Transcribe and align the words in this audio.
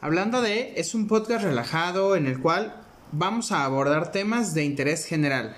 Hablando 0.00 0.40
de 0.42 0.74
es 0.76 0.94
un 0.94 1.08
podcast 1.08 1.42
relajado 1.42 2.14
en 2.14 2.28
el 2.28 2.40
cual 2.40 2.84
vamos 3.10 3.50
a 3.50 3.64
abordar 3.64 4.12
temas 4.12 4.54
de 4.54 4.62
interés 4.62 5.04
general. 5.04 5.56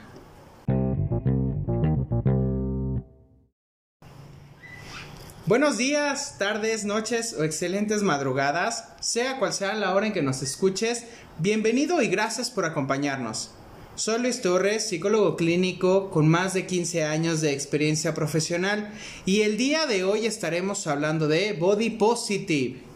Buenos 5.45 5.77
días, 5.77 6.39
tardes, 6.39 6.87
noches 6.87 7.35
o 7.39 7.45
excelentes 7.45 8.03
madrugadas, 8.03 8.95
sea 9.01 9.39
cual 9.39 9.53
sea 9.53 9.75
la 9.75 9.95
hora 9.95 10.07
en 10.07 10.15
que 10.15 10.23
nos 10.23 10.41
escuches, 10.41 11.05
bienvenido 11.39 12.01
y 12.01 12.09
gracias 12.09 12.51
por 12.51 12.65
acompañarnos. 12.65 13.51
Soy 13.95 14.23
Luis 14.23 14.41
Torres, 14.41 14.89
psicólogo 14.89 15.37
clínico 15.37 16.09
con 16.09 16.29
más 16.29 16.55
de 16.55 16.65
15 16.65 17.05
años 17.05 17.43
de 17.43 17.53
experiencia 17.53 18.15
profesional 18.15 18.91
y 19.27 19.43
el 19.43 19.59
día 19.59 19.85
de 19.85 20.05
hoy 20.05 20.25
estaremos 20.25 20.87
hablando 20.87 21.29
de 21.29 21.53
Body 21.53 21.91
Positive. 21.91 22.90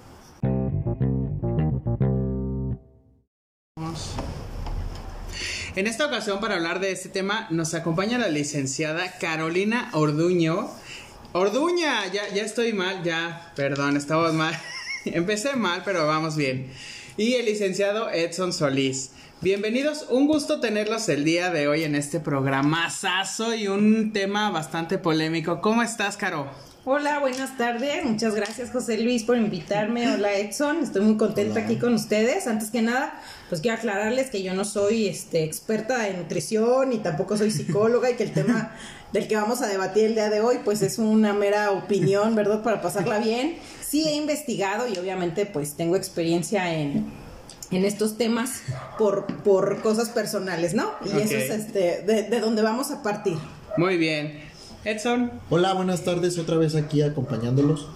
En 5.77 5.89
esta 5.89 6.07
ocasión 6.07 6.39
para 6.39 6.55
hablar 6.55 6.79
de 6.79 6.93
este 6.93 7.09
tema 7.09 7.49
nos 7.51 7.75
acompaña 7.75 8.17
la 8.17 8.29
licenciada 8.29 9.19
Carolina 9.19 9.91
Orduño. 9.93 10.71
Orduña, 11.33 12.07
ya, 12.13 12.29
ya 12.33 12.45
estoy 12.45 12.73
mal, 12.73 13.03
ya, 13.03 13.53
perdón, 13.57 13.97
estamos 13.97 14.33
mal. 14.35 14.57
Empecé 15.05 15.57
mal, 15.57 15.83
pero 15.85 16.07
vamos 16.07 16.37
bien. 16.37 16.69
Y 17.17 17.35
el 17.35 17.47
licenciado 17.47 18.09
Edson 18.09 18.53
Solís. 18.53 19.11
Bienvenidos, 19.41 20.07
un 20.11 20.29
gusto 20.29 20.61
tenerlos 20.61 21.09
el 21.09 21.25
día 21.25 21.51
de 21.51 21.67
hoy 21.67 21.83
en 21.83 21.97
este 21.97 22.21
programa 22.21 22.89
sazo 22.91 23.53
y 23.53 23.67
un 23.67 24.13
tema 24.13 24.51
bastante 24.51 24.99
polémico. 24.99 25.61
¿Cómo 25.61 25.83
estás, 25.83 26.17
Caro? 26.17 26.49
Hola, 26.87 27.19
buenas 27.19 27.57
tardes. 27.57 28.05
Muchas 28.05 28.35
gracias, 28.35 28.71
José 28.71 28.99
Luis, 28.99 29.25
por 29.25 29.39
invitarme. 29.39 30.13
Hola, 30.13 30.35
Edson. 30.35 30.85
Estoy 30.85 31.01
muy 31.01 31.17
contenta 31.17 31.61
aquí 31.61 31.77
con 31.79 31.95
ustedes. 31.95 32.47
Antes 32.47 32.71
que 32.71 32.83
nada, 32.83 33.19
pues 33.55 33.63
quiero 33.63 33.77
aclararles 33.77 34.31
que 34.31 34.43
yo 34.43 34.53
no 34.53 34.65
soy 34.65 35.07
este, 35.07 35.45
experta 35.45 36.09
en 36.09 36.17
nutrición 36.17 36.93
y 36.93 36.99
tampoco 36.99 37.37
soy 37.37 37.53
psicóloga 37.53 38.11
y 38.11 38.15
que 38.17 38.25
el 38.25 38.33
tema 38.33 38.75
del 39.13 39.29
que 39.29 39.37
vamos 39.37 39.63
a 39.63 39.69
debatir 39.69 40.07
el 40.07 40.15
día 40.15 40.29
de 40.29 40.41
hoy, 40.41 40.59
pues 40.65 40.83
es 40.83 40.99
una 40.99 41.33
mera 41.33 41.71
opinión, 41.71 42.35
¿verdad? 42.35 42.65
Para 42.65 42.83
pasarla 42.83 43.21
bien. 43.21 43.59
Sí 43.81 44.09
he 44.09 44.17
investigado 44.17 44.89
y 44.89 44.99
obviamente 44.99 45.47
pues 45.47 45.75
tengo 45.75 45.95
experiencia 45.95 46.75
en, 46.75 47.13
en 47.71 47.85
estos 47.85 48.19
temas 48.19 48.63
por, 48.99 49.25
por 49.45 49.81
cosas 49.83 50.09
personales, 50.09 50.75
¿no? 50.75 50.91
Y 51.05 51.11
eso 51.11 51.37
es 51.37 51.51
este, 51.51 52.03
de, 52.03 52.25
de 52.25 52.41
donde 52.41 52.63
vamos 52.63 52.91
a 52.91 53.05
partir. 53.05 53.39
Muy 53.77 53.97
bien. 53.99 54.43
Edson. 54.85 55.31
Hola, 55.49 55.73
buenas 55.73 56.05
tardes, 56.05 56.39
otra 56.39 56.59
vez 56.59 56.75
aquí 56.75 57.01
acompañándolos. 57.01 57.89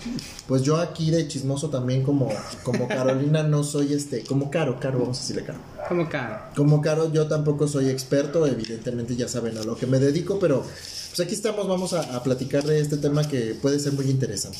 Pues 0.46 0.62
yo 0.62 0.78
aquí 0.78 1.10
de 1.10 1.28
chismoso 1.28 1.68
también 1.68 2.02
como, 2.02 2.30
como 2.62 2.88
Carolina 2.88 3.42
no 3.42 3.62
soy 3.62 3.92
este, 3.92 4.24
como 4.24 4.50
Caro, 4.50 4.80
Caro, 4.80 5.00
vamos 5.00 5.18
a 5.18 5.20
decirle 5.20 5.44
Caro. 5.44 5.58
Como 5.86 6.08
Caro. 6.08 6.40
Como 6.56 6.80
Caro, 6.80 7.12
yo 7.12 7.28
tampoco 7.28 7.68
soy 7.68 7.90
experto, 7.90 8.46
evidentemente 8.46 9.16
ya 9.16 9.28
saben 9.28 9.58
a 9.58 9.64
lo 9.64 9.76
que 9.76 9.86
me 9.86 9.98
dedico, 9.98 10.38
pero 10.38 10.62
pues 10.62 11.20
aquí 11.20 11.34
estamos, 11.34 11.68
vamos 11.68 11.92
a, 11.92 12.22
platicar 12.22 12.64
de 12.64 12.80
este 12.80 12.96
tema 12.96 13.22
que 13.28 13.54
puede 13.60 13.78
ser 13.80 13.92
muy 13.92 14.08
interesante. 14.08 14.58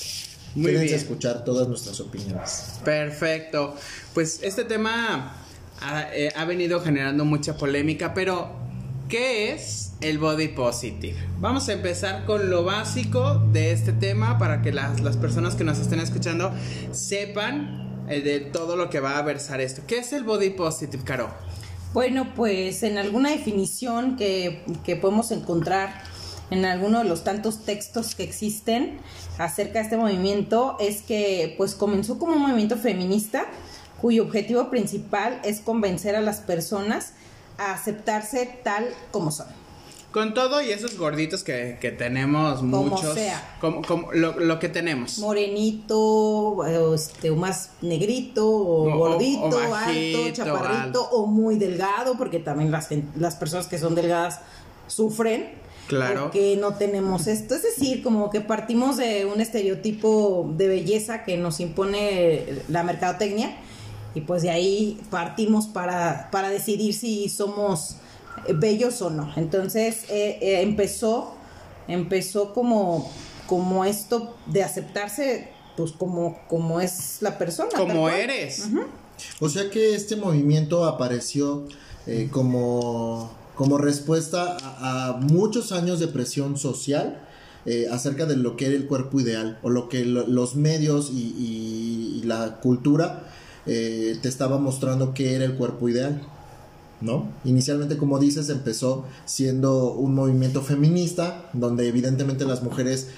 Muy 0.55 0.73
bien. 0.73 0.85
escuchar 0.85 1.45
todas 1.45 1.67
nuestras 1.67 1.99
opiniones. 2.01 2.75
Perfecto. 2.85 3.75
Pues 4.13 4.41
este 4.43 4.65
tema 4.65 5.35
ha, 5.81 6.15
eh, 6.15 6.31
ha 6.37 6.45
venido 6.45 6.81
generando 6.81 7.25
mucha 7.25 7.57
polémica, 7.57 8.13
pero 8.13 8.68
¿Qué 9.09 9.55
es 9.55 9.93
el 10.03 10.19
body 10.19 10.49
positive? 10.49 11.17
Vamos 11.41 11.71
a 11.71 11.73
empezar 11.73 12.27
con 12.27 12.51
lo 12.51 12.63
básico 12.63 13.37
de 13.53 13.73
este 13.73 13.95
tema 13.95 14.37
para 14.37 14.61
que 14.61 14.71
las, 14.71 15.17
personas 15.17 15.55
que 15.55 15.65
nos 15.65 15.79
estén 15.79 15.99
escuchando 16.01 16.53
sepan 16.91 18.05
eh, 18.11 18.21
de 18.21 18.41
todo 18.41 18.77
lo 18.77 18.91
que 18.91 19.01
va 19.01 19.17
a 19.17 19.23
versar 19.23 19.63
esto. 19.63 19.81
¿Qué 19.87 19.97
es 20.01 20.13
el 20.13 20.25
body 20.25 20.51
positive, 20.51 21.03
Caro? 21.05 21.31
Bueno, 21.95 22.35
pues 22.37 22.83
en 22.83 22.99
alguna 22.99 23.31
definición 23.31 24.17
que, 24.17 24.63
que 24.85 24.95
podemos 24.95 25.31
encontrar 25.31 26.03
en 26.51 26.67
alguno 26.67 26.99
de 26.99 27.07
los 27.07 27.25
tantos 27.25 27.65
textos 27.65 28.15
que 28.15 28.25
existen 28.25 28.99
acerca 29.39 29.79
de 29.79 29.85
este 29.85 29.97
movimiento 29.97 30.77
es 30.81 31.01
que 31.01 31.55
pues 31.57 31.75
comenzó 31.75 32.19
como 32.19 32.35
un 32.35 32.43
movimiento 32.43 32.77
feminista 32.77 33.47
cuyo 34.03 34.25
objetivo 34.25 34.69
principal 34.69 35.41
es 35.45 35.61
convencer 35.61 36.15
a 36.15 36.21
las 36.21 36.41
personas 36.41 37.15
a 37.59 37.73
aceptarse 37.73 38.61
tal 38.63 38.89
como 39.11 39.31
son. 39.31 39.47
Con 40.13 40.33
todo 40.33 40.63
y 40.63 40.71
esos 40.71 40.97
gorditos 40.97 41.45
que, 41.45 41.95
tenemos 41.99 42.63
muchos. 42.63 43.13
Sea. 43.13 43.57
Como, 43.61 43.83
como 43.83 44.11
lo, 44.13 44.59
que 44.59 44.71
tenemos. 44.71 45.19
Morenito, 45.19 46.65
este, 46.95 47.31
o 47.31 47.37
más 47.37 47.73
negrito, 47.83 48.49
o, 48.49 48.97
gordito, 48.97 49.61
alto, 49.75 50.31
chaparrito, 50.33 51.11
o 51.11 51.27
muy 51.27 51.57
delgado, 51.57 52.17
porque 52.17 52.39
también 52.39 52.71
las, 52.71 52.89
las 53.17 53.37
personas 53.37 53.67
que 53.67 53.79
son 53.79 53.95
delgadas 53.95 54.41
sufren. 54.87 55.51
Claro. 55.89 56.25
Porque 56.25 56.57
no 56.59 56.75
tenemos 56.75 57.27
esto. 57.27 57.55
Es 57.55 57.63
decir, 57.63 58.03
como 58.03 58.31
que 58.31 58.41
partimos 58.41 58.97
de 58.97 59.27
un 59.27 59.43
estereotipo 59.43 60.51
de 60.57 60.69
belleza 60.69 61.25
que 61.25 61.37
nos 61.37 61.61
impone 61.61 62.63
la 62.69 62.83
mercadotecnia 62.83 63.57
y 64.19 64.21
pues 64.21 64.43
de 64.43 64.51
ahí 64.51 65.01
partimos 65.11 65.69
para, 65.69 66.29
para 66.33 66.51
decidir 66.51 66.93
si 66.93 67.29
somos 67.29 67.97
bellos 68.53 69.01
o 69.01 69.11
no. 69.11 69.33
Entonces 69.37 70.05
eh, 70.09 70.39
eh, 70.41 70.63
empezó, 70.63 71.35
empezó 71.87 72.53
como, 72.53 73.13
como 73.47 73.85
esto 73.85 74.37
de 74.47 74.65
aceptarse 74.65 75.53
pues 75.77 75.93
como, 75.93 76.41
como 76.49 76.81
es 76.81 77.19
la 77.21 77.39
persona. 77.39 77.71
Como 77.77 78.09
eres. 78.09 78.65
O 79.39 79.49
sea 79.49 79.71
que 79.71 79.95
este 79.95 80.17
movimiento 80.17 80.85
apareció 80.85 81.69
eh, 82.09 82.29
como, 82.33 83.31
como 83.55 83.79
respuesta 83.79 84.57
a, 84.61 85.17
muchos 85.21 85.71
años 85.71 86.01
de 86.01 86.09
presión 86.09 86.59
social. 86.59 87.25
acerca 87.93 88.25
de 88.25 88.35
lo 88.35 88.57
que 88.57 88.67
era 88.67 88.75
el 88.75 88.87
cuerpo 88.87 89.21
ideal 89.21 89.59
o 89.63 89.69
lo 89.69 89.91
que 89.91 90.05
los 90.05 90.57
medios 90.57 91.11
y 91.13 92.23
la 92.25 92.61
cultura 92.61 93.29
eh, 93.69 94.19
te 94.21 94.29
estaba 94.29 94.59
mostrando 94.59 95.15
qué 95.15 95.35
era 95.35 95.45
el 95.45 95.55
cuerpo 95.55 95.89
ideal. 95.89 96.21
¿No? 97.01 97.29
Inicialmente, 97.45 97.97
como 97.97 98.19
dices, 98.19 98.49
empezó 98.49 99.05
siendo 99.25 99.93
un 99.93 100.17
movimiento 100.17 100.63
feminista, 100.63 101.49
donde 101.53 101.87
evidentemente 101.87 102.45
las 102.45 102.65
mujeres 102.65 103.09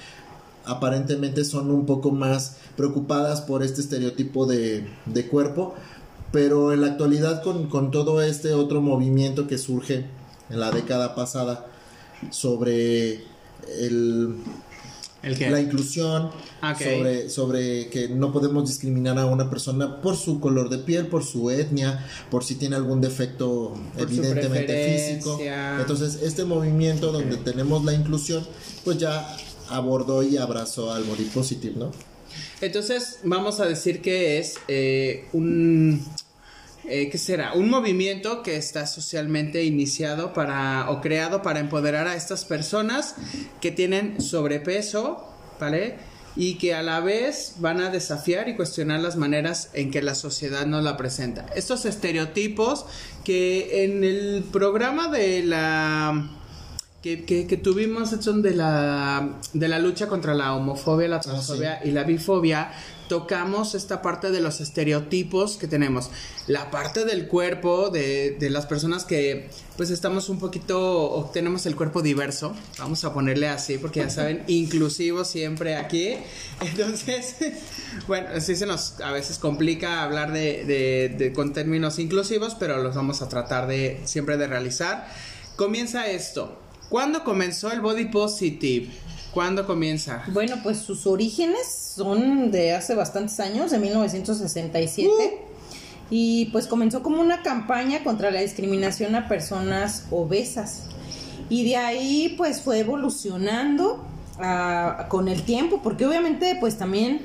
aparentemente 0.66 1.44
son 1.44 1.70
un 1.70 1.86
poco 1.86 2.10
más 2.10 2.56
preocupadas 2.76 3.40
por 3.40 3.62
este 3.62 3.80
estereotipo 3.80 4.44
de, 4.44 4.86
cuerpo, 5.30 5.74
pero 6.30 6.72
en 6.72 6.82
la 6.82 6.88
actualidad 6.88 7.42
con, 7.42 7.68
con, 7.68 7.90
todo 7.90 8.20
este 8.20 8.52
otro 8.52 8.82
movimiento 8.82 9.46
que 9.46 9.56
surge 9.56 10.06
en 10.50 10.60
la 10.60 10.70
década 10.70 11.14
pasada 11.14 11.66
sobre 12.30 13.24
el 13.78 14.36
la 15.22 15.60
inclusión, 15.60 16.30
ah, 16.60 16.74
sobre, 16.74 17.28
sobre 17.28 17.88
que 17.88 18.08
no 18.08 18.32
podemos 18.32 18.68
discriminar 18.68 19.18
a 19.18 19.26
una 19.26 19.50
persona 19.50 20.00
por 20.00 20.16
su 20.16 20.40
color 20.40 20.70
de 20.70 20.78
piel, 20.78 21.08
por 21.08 21.24
su 21.24 21.50
etnia, 21.50 22.06
por 22.30 22.44
si 22.44 22.54
tiene 22.54 22.76
algún 22.76 23.00
defecto 23.00 23.74
evidentemente 23.96 25.14
físico. 25.16 25.38
Entonces, 25.78 26.20
este 26.22 26.44
movimiento 26.44 27.12
donde 27.12 27.36
tenemos 27.36 27.84
la 27.84 27.92
inclusión, 27.92 28.46
pues 28.84 28.98
ya 28.98 29.36
abordó 29.68 30.22
y 30.22 30.36
abrazó 30.36 30.92
al 30.92 31.04
body 31.04 31.24
positive, 31.24 31.74
¿no? 31.76 31.92
Entonces, 32.60 33.18
vamos 33.24 33.60
a 33.60 33.66
decir 33.66 34.02
que 34.02 34.38
es 34.38 34.54
eh, 34.68 35.26
un 35.32 36.04
eh, 36.88 37.10
¿qué 37.10 37.18
será? 37.18 37.52
Un 37.52 37.68
movimiento 37.68 38.42
que 38.42 38.56
está 38.56 38.86
socialmente 38.86 39.64
iniciado 39.64 40.32
para 40.32 40.90
o 40.90 41.00
creado 41.00 41.42
para 41.42 41.60
empoderar 41.60 42.06
a 42.06 42.16
estas 42.16 42.44
personas 42.44 43.16
que 43.60 43.70
tienen 43.70 44.20
sobrepeso, 44.20 45.28
¿vale? 45.60 45.96
Y 46.36 46.54
que 46.54 46.74
a 46.74 46.82
la 46.82 47.00
vez 47.00 47.56
van 47.58 47.80
a 47.80 47.90
desafiar 47.90 48.48
y 48.48 48.56
cuestionar 48.56 49.00
las 49.00 49.16
maneras 49.16 49.70
en 49.74 49.90
que 49.90 50.00
la 50.00 50.14
sociedad 50.14 50.64
nos 50.64 50.82
la 50.82 50.96
presenta. 50.96 51.46
Estos 51.54 51.84
estereotipos 51.84 52.86
que 53.24 53.84
en 53.84 54.02
el 54.02 54.44
programa 54.50 55.08
de 55.08 55.42
la 55.42 56.30
que, 57.02 57.24
que, 57.24 57.56
tuvimos 57.56 58.10
son 58.20 58.42
de 58.42 58.54
la 58.54 59.38
de 59.52 59.68
la 59.68 59.78
lucha 59.78 60.06
contra 60.06 60.34
la 60.34 60.54
homofobia, 60.54 61.08
la 61.08 61.16
ah, 61.16 61.20
transfobia 61.20 61.80
y 61.84 61.90
la 61.90 62.04
bifobia 62.04 62.70
tocamos 63.10 63.74
esta 63.74 64.02
parte 64.02 64.30
de 64.30 64.40
los 64.40 64.60
estereotipos 64.60 65.56
que 65.56 65.66
tenemos. 65.66 66.10
La 66.46 66.70
parte 66.70 67.04
del 67.04 67.26
cuerpo 67.26 67.90
de, 67.90 68.36
de 68.38 68.50
las 68.50 68.66
personas 68.66 69.04
que 69.04 69.50
pues 69.76 69.90
estamos 69.90 70.28
un 70.28 70.38
poquito 70.38 71.10
o 71.10 71.28
tenemos 71.30 71.66
el 71.66 71.74
cuerpo 71.74 72.02
diverso, 72.02 72.54
vamos 72.78 73.04
a 73.04 73.12
ponerle 73.12 73.48
así 73.48 73.78
porque 73.78 73.98
ya 73.98 74.10
saben, 74.10 74.44
inclusivo 74.46 75.24
siempre 75.24 75.74
aquí. 75.74 76.14
Entonces, 76.60 77.34
bueno, 78.06 78.28
sí 78.40 78.54
se 78.54 78.64
nos 78.64 79.00
a 79.00 79.10
veces 79.10 79.38
complica 79.38 80.04
hablar 80.04 80.32
de, 80.32 80.64
de, 80.64 81.08
de 81.18 81.32
con 81.32 81.52
términos 81.52 81.98
inclusivos, 81.98 82.54
pero 82.54 82.80
los 82.80 82.94
vamos 82.94 83.22
a 83.22 83.28
tratar 83.28 83.66
de 83.66 84.00
siempre 84.04 84.36
de 84.36 84.46
realizar. 84.46 85.08
Comienza 85.56 86.06
esto. 86.06 86.56
¿Cuándo 86.88 87.24
comenzó 87.24 87.72
el 87.72 87.80
body 87.80 88.04
positive? 88.04 88.88
¿Cuándo 89.32 89.66
comienza? 89.66 90.24
Bueno, 90.32 90.56
pues 90.62 90.78
sus 90.78 91.06
orígenes 91.06 91.92
son 91.94 92.50
de 92.50 92.72
hace 92.72 92.94
bastantes 92.94 93.38
años, 93.40 93.70
de 93.70 93.78
1967. 93.78 95.46
y 96.12 96.46
pues 96.46 96.66
comenzó 96.66 97.04
como 97.04 97.20
una 97.20 97.42
campaña 97.42 98.02
contra 98.02 98.32
la 98.32 98.40
discriminación 98.40 99.14
a 99.14 99.28
personas 99.28 100.06
obesas. 100.10 100.86
Y 101.48 101.64
de 101.64 101.76
ahí 101.76 102.34
pues 102.36 102.62
fue 102.62 102.80
evolucionando 102.80 104.04
ah, 104.40 105.06
con 105.08 105.28
el 105.28 105.42
tiempo, 105.42 105.80
porque 105.82 106.06
obviamente 106.06 106.56
pues 106.58 106.76
también 106.78 107.22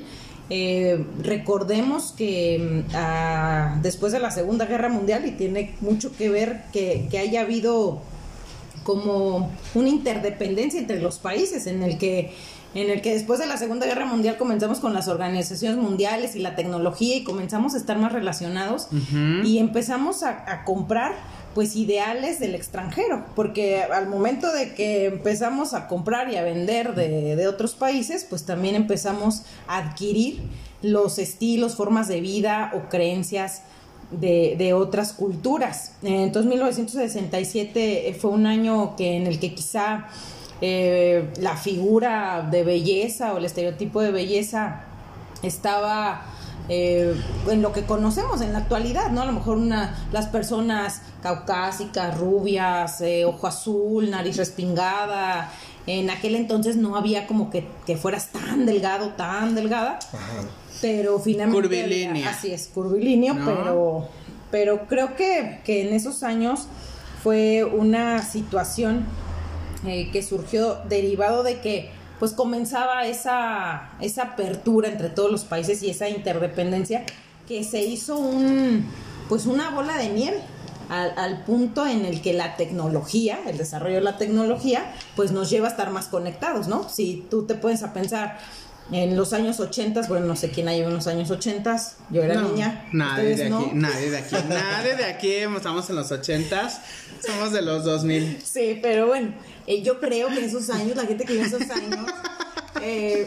eh, 0.48 1.04
recordemos 1.20 2.12
que 2.12 2.84
mm, 2.86 2.90
ah, 2.94 3.78
después 3.82 4.12
de 4.12 4.20
la 4.20 4.30
Segunda 4.30 4.66
Guerra 4.66 4.88
Mundial, 4.88 5.26
y 5.26 5.32
tiene 5.32 5.74
mucho 5.80 6.16
que 6.16 6.28
ver 6.28 6.62
que, 6.72 7.08
que 7.10 7.18
haya 7.18 7.40
habido 7.40 8.02
como 8.86 9.50
una 9.74 9.88
interdependencia 9.88 10.78
entre 10.78 11.00
los 11.00 11.18
países 11.18 11.66
en 11.66 11.82
el 11.82 11.98
que 11.98 12.32
en 12.74 12.90
el 12.90 13.00
que 13.00 13.14
después 13.14 13.38
de 13.40 13.46
la 13.46 13.56
Segunda 13.56 13.86
Guerra 13.86 14.04
Mundial 14.04 14.36
comenzamos 14.36 14.80
con 14.80 14.92
las 14.92 15.08
organizaciones 15.08 15.78
mundiales 15.78 16.36
y 16.36 16.40
la 16.40 16.54
tecnología 16.54 17.16
y 17.16 17.24
comenzamos 17.24 17.74
a 17.74 17.78
estar 17.78 17.98
más 17.98 18.12
relacionados 18.12 18.88
y 19.44 19.58
empezamos 19.58 20.22
a, 20.22 20.62
comprar 20.64 21.14
pues 21.54 21.74
ideales 21.74 22.38
del 22.38 22.54
extranjero, 22.54 23.24
porque 23.34 23.82
al 23.82 24.08
momento 24.08 24.52
de 24.52 24.74
que 24.74 25.06
empezamos 25.06 25.72
a 25.72 25.88
comprar 25.88 26.30
y 26.30 26.36
a 26.36 26.42
vender 26.42 26.94
de, 26.94 27.34
de 27.34 27.48
otros 27.48 27.74
países, 27.74 28.26
pues 28.28 28.44
también 28.44 28.74
empezamos 28.74 29.44
a 29.66 29.78
adquirir 29.78 30.42
los 30.82 31.18
estilos, 31.18 31.76
formas 31.76 32.08
de 32.08 32.20
vida 32.20 32.72
o 32.74 32.90
creencias 32.90 33.62
de, 34.10 34.54
de, 34.56 34.72
otras 34.72 35.12
culturas. 35.12 35.92
Entonces 36.02 36.48
1967 36.48 38.16
fue 38.20 38.30
un 38.30 38.46
año 38.46 38.96
que 38.96 39.16
en 39.16 39.26
el 39.26 39.38
que 39.40 39.54
quizá 39.54 40.06
eh, 40.62 41.32
la 41.38 41.54
figura 41.54 42.48
de 42.50 42.64
belleza 42.64 43.34
o 43.34 43.38
el 43.38 43.44
estereotipo 43.44 44.00
de 44.00 44.10
belleza 44.10 44.84
estaba 45.42 46.22
eh, 46.70 47.14
en 47.48 47.60
lo 47.60 47.72
que 47.74 47.84
conocemos 47.84 48.40
en 48.40 48.54
la 48.54 48.60
actualidad, 48.60 49.10
¿no? 49.10 49.20
A 49.20 49.26
lo 49.26 49.32
mejor 49.32 49.58
una, 49.58 49.94
las 50.12 50.26
personas 50.28 51.02
caucásicas, 51.22 52.18
rubias, 52.18 53.02
eh, 53.02 53.26
ojo 53.26 53.46
azul, 53.46 54.10
nariz 54.10 54.38
respingada. 54.38 55.50
En 55.86 56.10
aquel 56.10 56.34
entonces 56.34 56.76
no 56.76 56.96
había 56.96 57.26
como 57.26 57.50
que, 57.50 57.64
que 57.86 57.96
fueras 57.96 58.32
tan 58.32 58.66
delgado, 58.66 59.10
tan 59.10 59.54
delgada. 59.54 59.98
Pero 60.80 61.18
finalmente. 61.18 61.68
Curvilínea. 61.68 62.30
Así 62.30 62.52
es, 62.52 62.68
curvilíneo, 62.68 63.36
pero, 63.44 64.08
pero 64.50 64.86
creo 64.86 65.16
que, 65.16 65.60
que 65.64 65.88
en 65.88 65.94
esos 65.94 66.22
años 66.22 66.66
fue 67.22 67.64
una 67.64 68.22
situación 68.22 69.06
eh, 69.86 70.10
que 70.12 70.22
surgió 70.22 70.76
derivado 70.88 71.42
de 71.42 71.60
que 71.60 71.90
pues 72.18 72.32
comenzaba 72.32 73.06
esa, 73.06 73.90
esa 74.00 74.22
apertura 74.22 74.88
entre 74.88 75.10
todos 75.10 75.30
los 75.30 75.44
países 75.44 75.82
y 75.82 75.90
esa 75.90 76.08
interdependencia 76.08 77.04
que 77.46 77.62
se 77.62 77.82
hizo 77.82 78.18
un 78.18 78.86
pues 79.28 79.46
una 79.46 79.70
bola 79.70 79.96
de 79.98 80.08
nieve 80.08 80.40
al, 80.88 81.18
al, 81.18 81.44
punto 81.44 81.86
en 81.86 82.04
el 82.04 82.22
que 82.22 82.32
la 82.32 82.56
tecnología, 82.56 83.40
el 83.46 83.58
desarrollo 83.58 83.96
de 83.96 84.02
la 84.02 84.18
tecnología, 84.18 84.94
pues 85.14 85.32
nos 85.32 85.50
lleva 85.50 85.68
a 85.68 85.70
estar 85.70 85.90
más 85.90 86.06
conectados, 86.06 86.68
¿no? 86.68 86.88
Si 86.88 87.26
tú 87.30 87.46
te 87.46 87.54
puedes 87.54 87.82
a 87.82 87.92
pensar, 87.92 88.38
en 88.92 89.16
los 89.16 89.32
años 89.32 89.58
80, 89.58 90.02
bueno, 90.08 90.26
no 90.26 90.36
sé 90.36 90.50
quién 90.50 90.68
hay 90.68 90.80
en 90.80 90.92
los 90.92 91.06
años 91.06 91.30
80, 91.30 91.76
yo 92.10 92.22
era 92.22 92.40
niña. 92.40 92.86
Nadie 92.92 93.34
de 93.34 93.44
aquí, 93.46 93.70
nadie 93.72 94.10
de 94.10 94.18
aquí, 94.18 94.36
nadie 94.48 94.96
de 94.96 95.04
aquí, 95.04 95.32
estamos 95.56 95.90
en 95.90 95.96
los 95.96 96.12
80, 96.12 96.70
somos 97.26 97.52
de 97.52 97.62
los 97.62 97.84
2000. 97.84 98.42
Sí, 98.44 98.78
pero 98.80 99.08
bueno, 99.08 99.32
eh, 99.66 99.82
yo 99.82 99.98
creo 99.98 100.28
que 100.28 100.38
en 100.38 100.44
esos 100.44 100.70
años, 100.70 100.96
la 100.96 101.04
gente 101.04 101.24
que 101.24 101.32
vive 101.32 101.46
esos 101.46 101.68
años, 101.68 102.06
eh, 102.80 103.26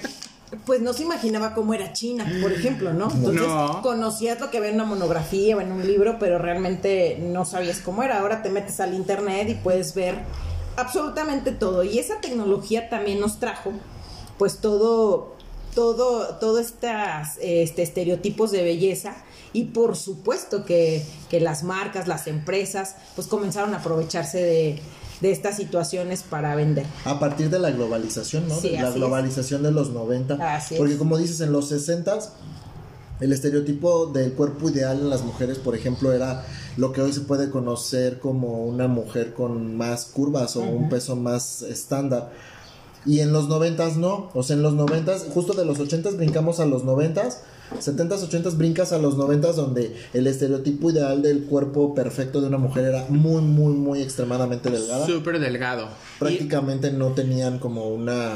pues 0.65 0.81
no 0.81 0.93
se 0.93 1.03
imaginaba 1.03 1.53
cómo 1.53 1.73
era 1.73 1.93
China, 1.93 2.25
por 2.41 2.51
ejemplo, 2.51 2.93
¿no? 2.93 3.11
Entonces 3.11 3.47
conocías 3.81 4.39
lo 4.39 4.49
que 4.49 4.59
ve 4.59 4.69
en 4.69 4.75
una 4.75 4.85
monografía 4.85 5.55
o 5.57 5.61
en 5.61 5.71
un 5.71 5.85
libro, 5.85 6.17
pero 6.19 6.39
realmente 6.39 7.17
no 7.21 7.45
sabías 7.45 7.79
cómo 7.79 8.03
era. 8.03 8.19
Ahora 8.19 8.41
te 8.41 8.49
metes 8.49 8.79
al 8.79 8.93
internet 8.93 9.49
y 9.49 9.55
puedes 9.55 9.93
ver 9.93 10.15
absolutamente 10.75 11.51
todo. 11.51 11.83
Y 11.83 11.99
esa 11.99 12.19
tecnología 12.21 12.89
también 12.89 13.19
nos 13.19 13.39
trajo, 13.39 13.73
pues 14.37 14.57
todo 14.57 15.39
todo, 15.73 16.35
todo 16.39 16.59
estas 16.59 17.37
este, 17.41 17.83
estereotipos 17.83 18.51
de 18.51 18.63
belleza 18.63 19.15
y 19.53 19.65
por 19.65 19.95
supuesto 19.95 20.65
que, 20.65 21.05
las 21.31 21.63
marcas, 21.63 22.07
las 22.07 22.27
empresas, 22.27 22.95
pues 23.15 23.27
comenzaron 23.27 23.73
a 23.73 23.77
aprovecharse 23.77 24.41
de, 24.41 24.79
estas 25.21 25.57
situaciones 25.57 26.23
para 26.23 26.55
vender. 26.55 26.85
A 27.05 27.19
partir 27.19 27.49
de 27.49 27.59
la 27.59 27.71
globalización, 27.71 28.47
¿no? 28.47 28.55
la 28.61 28.91
globalización 28.91 29.63
de 29.63 29.71
los 29.71 29.91
90. 29.91 30.37
porque 30.77 30.97
como 30.97 31.17
dices, 31.17 31.41
en 31.41 31.51
los 31.51 31.69
60 31.69 32.19
el 33.19 33.33
estereotipo 33.33 34.05
del 34.07 34.33
cuerpo 34.33 34.69
ideal 34.69 34.97
en 34.99 35.09
las 35.09 35.23
mujeres, 35.23 35.57
por 35.57 35.75
ejemplo, 35.75 36.13
era 36.13 36.45
lo 36.77 36.93
que 36.93 37.01
hoy 37.01 37.11
se 37.11 37.21
puede 37.21 37.49
conocer 37.49 38.19
como 38.19 38.65
una 38.65 38.87
mujer 38.87 39.33
con 39.33 39.75
más 39.75 40.05
curvas 40.05 40.55
o 40.55 40.61
un 40.61 40.87
peso 40.87 41.17
más 41.17 41.61
estándar 41.63 42.31
y 43.05 43.21
en 43.21 43.31
los 43.31 43.47
noventas 43.47 43.97
no, 43.97 44.29
o 44.33 44.43
sea, 44.43 44.55
en 44.55 44.61
los 44.61 44.73
noventas, 44.73 45.27
justo 45.33 45.53
de 45.53 45.65
los 45.65 45.79
ochentas 45.79 46.17
brincamos 46.17 46.59
a 46.59 46.65
los 46.65 46.83
noventas, 46.83 47.43
setentas, 47.79 48.23
ochentas 48.23 48.57
brincas 48.57 48.91
a 48.91 48.97
los 48.97 49.17
noventas 49.17 49.55
donde 49.55 49.95
el 50.13 50.27
estereotipo 50.27 50.91
ideal 50.91 51.21
del 51.21 51.43
cuerpo 51.43 51.93
perfecto 51.93 52.41
de 52.41 52.47
una 52.47 52.57
mujer 52.57 52.85
era 52.85 53.05
muy, 53.09 53.41
muy, 53.41 53.73
muy 53.73 54.01
extremadamente 54.01 54.69
delgada. 54.69 55.05
Súper 55.05 55.39
delgado. 55.39 55.87
Prácticamente 56.17 56.91
no 56.91 57.13
tenían 57.13 57.59
como 57.59 57.87
una 57.89 58.33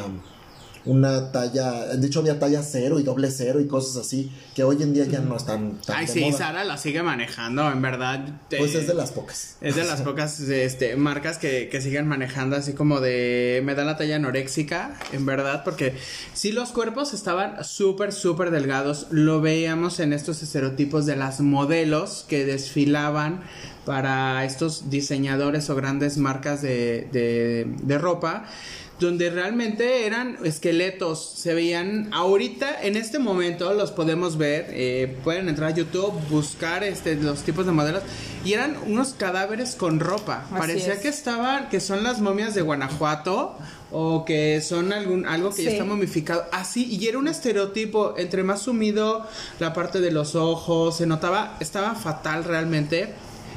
una 0.86 1.32
talla, 1.32 1.96
de 1.96 2.08
hecho 2.08 2.20
había 2.20 2.40
talla 2.40 2.62
cero 2.62 3.00
y 3.00 3.04
doble 3.04 3.32
cero 3.32 3.60
y 3.62 3.68
cosas 3.68 3.96
así, 4.06 4.32
que 4.54 4.64
hoy 4.64 4.84
en 4.84 4.94
día 4.94 5.06
ya 5.06 5.20
no 5.20 5.38
están 5.38 5.80
tan 5.86 5.98
Ay, 5.98 6.08
sí, 6.08 6.32
Sara 6.34 6.64
la 6.64 6.78
sigue 6.78 7.02
manejando, 7.04 7.72
en 7.72 7.82
verdad. 7.82 8.42
Pues 8.50 8.76
es 8.76 8.88
de 8.88 8.94
las 8.94 9.12
pocas. 9.12 9.58
Es 9.62 9.76
de 9.76 9.86
las 9.86 10.02
pocas 10.04 10.40
este, 10.42 10.96
marcas 10.96 11.38
que, 11.38 11.70
que 11.70 11.82
siguen 11.82 12.08
manejando 12.08 12.56
así 12.56 12.74
como 12.74 13.00
de, 13.00 13.62
me 13.64 13.76
da 13.76 13.86
la 13.86 13.98
talla 13.98 14.18
anoréxica, 14.18 14.98
en 15.14 15.26
verdad, 15.26 15.64
porque 15.64 15.96
sí 16.34 16.52
los 16.52 16.72
cuerpos 16.72 17.14
estaban 17.14 17.64
súper, 17.64 18.12
súper 18.12 18.52
delgados, 18.52 19.08
lo 19.10 19.42
veíamos 19.42 20.00
en 20.00 20.14
estos 20.14 20.44
estereotipos 20.44 21.06
de 21.06 21.16
las 21.16 21.40
modelos 21.40 22.26
que 22.28 22.46
desfilaban 22.46 23.42
para 23.86 24.46
estos 24.46 24.90
diseñadores 24.90 25.70
o 25.70 25.76
grandes 25.76 26.18
marcas 26.18 26.62
de, 26.62 27.08
de, 27.12 27.68
de 27.84 27.98
ropa 27.98 28.46
donde 29.04 29.30
realmente 29.30 30.06
eran 30.06 30.38
esqueletos, 30.44 31.34
se 31.36 31.54
veían 31.54 32.10
ahorita, 32.12 32.82
en 32.84 32.96
este 32.96 33.20
momento 33.20 33.74
los 33.74 33.92
podemos 33.92 34.38
ver, 34.38 34.68
eh, 34.70 35.18
pueden 35.24 35.50
entrar 35.50 35.72
a 35.72 35.76
YouTube, 35.76 36.14
buscar 36.30 36.84
este, 36.84 37.16
los 37.16 37.44
tipos 37.44 37.66
de 37.66 37.72
modelos, 37.72 38.02
y 38.44 38.54
eran 38.54 38.78
unos 38.88 39.14
cadáveres 39.14 39.76
con 39.76 40.00
ropa, 40.00 40.48
parecía 40.50 41.00
que 41.00 41.10
estaban, 41.10 41.70
que 41.70 41.80
son 41.80 42.04
las 42.04 42.22
momias 42.22 42.56
de 42.56 42.62
Guanajuato, 42.62 43.56
o 43.92 44.26
que 44.26 44.60
son 44.62 44.92
algún, 44.92 45.28
algo 45.28 45.54
que 45.54 45.64
ya 45.64 45.70
está 45.70 45.86
momificado, 45.86 46.46
así, 46.52 46.86
y 46.86 47.08
era 47.08 47.20
un 47.20 47.28
estereotipo, 47.28 48.16
entre 48.18 48.44
más 48.44 48.64
sumido 48.64 49.28
la 49.60 49.74
parte 49.74 50.02
de 50.02 50.12
los 50.12 50.34
ojos, 50.36 50.98
se 50.98 51.06
notaba, 51.06 51.58
estaba 51.60 51.94
fatal 51.94 52.44
realmente, 52.44 53.14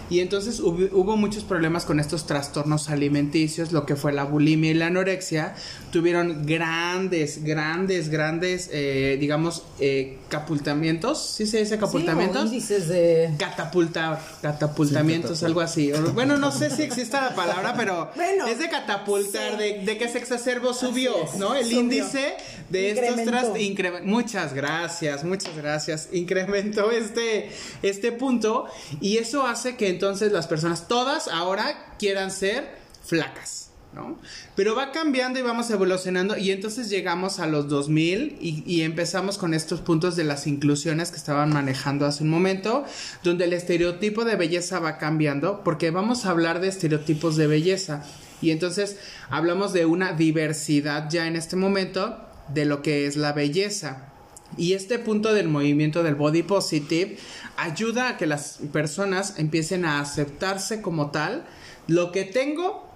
y 0.09 0.21
entonces 0.21 0.61
hubo, 0.61 1.17
muchos 1.17 1.45
problemas 1.45 1.85
con 1.85 1.99
estos 1.99 2.27
trastornos 2.27 2.89
alimenticios, 2.91 3.73
lo 3.73 3.87
que 3.87 3.97
fue 3.97 4.13
la 4.13 4.25
bulimia 4.25 4.71
y 4.71 4.75
la 4.75 4.87
anorexia. 4.87 5.55
Tuvieron 5.91 6.47
grandes, 6.47 7.43
grandes, 7.43 8.09
grandes, 8.09 8.69
eh, 8.73 9.17
digamos, 9.19 9.65
eh, 9.81 10.19
capultamientos. 10.29 11.35
¿Sí 11.37 11.47
se 11.47 11.59
dice 11.59 11.79
capultamientos? 11.79 12.51
Sí, 12.51 12.61
de... 12.61 13.35
Catapultar, 13.39 14.21
catapultamientos, 14.43 15.43
algo 15.43 15.61
así. 15.61 15.91
Bueno, 16.15 16.37
no 16.37 16.53
sé 16.53 16.71
si 16.71 16.83
existe 16.83 17.17
la 17.17 17.35
palabra, 17.35 17.75
pero 17.77 18.11
es 18.49 18.59
de 18.59 18.69
catapultar, 18.69 19.59
de, 19.59 19.81
de, 19.85 19.99
que 19.99 20.09
se 20.09 20.19
exacerbó, 20.19 20.73
subió, 20.73 21.15
¿no? 21.39 21.55
El 21.55 21.73
índice 21.73 22.37
de 22.71 22.91
estos 22.91 23.25
trastornos. 23.25 24.03
Muchas 24.05 24.55
gracias, 24.55 25.25
muchas 25.25 25.57
gracias. 25.57 26.09
Incrementó 26.13 26.91
este, 26.91 27.51
este 27.83 28.13
punto 28.13 28.67
y 29.01 29.19
eso 29.19 29.47
hace 29.47 29.77
que 29.77 29.96
entonces 29.97 30.31
las 30.31 30.47
personas 30.47 30.89
todas 30.89 31.29
ahora 31.29 31.95
quieran 31.99 32.31
ser 32.31 32.69
flacas. 33.03 33.71
¿no? 33.95 34.19
Pero 34.55 34.75
va 34.75 34.93
cambiando 34.93 35.39
y 35.39 35.43
vamos 35.43 35.71
evolucionando 35.71 36.37
y 36.37 36.51
entonces 36.51 36.91
llegamos 36.91 37.39
a 37.39 37.47
los 37.47 37.67
2000 37.69 38.37
y, 38.39 38.63
y, 38.67 38.83
empezamos 38.83 39.39
con 39.39 39.55
estos 39.55 39.81
puntos 39.81 40.17
de 40.17 40.25
las 40.25 40.47
inclusiones 40.47 41.11
que 41.11 41.17
estaban 41.17 41.51
manejando 41.51 42.05
hace 42.05 42.23
un 42.23 42.29
momento, 42.29 42.85
donde 43.25 43.47
el 43.47 43.55
estereotipo 43.55 44.27
de 44.27 44.37
belleza 44.37 44.81
va 44.81 44.99
cambiando 44.99 45.65
porque 45.65 45.91
vamos 45.91 46.27
a 46.27 46.31
hablar 46.31 46.61
de 46.61 46.69
estereotipos 46.69 47.37
de 47.37 47.47
belleza 47.47 48.05
y 48.43 48.51
entonces 48.51 48.99
hablamos 49.31 49.73
de 49.73 49.87
una 49.87 50.13
diversidad 50.13 51.09
ya 51.09 51.27
en 51.27 51.37
este 51.37 51.57
momento 51.57 52.19
de 52.53 52.67
lo 52.67 52.83
que 52.83 53.07
es 53.07 53.17
la 53.17 53.33
belleza. 53.33 54.13
Y 54.57 54.75
este 54.75 54.99
punto 54.99 55.35
del 55.35 55.49
movimiento 55.49 56.03
del 56.03 56.15
body 56.15 56.43
positive 56.43 57.19
ayuda 57.57 58.11
a 58.11 58.17
que 58.17 58.27
las 58.27 58.59
personas 58.73 59.39
empiecen 59.39 59.85
a 59.85 60.01
aceptarse 60.01 60.83
como 60.83 61.11
tal, 61.11 61.45
lo 61.87 62.13
que 62.13 62.25
tengo, 62.25 62.89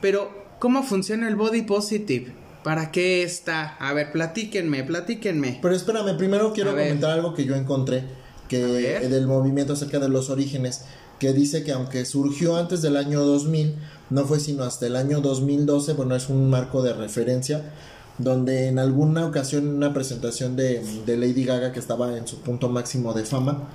pero 0.00 0.30
¿cómo 0.58 0.82
funciona 0.82 1.28
el 1.28 1.36
body 1.36 1.62
positive? 1.62 2.32
¿Para 2.62 2.90
qué 2.90 3.22
está? 3.22 3.76
A 3.76 3.92
ver, 3.92 4.12
platíquenme, 4.12 4.84
platíquenme. 4.84 5.58
Pero 5.60 5.74
espérame, 5.74 6.16
primero 6.16 6.52
quiero 6.52 6.70
comentar 6.70 7.10
algo 7.10 7.34
que 7.34 7.44
yo 7.44 7.54
encontré 7.54 8.04
que 8.48 8.58
del 8.58 9.26
movimiento 9.26 9.72
acerca 9.72 9.98
de 9.98 10.08
los 10.08 10.30
orígenes, 10.30 10.82
que 11.18 11.32
dice 11.32 11.64
que 11.64 11.72
aunque 11.72 12.04
surgió 12.04 12.56
antes 12.56 12.82
del 12.82 12.96
año 12.96 13.20
2000, 13.24 13.74
no 14.10 14.24
fue 14.24 14.40
sino 14.40 14.64
hasta 14.64 14.86
el 14.86 14.96
año 14.96 15.20
2012, 15.20 15.94
bueno, 15.94 16.14
es 16.14 16.28
un 16.28 16.50
marco 16.50 16.82
de 16.82 16.92
referencia, 16.92 17.72
donde 18.18 18.68
en 18.68 18.78
alguna 18.78 19.26
ocasión, 19.26 19.64
en 19.64 19.74
una 19.76 19.92
presentación 19.92 20.56
de, 20.56 20.84
de 21.04 21.16
Lady 21.16 21.44
Gaga 21.44 21.72
que 21.72 21.80
estaba 21.80 22.16
en 22.16 22.28
su 22.28 22.40
punto 22.40 22.68
máximo 22.68 23.12
de 23.12 23.24
fama, 23.24 23.68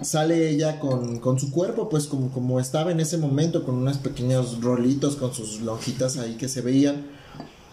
sale 0.00 0.48
ella 0.48 0.80
con, 0.80 1.18
con, 1.18 1.38
su 1.38 1.50
cuerpo, 1.50 1.88
pues 1.88 2.06
como, 2.06 2.30
como 2.30 2.58
estaba 2.58 2.90
en 2.90 3.00
ese 3.00 3.18
momento, 3.18 3.64
con 3.64 3.76
unos 3.76 3.98
pequeños 3.98 4.60
rolitos, 4.60 5.16
con 5.16 5.34
sus 5.34 5.60
lonjitas 5.60 6.16
ahí 6.16 6.36
que 6.36 6.48
se 6.48 6.62
veían. 6.62 7.06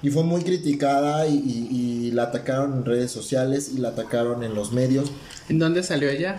Y 0.01 0.11
fue 0.11 0.23
muy 0.23 0.43
criticada 0.43 1.27
y, 1.27 1.35
y, 1.35 2.11
la 2.11 2.23
atacaron 2.23 2.73
en 2.73 2.85
redes 2.85 3.11
sociales 3.11 3.71
y 3.75 3.79
la 3.79 3.89
atacaron 3.89 4.43
en 4.43 4.55
los 4.55 4.71
medios. 4.71 5.11
¿En 5.49 5.59
dónde 5.59 5.83
salió 5.83 6.09
ella? 6.09 6.37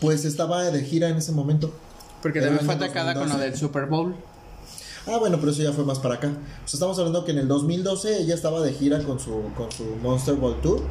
Pues 0.00 0.24
estaba 0.24 0.62
de 0.64 0.84
gira 0.84 1.08
en 1.08 1.16
ese 1.16 1.32
momento. 1.32 1.72
Porque 2.22 2.40
también 2.40 2.64
fue 2.64 2.74
atacada 2.74 3.14
con 3.14 3.28
lo 3.28 3.38
del 3.38 3.56
Super 3.56 3.86
Bowl. 3.86 4.14
Ah, 5.06 5.18
bueno, 5.18 5.38
pero 5.38 5.52
eso 5.52 5.62
ya 5.62 5.72
fue 5.72 5.84
más 5.84 5.98
para 5.98 6.16
acá. 6.16 6.28
O 6.28 6.68
sea, 6.68 6.78
estamos 6.78 6.98
hablando 6.98 7.24
que 7.24 7.30
en 7.30 7.38
el 7.38 7.48
2012 7.48 8.22
ella 8.22 8.34
estaba 8.34 8.60
de 8.60 8.72
gira 8.72 9.00
con 9.00 9.20
su, 9.20 9.50
con 9.56 9.70
su 9.70 9.84
Monster 10.02 10.34
Ball 10.34 10.60
Tour. 10.60 10.82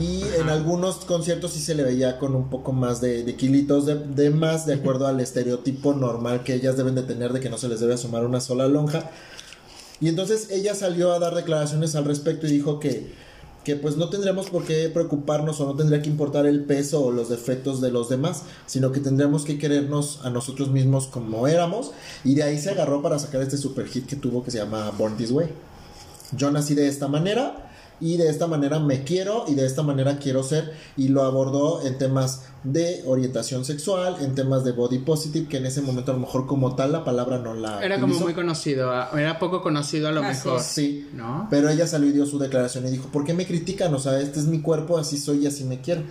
Y 0.00 0.22
en 0.40 0.48
algunos 0.48 0.96
conciertos 1.04 1.52
sí 1.52 1.60
se 1.60 1.74
le 1.74 1.82
veía 1.82 2.18
con 2.18 2.34
un 2.34 2.50
poco 2.50 2.72
más 2.72 3.00
de, 3.00 3.24
de 3.24 3.36
kilitos 3.36 3.86
de, 3.86 3.96
de, 3.96 4.30
más, 4.30 4.66
de 4.66 4.74
acuerdo 4.74 5.06
al 5.06 5.20
estereotipo 5.20 5.94
normal 5.94 6.44
que 6.44 6.54
ellas 6.54 6.76
deben 6.76 6.94
de 6.94 7.02
tener 7.02 7.32
de 7.32 7.40
que 7.40 7.50
no 7.50 7.58
se 7.58 7.68
les 7.68 7.80
debe 7.80 7.94
asomar 7.94 8.24
una 8.24 8.40
sola 8.40 8.68
lonja. 8.68 9.10
Y 10.00 10.08
entonces 10.08 10.50
ella 10.50 10.74
salió 10.74 11.12
a 11.12 11.18
dar 11.18 11.34
declaraciones 11.34 11.96
al 11.96 12.04
respecto 12.04 12.46
y 12.46 12.50
dijo 12.50 12.78
que 12.78 13.28
que 13.68 13.76
pues 13.76 13.98
no 13.98 14.08
tendríamos 14.08 14.48
por 14.48 14.64
qué 14.64 14.88
preocuparnos 14.88 15.60
o 15.60 15.66
no 15.66 15.76
tendría 15.76 16.00
que 16.00 16.08
importar 16.08 16.46
el 16.46 16.64
peso 16.64 17.04
o 17.04 17.10
los 17.10 17.28
defectos 17.28 17.82
de 17.82 17.90
los 17.90 18.08
demás, 18.08 18.44
sino 18.64 18.92
que 18.92 19.00
tendríamos 19.00 19.44
que 19.44 19.58
querernos 19.58 20.20
a 20.24 20.30
nosotros 20.30 20.70
mismos 20.70 21.06
como 21.06 21.46
éramos 21.46 21.90
y 22.24 22.34
de 22.34 22.44
ahí 22.44 22.58
se 22.58 22.70
agarró 22.70 23.02
para 23.02 23.18
sacar 23.18 23.42
este 23.42 23.58
super 23.58 23.86
hit 23.86 24.06
que 24.06 24.16
tuvo 24.16 24.42
que 24.42 24.50
se 24.50 24.56
llama 24.56 24.90
Born 24.96 25.18
This 25.18 25.32
Way. 25.32 25.48
Yo 26.32 26.50
nací 26.50 26.74
de 26.74 26.88
esta 26.88 27.08
manera, 27.08 27.67
y 28.00 28.16
de 28.16 28.28
esta 28.28 28.46
manera 28.46 28.78
me 28.78 29.04
quiero 29.04 29.44
y 29.48 29.54
de 29.54 29.66
esta 29.66 29.82
manera 29.82 30.18
quiero 30.18 30.42
ser 30.42 30.72
y 30.96 31.08
lo 31.08 31.22
abordó 31.22 31.84
en 31.86 31.98
temas 31.98 32.44
de 32.64 33.02
orientación 33.06 33.64
sexual, 33.64 34.16
en 34.20 34.34
temas 34.34 34.64
de 34.64 34.72
body 34.72 34.98
positive, 34.98 35.48
que 35.48 35.58
en 35.58 35.66
ese 35.66 35.80
momento 35.80 36.12
a 36.12 36.14
lo 36.14 36.20
mejor 36.20 36.46
como 36.46 36.74
tal 36.74 36.92
la 36.92 37.04
palabra 37.04 37.38
no 37.38 37.54
la... 37.54 37.84
Era 37.84 38.00
como 38.00 38.18
muy 38.18 38.34
conocido, 38.34 38.92
era 39.16 39.38
poco 39.38 39.62
conocido 39.62 40.08
a 40.08 40.12
lo 40.12 40.22
mejor. 40.22 40.60
Sí, 40.60 41.08
¿no? 41.14 41.46
Pero 41.50 41.68
ella 41.68 41.86
salió 41.86 42.08
y 42.08 42.12
dio 42.12 42.26
su 42.26 42.38
declaración 42.38 42.86
y 42.86 42.90
dijo, 42.90 43.08
¿por 43.08 43.24
qué 43.24 43.34
me 43.34 43.46
critican? 43.46 43.94
O 43.94 43.98
sea, 43.98 44.20
este 44.20 44.40
es 44.40 44.46
mi 44.46 44.60
cuerpo, 44.60 44.98
así 44.98 45.18
soy 45.18 45.44
y 45.44 45.46
así 45.46 45.64
me 45.64 45.80
quiero. 45.80 46.02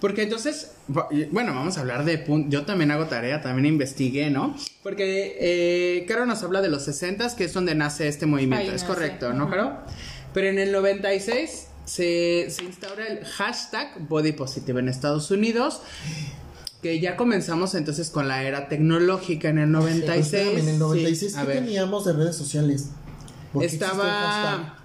Porque 0.00 0.22
entonces, 0.22 0.72
bueno, 0.88 1.54
vamos 1.54 1.78
a 1.78 1.80
hablar 1.80 2.04
de... 2.04 2.24
Yo 2.48 2.64
también 2.64 2.90
hago 2.90 3.06
tarea, 3.06 3.40
también 3.40 3.66
investigué, 3.66 4.30
¿no? 4.30 4.56
Porque 4.82 5.36
eh, 5.38 6.04
Caro 6.08 6.26
nos 6.26 6.42
habla 6.42 6.60
de 6.60 6.68
los 6.68 6.82
60, 6.82 7.36
que 7.36 7.44
es 7.44 7.52
donde 7.52 7.76
nace 7.76 8.08
este 8.08 8.26
movimiento, 8.26 8.72
es 8.72 8.82
correcto, 8.82 9.32
¿no, 9.32 9.48
Caro? 9.48 9.76
Pero 10.34 10.48
en 10.48 10.58
el 10.58 10.72
96 10.72 11.66
se, 11.84 12.46
se 12.50 12.64
instaura 12.64 13.06
el 13.06 13.24
hashtag 13.24 14.08
Body 14.08 14.32
Positive 14.32 14.80
en 14.80 14.88
Estados 14.88 15.30
Unidos 15.30 15.80
que 16.82 16.98
ya 16.98 17.16
comenzamos 17.16 17.76
entonces 17.76 18.10
con 18.10 18.26
la 18.26 18.42
era 18.42 18.68
tecnológica 18.68 19.48
en 19.48 19.58
el 19.58 19.70
96. 19.70 20.58
en 20.58 20.68
el 20.68 20.78
96 20.80 21.36
¿qué 21.36 21.52
teníamos 21.52 22.04
de 22.04 22.12
redes 22.12 22.34
sociales? 22.34 22.88
Estaba 23.60 24.78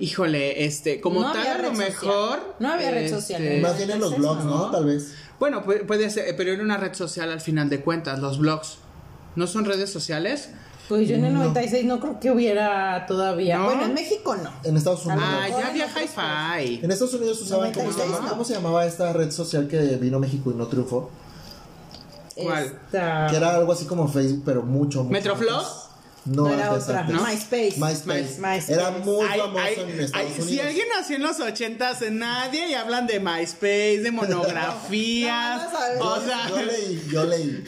Híjole, 0.00 0.64
este, 0.64 0.98
como 0.98 1.20
tal 1.30 1.46
a 1.46 1.58
lo 1.58 1.72
mejor 1.72 2.56
no 2.58 2.72
había 2.72 2.90
red 2.90 3.10
social. 3.10 3.42
Este, 3.42 3.60
más 3.60 3.76
bien 3.76 3.90
en 3.90 4.00
los 4.00 4.16
blogs, 4.16 4.44
¿no? 4.44 4.70
Tal 4.70 4.86
vez. 4.86 5.12
Bueno, 5.38 5.62
puede, 5.62 5.80
puede 5.80 6.08
ser, 6.08 6.34
pero 6.36 6.52
era 6.52 6.62
una 6.62 6.78
red 6.78 6.94
social 6.94 7.30
al 7.30 7.42
final 7.42 7.68
de 7.68 7.82
cuentas, 7.82 8.18
los 8.18 8.38
blogs. 8.38 8.78
¿No 9.36 9.46
son 9.46 9.66
redes 9.66 9.90
sociales? 9.90 10.48
Pues 10.90 11.08
yo 11.08 11.14
en 11.14 11.24
el 11.24 11.34
96 11.34 11.84
no 11.84 12.00
creo 12.00 12.18
que 12.18 12.32
hubiera 12.32 13.06
todavía. 13.06 13.62
Bueno, 13.62 13.84
en 13.84 13.94
México 13.94 14.34
no. 14.34 14.50
En 14.64 14.76
Estados 14.76 15.06
Unidos. 15.06 15.24
Ah, 15.24 15.46
ya 15.48 15.68
había 15.68 15.86
hi-fi. 15.86 16.80
En 16.82 16.90
Estados 16.90 17.14
Unidos 17.14 17.40
usaban, 17.40 17.72
¿cómo 17.72 17.92
se, 17.92 18.00
llamaba? 18.00 18.28
¿cómo 18.28 18.44
se 18.44 18.54
llamaba 18.54 18.84
esta 18.84 19.12
red 19.12 19.30
social 19.30 19.68
que 19.68 19.78
vino 19.98 20.16
a 20.16 20.20
México 20.20 20.50
y 20.50 20.54
no 20.54 20.66
triunfó? 20.66 21.08
¿Cuál? 22.34 22.76
Que 22.90 22.96
era 23.36 23.54
algo 23.54 23.70
así 23.70 23.84
como 23.84 24.08
Facebook, 24.08 24.42
pero 24.44 24.64
mucho, 24.64 25.04
mucho 25.04 25.12
¿Metroflow? 25.12 25.62
No, 26.24 26.52
era 26.52 26.72
otra. 26.72 27.04
¿no? 27.04 27.24
MySpace. 27.24 27.74
MySpace. 27.78 28.72
Era 28.72 28.90
muy 28.90 29.28
famoso 29.28 29.86
en 29.86 30.00
Estados 30.00 30.30
Unidos. 30.32 30.48
Si 30.48 30.58
alguien 30.58 30.86
nació 30.98 31.16
en 31.16 31.22
los 31.22 31.38
ochentas, 31.38 32.02
nadie 32.10 32.68
y 32.68 32.74
hablan 32.74 33.06
de 33.06 33.20
MySpace, 33.20 34.00
de 34.02 34.10
monografías. 34.10 35.68
o 36.00 36.20
sea, 36.20 36.48
yo 36.48 36.62
leí, 36.62 37.08
yo 37.12 37.24
leí. 37.26 37.64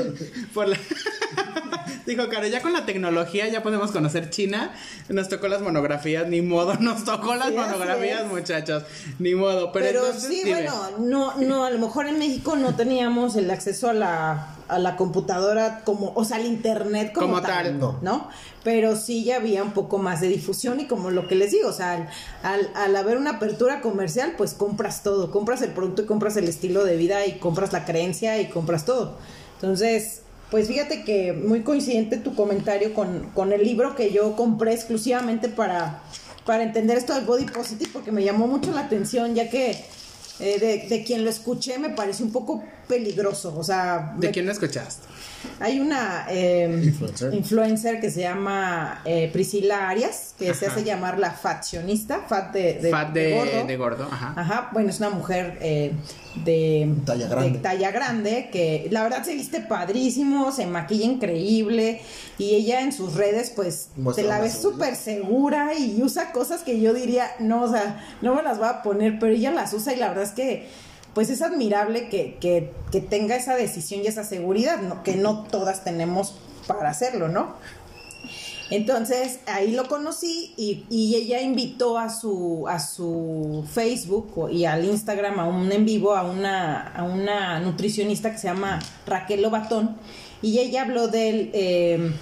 Por 0.54 0.68
la... 0.68 0.78
Dijo, 2.06 2.28
claro, 2.28 2.46
ya 2.46 2.62
con 2.62 2.72
la 2.72 2.86
tecnología 2.86 3.48
ya 3.48 3.62
podemos 3.62 3.90
conocer 3.90 4.30
China. 4.30 4.72
Nos 5.08 5.28
tocó 5.28 5.48
las 5.48 5.62
monografías, 5.62 6.28
ni 6.28 6.42
modo, 6.42 6.74
nos 6.80 7.04
tocó 7.04 7.34
las 7.34 7.52
monografías, 7.52 8.26
muchachos. 8.26 8.84
Ni 9.18 9.34
modo. 9.34 9.72
Pero, 9.72 10.12
sí, 10.18 10.42
bueno, 10.46 10.72
no, 10.98 11.36
no, 11.36 11.64
a 11.64 11.70
lo 11.70 11.78
mejor 11.78 12.06
en 12.06 12.18
México 12.18 12.56
no 12.56 12.74
teníamos 12.74 13.36
el 13.36 13.50
acceso 13.50 13.88
a 13.88 13.92
la 13.92 14.48
a 14.72 14.78
la 14.78 14.96
computadora 14.96 15.82
como, 15.84 16.12
o 16.14 16.24
sea, 16.24 16.38
al 16.38 16.46
internet 16.46 17.12
como, 17.12 17.42
tal, 17.42 17.78
no. 18.00 18.28
Pero 18.64 18.96
sí 18.96 19.22
ya 19.22 19.36
había 19.36 19.62
un 19.62 19.72
poco 19.72 19.98
más 19.98 20.20
de 20.20 20.28
difusión 20.28 20.80
y 20.80 20.86
como 20.86 21.10
lo 21.10 21.28
que 21.28 21.34
les 21.34 21.50
digo, 21.50 21.68
o 21.68 21.72
sea, 21.72 22.08
al, 22.42 22.70
al, 22.74 22.96
haber 22.96 23.18
una 23.18 23.32
apertura 23.32 23.82
comercial, 23.82 24.34
pues 24.38 24.54
compras 24.54 25.02
todo, 25.02 25.30
compras 25.30 25.60
el 25.62 25.72
producto 25.72 26.02
y 26.02 26.06
compras 26.06 26.36
el 26.36 26.48
estilo 26.48 26.84
de 26.84 26.96
vida 26.96 27.26
y 27.26 27.38
compras 27.38 27.72
la 27.72 27.84
creencia 27.84 28.40
y 28.40 28.48
compras 28.48 28.86
todo. 28.86 29.18
Entonces, 29.56 30.21
pues 30.52 30.68
fíjate 30.68 31.02
que 31.02 31.32
muy 31.32 31.62
coincidente 31.62 32.18
tu 32.18 32.34
comentario 32.34 32.92
con, 32.92 33.30
con 33.34 33.54
el 33.54 33.64
libro 33.64 33.96
que 33.96 34.12
yo 34.12 34.36
compré 34.36 34.74
exclusivamente 34.74 35.48
para, 35.48 36.02
para 36.44 36.62
entender 36.62 36.98
esto 36.98 37.14
del 37.14 37.24
body 37.24 37.46
positive 37.46 37.88
porque 37.90 38.12
me 38.12 38.22
llamó 38.22 38.46
mucho 38.46 38.70
la 38.70 38.82
atención 38.82 39.34
ya 39.34 39.48
que 39.48 39.70
eh, 40.40 40.58
de, 40.60 40.86
de, 40.90 41.04
quien 41.04 41.24
lo 41.24 41.30
escuché 41.30 41.78
me 41.78 41.88
parece 41.88 42.22
un 42.22 42.32
poco 42.32 42.62
peligroso. 42.92 43.54
O 43.56 43.64
sea, 43.64 44.14
¿de 44.18 44.30
quién 44.30 44.44
lo 44.44 44.52
escuchaste? 44.52 45.06
Hay 45.60 45.80
una 45.80 46.26
em, 46.28 46.94
influencer. 47.32 48.00
que 48.00 48.10
se 48.10 48.20
llama 48.20 49.00
eh, 49.04 49.30
Priscila 49.32 49.88
Arias, 49.88 50.34
que 50.38 50.52
se 50.52 50.66
hace 50.66 50.84
llamar 50.84 51.18
la 51.18 51.30
faccionista, 51.30 52.20
fat 52.28 52.52
de, 52.52 52.74
de, 52.74 53.76
gordo. 53.76 54.08
Ajá. 54.10 54.68
Bueno, 54.72 54.90
es 54.90 54.98
una 54.98 55.10
mujer 55.10 55.58
eh, 55.62 55.92
de, 56.44 56.94
talla 57.06 57.28
grande. 57.28 57.58
talla 57.60 57.90
grande 57.90 58.50
que 58.52 58.88
la 58.90 59.02
verdad 59.02 59.24
se 59.24 59.34
viste 59.34 59.60
padrísimo, 59.60 60.52
se 60.52 60.66
maquilla 60.66 61.06
increíble 61.06 62.00
y 62.36 62.54
ella 62.54 62.82
en 62.82 62.92
sus 62.92 63.14
redes 63.14 63.52
pues 63.56 63.88
te 64.14 64.22
la 64.22 64.38
ves 64.38 64.60
súper 64.60 64.96
segura 64.96 65.72
y 65.74 66.02
usa 66.02 66.32
cosas 66.32 66.62
que 66.62 66.80
yo 66.80 66.92
diría, 66.92 67.30
no, 67.40 67.62
o 67.62 67.70
sea, 67.70 68.04
no 68.20 68.34
me 68.34 68.42
las 68.42 68.60
va 68.60 68.68
a 68.68 68.82
poner, 68.82 69.18
pero 69.18 69.32
ella 69.32 69.50
las 69.50 69.72
usa 69.72 69.94
y 69.94 69.96
la 69.96 70.08
verdad 70.08 70.24
es 70.24 70.32
que 70.32 70.68
pues 71.14 71.30
es 71.30 71.42
admirable 71.42 72.08
que, 72.08 72.38
que, 72.40 73.00
tenga 73.00 73.36
esa 73.36 73.54
decisión 73.54 74.02
y 74.02 74.06
esa 74.06 74.24
seguridad, 74.24 75.02
que 75.02 75.16
no 75.16 75.44
todas 75.44 75.84
tenemos 75.84 76.34
para 76.66 76.90
hacerlo, 76.90 77.28
¿no? 77.28 77.54
Entonces 78.70 79.40
ahí 79.46 79.72
lo 79.72 79.86
conocí 79.86 80.54
y, 80.56 80.84
y, 80.88 81.14
ella 81.16 81.42
invitó 81.42 81.98
a 81.98 82.08
su, 82.08 82.66
a 82.68 82.80
su 82.80 83.66
Facebook 83.70 84.48
y 84.50 84.64
al 84.64 84.86
Instagram 84.86 85.40
a 85.40 85.44
un 85.46 85.70
en 85.70 85.84
vivo 85.84 86.14
a 86.14 86.22
una, 86.22 86.88
a 86.88 87.02
una 87.02 87.60
nutricionista 87.60 88.32
que 88.32 88.38
se 88.38 88.48
llama 88.48 88.78
Raquel 89.06 89.42
Lobatón 89.42 89.96
y 90.40 90.58
ella 90.58 90.82
habló 90.82 91.08
del... 91.08 91.50
Eh, 91.52 92.12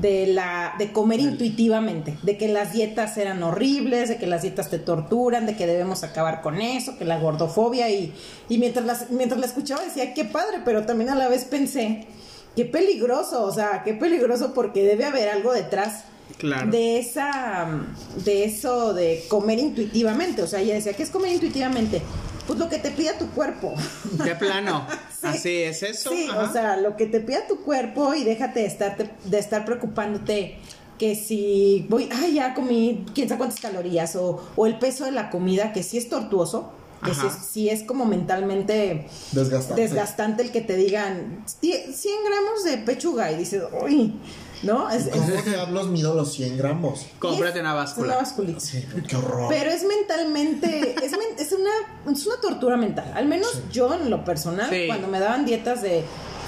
de 0.00 0.26
la 0.28 0.74
de 0.78 0.92
comer 0.92 1.20
intuitivamente, 1.20 2.16
de 2.22 2.38
que 2.38 2.48
las 2.48 2.72
dietas 2.72 3.16
eran 3.16 3.42
horribles, 3.42 4.08
de 4.08 4.18
que 4.18 4.26
las 4.26 4.42
dietas 4.42 4.70
te 4.70 4.78
torturan, 4.78 5.46
de 5.46 5.56
que 5.56 5.66
debemos 5.66 6.04
acabar 6.04 6.42
con 6.42 6.60
eso, 6.60 6.96
que 6.96 7.04
la 7.04 7.18
gordofobia 7.18 7.90
y, 7.90 8.12
y 8.48 8.58
mientras 8.58 8.84
las, 8.86 9.10
mientras 9.10 9.40
la 9.40 9.46
escuchaba 9.46 9.82
decía 9.82 10.14
qué 10.14 10.24
padre, 10.24 10.58
pero 10.64 10.86
también 10.86 11.10
a 11.10 11.14
la 11.14 11.28
vez 11.28 11.44
pensé 11.44 12.06
qué 12.54 12.64
peligroso, 12.64 13.42
o 13.42 13.52
sea, 13.52 13.82
qué 13.84 13.94
peligroso 13.94 14.54
porque 14.54 14.84
debe 14.84 15.04
haber 15.04 15.28
algo 15.28 15.52
detrás 15.52 16.04
de 16.70 16.98
esa 16.98 17.68
de 18.24 18.44
eso 18.44 18.94
de 18.94 19.24
comer 19.28 19.58
intuitivamente, 19.58 20.42
o 20.42 20.46
sea, 20.46 20.60
ella 20.60 20.74
decía, 20.74 20.92
¿qué 20.92 21.02
es 21.02 21.10
comer 21.10 21.32
intuitivamente? 21.32 22.00
Pues 22.46 22.58
lo 22.58 22.68
que 22.68 22.78
te 22.78 22.90
pida 22.90 23.16
tu 23.18 23.26
cuerpo. 23.30 23.74
De 24.12 24.34
plano. 24.34 24.86
Así 25.22 25.62
es 25.62 25.82
eso. 25.82 26.10
Sí, 26.10 26.28
o 26.28 26.52
sea, 26.52 26.76
lo 26.76 26.96
que 26.96 27.06
te 27.06 27.20
pida 27.20 27.46
tu 27.46 27.62
cuerpo 27.62 28.14
y 28.14 28.24
déjate 28.24 28.60
de 28.60 28.66
estar, 28.66 28.96
de 29.24 29.38
estar 29.38 29.64
preocupándote 29.64 30.58
que 30.98 31.14
si 31.16 31.86
voy, 31.88 32.08
ay, 32.12 32.34
ya 32.34 32.54
comí 32.54 33.04
quién 33.14 33.28
sabe 33.28 33.38
cuántas 33.38 33.60
calorías 33.60 34.14
o, 34.16 34.40
o 34.56 34.66
el 34.66 34.78
peso 34.78 35.04
de 35.06 35.10
la 35.12 35.30
comida, 35.30 35.72
que 35.72 35.82
sí 35.82 35.96
es 35.98 36.08
tortuoso. 36.08 36.70
que 37.04 37.12
sí 37.14 37.20
Ajá. 37.26 37.28
es, 37.36 37.46
sí 37.46 37.68
es 37.70 37.82
como 37.82 38.04
mentalmente 38.04 39.06
Desgastante. 39.32 39.82
desgastante 39.82 40.42
el 40.42 40.50
que 40.52 40.60
te 40.60 40.76
digan 40.76 41.44
"Tie- 41.60 41.92
100 41.92 42.14
gramos 42.24 42.64
de 42.64 42.78
pechuga 42.78 43.32
y 43.32 43.36
dices, 43.38 43.62
uy, 43.82 44.14
¿no? 44.62 44.88
Es, 44.90 45.06
es- 45.06 45.12
¿Cómo 45.16 45.42
diablos 45.42 45.88
mido 45.88 46.14
los 46.14 46.32
100 46.32 46.56
gramos? 46.56 47.06
Cómprate 47.18 47.58
es- 47.58 47.60
una 47.60 47.70
es 47.70 47.76
báscula. 47.76 48.06
una 48.08 48.16
basculita. 48.16 48.60
Sí, 48.60 48.84
qué 49.08 49.16
horror. 49.16 49.46
Pero 49.48 49.70
es 49.70 49.84
mentalmente, 49.84 50.94
es, 51.04 51.10
men- 51.12 51.36
es 51.38 51.52
una, 51.52 52.12
es 52.12 52.26
una 52.26 52.36
tortura 52.40 52.76
mental. 52.76 53.12
Al 53.14 53.26
menos 53.26 53.62
yo 53.72 53.92
en 53.94 54.10
lo 54.10 54.24
personal, 54.24 54.70
Sí. 54.70 54.86
cuando 54.86 55.08
me 55.08 55.20
daban 55.20 55.44
dietas 55.44 55.82
de 55.82 56.04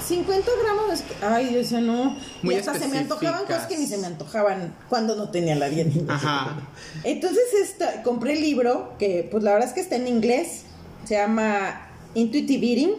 50 0.07 0.49
gramos, 0.63 0.93
es 0.93 1.01
que, 1.01 1.25
ay, 1.25 1.51
yo 1.51 1.57
decía, 1.57 1.81
no. 1.81 2.15
Muy 2.41 2.55
y 2.55 2.57
hasta 2.57 2.73
se 2.79 2.87
me 2.87 2.97
antojaban 2.99 3.41
cosas 3.45 3.65
que 3.67 3.77
ni 3.77 3.85
se 3.87 3.97
me 3.97 4.07
antojaban 4.07 4.73
cuando 4.87 5.15
no 5.17 5.29
tenía 5.29 5.55
la 5.55 5.67
dieta. 5.69 6.13
Ajá. 6.13 6.55
Entonces 7.03 7.43
esta, 7.61 8.03
compré 8.03 8.33
el 8.33 8.41
libro, 8.41 8.93
que 8.97 9.27
pues 9.29 9.43
la 9.43 9.51
verdad 9.53 9.67
es 9.67 9.73
que 9.73 9.81
está 9.81 9.97
en 9.97 10.07
inglés, 10.07 10.61
se 11.05 11.15
llama 11.15 11.89
Intuitive 12.15 12.65
Eating, 12.67 12.91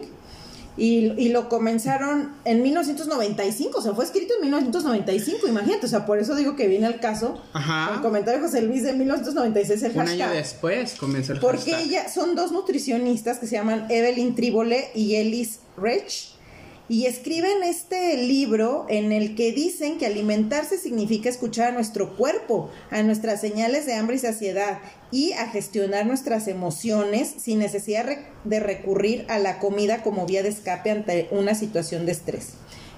y, 0.79 1.13
y 1.17 1.29
lo 1.29 1.49
comenzaron 1.49 2.31
en 2.45 2.63
1995, 2.63 3.77
o 3.77 3.81
sea, 3.81 3.93
fue 3.93 4.05
escrito 4.05 4.33
en 4.35 4.41
1995, 4.41 5.47
imagínate, 5.47 5.85
o 5.85 5.89
sea, 5.89 6.05
por 6.05 6.17
eso 6.19 6.35
digo 6.35 6.55
que 6.55 6.67
viene 6.67 6.87
al 6.87 6.99
caso. 6.99 7.39
Ajá. 7.53 7.95
El 7.95 8.01
comentario 8.01 8.39
de 8.41 8.47
José 8.47 8.61
Luis 8.61 8.83
de 8.83 8.93
1996, 8.93 9.83
el 9.83 9.91
Un 9.91 9.99
año 9.99 10.09
hashtag. 10.09 10.33
después 10.33 10.93
comenzó 10.99 11.33
el 11.33 11.39
Porque 11.39 11.71
hashtag. 11.71 11.81
ella, 11.87 12.09
son 12.09 12.35
dos 12.35 12.51
nutricionistas 12.51 13.39
que 13.39 13.45
se 13.47 13.55
llaman 13.55 13.85
Evelyn 13.89 14.33
Tribole 14.35 14.89
y 14.95 15.15
Ellis 15.15 15.59
Rich. 15.77 16.35
Y 16.89 17.05
escriben 17.05 17.61
este 17.61 18.17
libro 18.17 18.87
en 18.89 19.11
el 19.11 19.35
que 19.35 19.51
dicen 19.51 19.99
que 19.99 20.07
alimentarse 20.07 20.79
significa 20.79 21.29
escuchar 21.29 21.67
a 21.69 21.71
nuestro 21.71 22.17
cuerpo, 22.17 22.71
a 22.89 23.03
nuestras 23.03 23.39
señales 23.39 23.85
de 23.85 23.93
hambre 23.93 24.15
y 24.15 24.19
saciedad 24.19 24.79
y 25.11 25.33
a 25.33 25.47
gestionar 25.47 26.07
nuestras 26.07 26.47
emociones 26.47 27.31
sin 27.37 27.59
necesidad 27.59 28.07
de 28.43 28.59
recurrir 28.59 29.27
a 29.29 29.37
la 29.37 29.59
comida 29.59 30.01
como 30.01 30.25
vía 30.25 30.41
de 30.41 30.49
escape 30.49 30.89
ante 30.89 31.27
una 31.29 31.53
situación 31.53 32.07
de 32.07 32.11
estrés. 32.11 32.53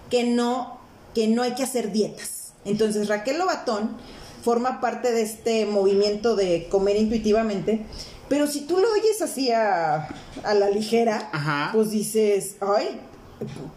Que 0.10 0.24
no, 0.24 0.80
que 1.14 1.28
no 1.28 1.42
hay 1.44 1.56
que 1.56 1.64
hacer 1.64 1.92
dietas. 1.92 2.54
Entonces 2.64 3.10
Raquel 3.10 3.40
Lobatón 3.40 3.98
forma 4.42 4.80
parte 4.80 5.12
de 5.12 5.22
este 5.22 5.66
movimiento 5.66 6.38
de 6.38 6.68
comer 6.72 6.96
intuitivamente, 6.96 7.82
pero 8.30 8.48
si 8.48 8.62
tú 8.62 8.78
lo 8.78 8.90
oyes 8.94 9.22
así 9.22 9.52
a, 9.52 10.08
a 10.44 10.54
la 10.54 10.70
ligera, 10.70 11.30
Ajá. 11.34 11.72
pues 11.74 11.92
dices, 11.92 12.56
ay, 12.62 13.02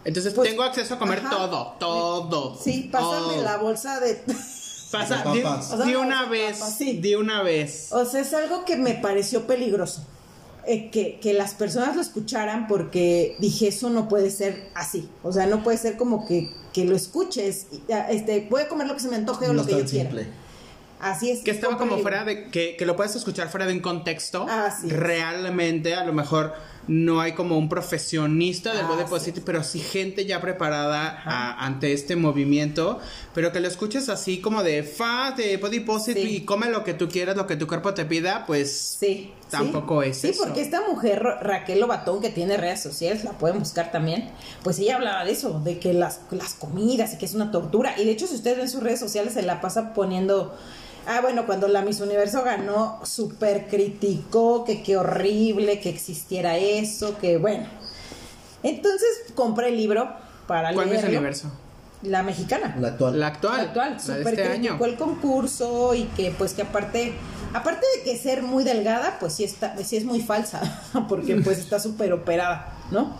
Entonces 0.05 0.33
pues, 0.33 0.49
tengo 0.49 0.63
acceso 0.63 0.93
a 0.95 0.99
comer 0.99 1.19
ajá. 1.19 1.29
todo, 1.29 1.75
todo. 1.79 2.59
sí, 2.61 2.89
pásame 2.91 3.33
todo. 3.35 3.43
la 3.43 3.57
bolsa 3.57 3.99
de... 3.99 4.21
Pasa, 4.91 5.23
De. 5.33 5.43
O 5.43 5.61
sea, 5.61 5.99
una 5.99 6.23
de 6.23 6.29
vez, 6.29 6.57
papas, 6.59 6.77
sí. 6.77 6.99
di 7.01 7.15
una 7.15 7.41
vez. 7.41 7.89
O 7.91 8.05
sea, 8.05 8.21
es 8.21 8.33
algo 8.33 8.63
que 8.63 8.77
me 8.77 8.93
pareció 8.93 9.45
peligroso. 9.45 10.05
eh, 10.67 10.89
que, 10.89 11.19
que 11.19 11.33
las 11.33 11.53
personas 11.53 11.95
lo 11.95 12.01
escucharan 12.01 12.67
porque 12.67 13.35
dije, 13.39 13.67
eso 13.67 13.89
no 13.89 14.07
puede 14.07 14.29
ser 14.31 14.69
así. 14.73 15.09
O 15.23 15.33
sea, 15.33 15.47
no 15.47 15.63
puede 15.63 15.77
ser 15.79 15.97
como 15.97 16.25
que, 16.25 16.49
que 16.71 16.85
lo 16.85 16.95
escuches. 16.95 17.67
ah, 17.91 18.07
Este, 18.09 18.47
voy 18.49 18.61
a 18.61 18.67
comer 18.69 18.87
lo 18.87 18.93
que 18.93 19.01
se 19.01 19.09
me 19.09 19.17
antoje 19.17 19.45
o 19.49 19.53
no 19.53 19.61
lo 19.61 19.65
que 19.65 19.71
yo 19.73 19.79
tan 19.79 19.87
quiera. 19.87 20.09
simple. 20.11 20.27
Así 21.01 21.29
es. 21.29 21.39
Que 21.43 21.51
estaba 21.51 21.77
como 21.77 21.97
fuera 21.97 22.23
de. 22.23 22.49
Que, 22.49 22.77
que 22.77 22.85
lo 22.85 22.95
puedes 22.95 23.15
escuchar 23.15 23.49
fuera 23.49 23.65
de 23.65 23.73
un 23.73 23.81
contexto. 23.81 24.45
Así 24.49 24.87
es. 24.87 24.93
Realmente, 24.93 25.93
a 25.95 26.05
lo 26.05 26.13
mejor 26.13 26.53
no 26.87 27.19
hay 27.21 27.33
como 27.33 27.57
un 27.57 27.67
profesionista 27.69 28.73
del 28.73 28.85
body 28.85 29.01
Así 29.03 29.09
positive, 29.09 29.41
pero 29.45 29.63
sí 29.63 29.79
gente 29.79 30.25
ya 30.25 30.39
preparada 30.41 31.21
a- 31.25 31.65
ante 31.65 31.93
este 31.93 32.15
movimiento. 32.15 32.99
Pero 33.33 33.51
que 33.51 33.59
lo 33.59 33.67
escuches 33.67 34.07
así 34.09 34.39
como 34.39 34.63
de 34.63 34.83
fa, 34.83 35.31
de 35.31 35.57
body 35.57 35.81
positive 35.81 36.25
Sí. 36.29 36.35
y 36.37 36.45
come 36.45 36.69
lo 36.69 36.83
que 36.83 36.93
tú 36.93 37.09
quieras, 37.09 37.35
lo 37.35 37.47
que 37.47 37.55
tu 37.55 37.67
cuerpo 37.67 37.93
te 37.93 38.05
pida, 38.05 38.45
pues. 38.45 38.71
Sí. 38.99 39.31
Tampoco 39.49 40.01
sí. 40.03 40.09
es 40.09 40.17
Sí, 40.21 40.27
eso. 40.29 40.43
porque 40.43 40.61
esta 40.61 40.81
mujer, 40.87 41.21
Ra- 41.21 41.39
Raquel 41.39 41.79
Lobatón, 41.79 42.19
que 42.21 42.29
tiene 42.29 42.57
redes 42.57 42.81
sociales, 42.81 43.23
la 43.23 43.31
pueden 43.33 43.59
buscar 43.59 43.91
también, 43.91 44.29
pues 44.63 44.79
ella 44.79 44.95
hablaba 44.95 45.23
de 45.23 45.31
eso, 45.31 45.59
de 45.63 45.77
que 45.79 45.93
las, 45.93 46.21
las 46.31 46.55
comidas 46.55 47.13
y 47.13 47.17
que 47.17 47.25
es 47.25 47.35
una 47.35 47.51
tortura. 47.51 47.93
Y 47.99 48.05
de 48.05 48.11
hecho, 48.11 48.25
si 48.27 48.35
ustedes 48.35 48.57
ven 48.57 48.69
sus 48.69 48.81
redes 48.81 48.99
sociales, 48.99 49.33
se 49.33 49.43
la 49.43 49.61
pasa 49.61 49.93
poniendo. 49.93 50.55
Ah, 51.07 51.21
bueno, 51.21 51.45
cuando 51.45 51.67
la 51.67 51.81
Miss 51.81 51.99
Universo 52.01 52.43
ganó, 52.43 52.99
súper 53.05 53.67
criticó 53.67 54.63
que 54.65 54.81
qué 54.81 54.97
horrible 54.97 55.79
que 55.79 55.89
existiera 55.89 56.57
eso, 56.57 57.17
que 57.19 57.37
bueno. 57.37 57.67
Entonces 58.63 59.09
compré 59.35 59.69
el 59.69 59.77
libro 59.77 60.09
para 60.47 60.73
¿Cuál 60.73 60.87
es 60.87 60.95
el 60.95 61.01
leerlo. 61.01 61.17
universo? 61.19 61.51
La 62.01 62.23
mexicana. 62.23 62.75
La 62.79 62.89
actual. 62.89 63.19
La 63.19 63.27
actual. 63.27 63.57
La 63.57 63.63
actual, 63.63 63.89
la 63.91 63.95
de 63.95 63.99
súper 64.23 64.39
este 64.39 64.49
criticó 64.57 64.73
año. 64.83 64.85
el 64.85 64.95
concurso 64.97 65.93
y 65.93 66.03
que 66.15 66.31
pues 66.31 66.53
que 66.53 66.63
aparte, 66.63 67.13
aparte 67.53 67.85
de 67.97 68.03
que 68.03 68.17
ser 68.17 68.41
muy 68.43 68.63
delgada, 68.63 69.17
pues 69.19 69.33
sí 69.33 69.43
está, 69.43 69.75
sí 69.83 69.97
es 69.97 70.05
muy 70.05 70.21
falsa, 70.21 70.61
porque 71.09 71.35
pues 71.37 71.59
está 71.59 71.79
súper 71.79 72.13
operada, 72.13 72.73
¿no? 72.91 73.15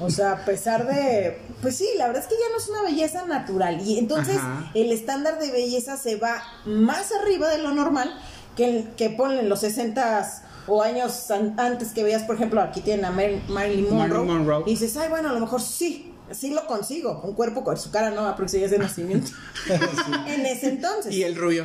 O 0.00 0.10
sea, 0.10 0.32
a 0.32 0.44
pesar 0.44 0.86
de, 0.86 1.38
pues 1.60 1.76
sí, 1.76 1.88
la 1.96 2.06
verdad 2.06 2.22
es 2.22 2.28
que 2.28 2.34
ya 2.34 2.50
no 2.52 2.58
es 2.58 2.68
una 2.68 2.82
belleza 2.82 3.24
natural 3.26 3.80
y 3.84 3.98
entonces 3.98 4.36
Ajá. 4.36 4.70
el 4.74 4.92
estándar 4.92 5.38
de 5.40 5.50
belleza 5.50 5.96
se 5.96 6.16
va 6.16 6.42
más 6.64 7.10
arriba 7.20 7.48
de 7.48 7.58
lo 7.58 7.72
normal 7.72 8.12
que 8.56 8.64
el 8.78 8.88
que 8.96 9.10
ponen 9.10 9.48
los 9.48 9.60
60 9.60 10.44
o 10.68 10.82
años 10.82 11.30
an- 11.30 11.54
antes 11.58 11.88
que 11.92 12.02
veías, 12.04 12.22
por 12.24 12.36
ejemplo, 12.36 12.60
aquí 12.60 12.80
tienen 12.80 13.04
a 13.06 13.10
Mar- 13.10 13.40
Marilyn 13.48 13.84
Monroe, 13.92 14.18
Marilyn 14.24 14.26
Monroe. 14.38 14.62
y 14.66 14.70
dices, 14.70 14.96
ay, 14.96 15.08
bueno, 15.08 15.30
a 15.30 15.32
lo 15.32 15.40
mejor 15.40 15.60
sí, 15.62 16.12
sí 16.30 16.50
lo 16.50 16.66
consigo, 16.66 17.20
un 17.24 17.32
cuerpo 17.34 17.64
con 17.64 17.76
su 17.76 17.90
cara 17.90 18.10
no, 18.10 18.34
porque 18.36 18.50
sí 18.50 18.62
es 18.62 18.70
de 18.70 18.78
nacimiento. 18.78 19.30
en 20.26 20.46
ese 20.46 20.68
entonces. 20.68 21.12
Y 21.12 21.22
el 21.22 21.34
rubio. 21.36 21.64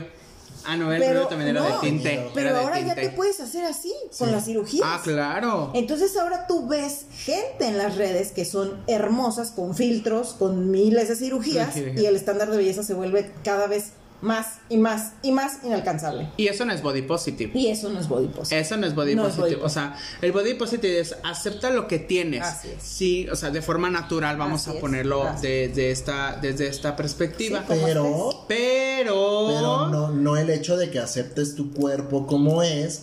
Ah, 0.65 0.77
no, 0.77 0.91
el 0.91 0.99
pero, 0.99 1.13
rubio 1.13 1.27
también 1.27 1.49
era 1.49 1.61
no, 1.61 1.81
de 1.81 1.87
tinte. 1.87 2.29
Pero 2.33 2.53
de 2.53 2.59
ahora 2.59 2.79
ya 2.79 2.95
te 2.95 3.09
puedes 3.09 3.39
hacer 3.39 3.65
así, 3.65 3.93
con 4.17 4.31
las 4.31 4.45
cirugías. 4.45 4.85
Ah, 4.87 5.01
claro. 5.03 5.71
Entonces 5.73 6.15
ahora 6.17 6.47
tú 6.47 6.67
ves 6.67 7.05
gente 7.17 7.65
en 7.67 7.77
las 7.77 7.95
redes 7.95 8.31
que 8.31 8.45
son 8.45 8.83
hermosas, 8.87 9.51
con 9.51 9.75
filtros, 9.75 10.33
con 10.33 10.71
miles 10.71 11.07
de 11.09 11.15
cirugías, 11.15 11.73
Sí, 11.73 11.83
sí. 11.95 12.01
y 12.01 12.05
el 12.05 12.15
estándar 12.15 12.49
de 12.49 12.57
belleza 12.57 12.83
se 12.83 12.93
vuelve 12.93 13.31
cada 13.43 13.67
vez 13.67 13.91
más 14.23 14.59
y 14.69 14.77
más 14.77 15.13
y 15.21 15.31
más 15.31 15.59
inalcanzable. 15.63 16.29
Y 16.37 16.47
eso 16.47 16.65
no 16.65 16.73
es 16.73 16.81
body 16.81 17.03
positive. 17.03 17.51
Y 17.53 17.67
eso 17.67 17.89
no 17.89 17.99
es 17.99 18.07
body 18.07 18.27
positive. 18.27 18.61
Eso 18.61 18.77
no 18.77 18.87
es 18.87 18.95
body 18.95 19.15
No 19.15 19.27
es 19.27 19.35
positive. 19.35 19.57
body 19.57 19.65
o 19.65 19.69
sea, 19.69 19.97
el 20.21 20.31
body 20.31 20.53
positive 20.55 20.99
es 20.99 21.15
acepta 21.23 21.69
lo 21.69 21.87
que 21.87 21.99
tienes. 21.99 22.41
Así 22.41 22.69
es. 22.69 22.81
Sí, 22.81 23.27
o 23.29 23.35
sea, 23.35 23.51
de 23.51 23.61
forma 23.61 23.89
natural 23.89 24.37
vamos 24.37 24.67
Así 24.67 24.77
a 24.77 24.81
ponerlo 24.81 25.23
así 25.23 25.45
de, 25.45 25.67
de 25.67 25.91
esta, 25.91 26.39
desde 26.41 26.67
esta 26.67 26.95
perspectiva. 26.95 27.59
Sí, 27.67 27.75
Pero, 27.83 28.45
Pero. 28.47 29.47
pero 29.47 29.87
no, 29.89 30.09
no 30.11 30.37
el 30.37 30.49
hecho 30.49 30.77
de 30.77 30.89
que 30.89 30.99
aceptes 30.99 31.55
tu 31.55 31.71
cuerpo 31.73 32.25
como 32.25 32.63
es. 32.63 33.01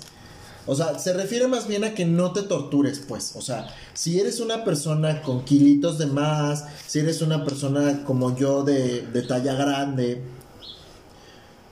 O 0.66 0.74
sea, 0.76 0.98
se 0.98 1.12
refiere 1.12 1.48
más 1.48 1.66
bien 1.66 1.84
a 1.84 1.94
que 1.94 2.04
no 2.04 2.32
te 2.32 2.42
tortures, 2.42 3.00
pues. 3.06 3.32
O 3.34 3.42
sea, 3.42 3.66
si 3.92 4.20
eres 4.20 4.40
una 4.40 4.64
persona 4.64 5.20
con 5.22 5.44
kilitos 5.44 5.98
de 5.98 6.06
más, 6.06 6.64
si 6.86 7.00
eres 7.00 7.22
una 7.22 7.44
persona 7.44 8.04
como 8.04 8.36
yo 8.36 8.62
de, 8.62 9.02
de 9.02 9.22
talla 9.22 9.54
grande, 9.54 10.22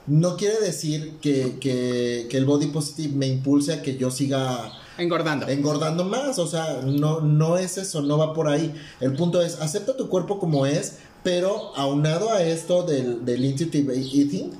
no 0.09 0.35
quiere 0.35 0.59
decir 0.59 1.17
que, 1.21 1.57
que, 1.59 2.27
que 2.29 2.37
el 2.37 2.45
body 2.45 2.67
positive 2.67 3.15
me 3.15 3.27
impulse 3.27 3.73
a 3.73 3.81
que 3.81 3.97
yo 3.97 4.11
siga 4.11 4.71
Engordando. 4.97 5.47
engordando 5.47 6.03
más. 6.03 6.39
O 6.39 6.47
sea, 6.47 6.81
no, 6.83 7.21
no 7.21 7.57
es 7.57 7.77
eso, 7.77 8.01
no 8.01 8.17
va 8.17 8.33
por 8.33 8.47
ahí. 8.47 8.73
El 8.99 9.13
punto 9.15 9.41
es, 9.41 9.61
acepta 9.61 9.95
tu 9.95 10.09
cuerpo 10.09 10.39
como 10.39 10.65
es, 10.65 10.97
pero 11.23 11.75
aunado 11.75 12.31
a 12.31 12.41
esto 12.43 12.83
del, 12.83 13.23
del 13.23 13.45
intuitive 13.45 13.95
eating, 13.95 14.51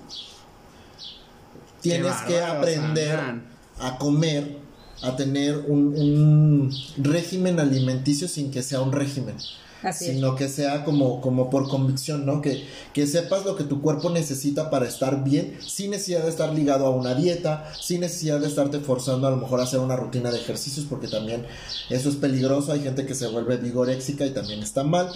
tienes 1.82 2.16
que 2.28 2.40
aprender 2.40 3.18
Sandra. 3.18 3.42
a 3.80 3.98
comer, 3.98 4.58
a 5.02 5.16
tener 5.16 5.58
un, 5.68 5.96
un 5.98 6.74
régimen 6.98 7.60
alimenticio 7.60 8.28
sin 8.28 8.52
que 8.52 8.62
sea 8.62 8.82
un 8.82 8.92
régimen. 8.92 9.36
Así 9.82 10.06
es. 10.06 10.12
sino 10.16 10.36
que 10.36 10.50
sea 10.50 10.84
como, 10.84 11.22
como 11.22 11.50
por 11.50 11.70
convicción, 11.70 12.26
¿no? 12.26 12.42
Que, 12.42 12.66
que 12.94 13.08
sepas 13.08 13.46
lo 13.46 13.56
que 13.56 13.64
tu 13.64 13.82
cuerpo 13.82 14.10
necesita 14.10 14.70
para 14.70 14.88
estar 14.88 15.24
bien, 15.24 15.58
sin 15.66 15.92
necesidad 15.92 16.24
de 16.24 16.30
estar 16.30 16.54
ligado 16.54 16.86
a 16.86 16.90
una 16.90 17.16
dieta, 17.16 17.72
sin 17.80 18.02
necesidad 18.02 18.40
de 18.40 18.48
estarte 18.48 18.80
forzando 18.80 19.28
a 19.28 19.32
lo 19.32 19.38
mejor 19.38 19.60
a 19.60 19.64
hacer 19.64 19.80
una 19.80 19.96
rutina 19.96 20.32
de 20.32 20.40
ejercicios, 20.40 20.86
porque 20.90 21.08
también 21.08 21.46
eso 21.90 22.10
es 22.10 22.16
peligroso, 22.16 22.72
hay 22.72 22.82
gente 22.82 23.06
que 23.06 23.16
se 23.16 23.28
vuelve 23.28 23.58
vigoréxica 23.58 24.26
y 24.26 24.32
también 24.32 24.62
está 24.62 24.84
mal. 24.84 25.10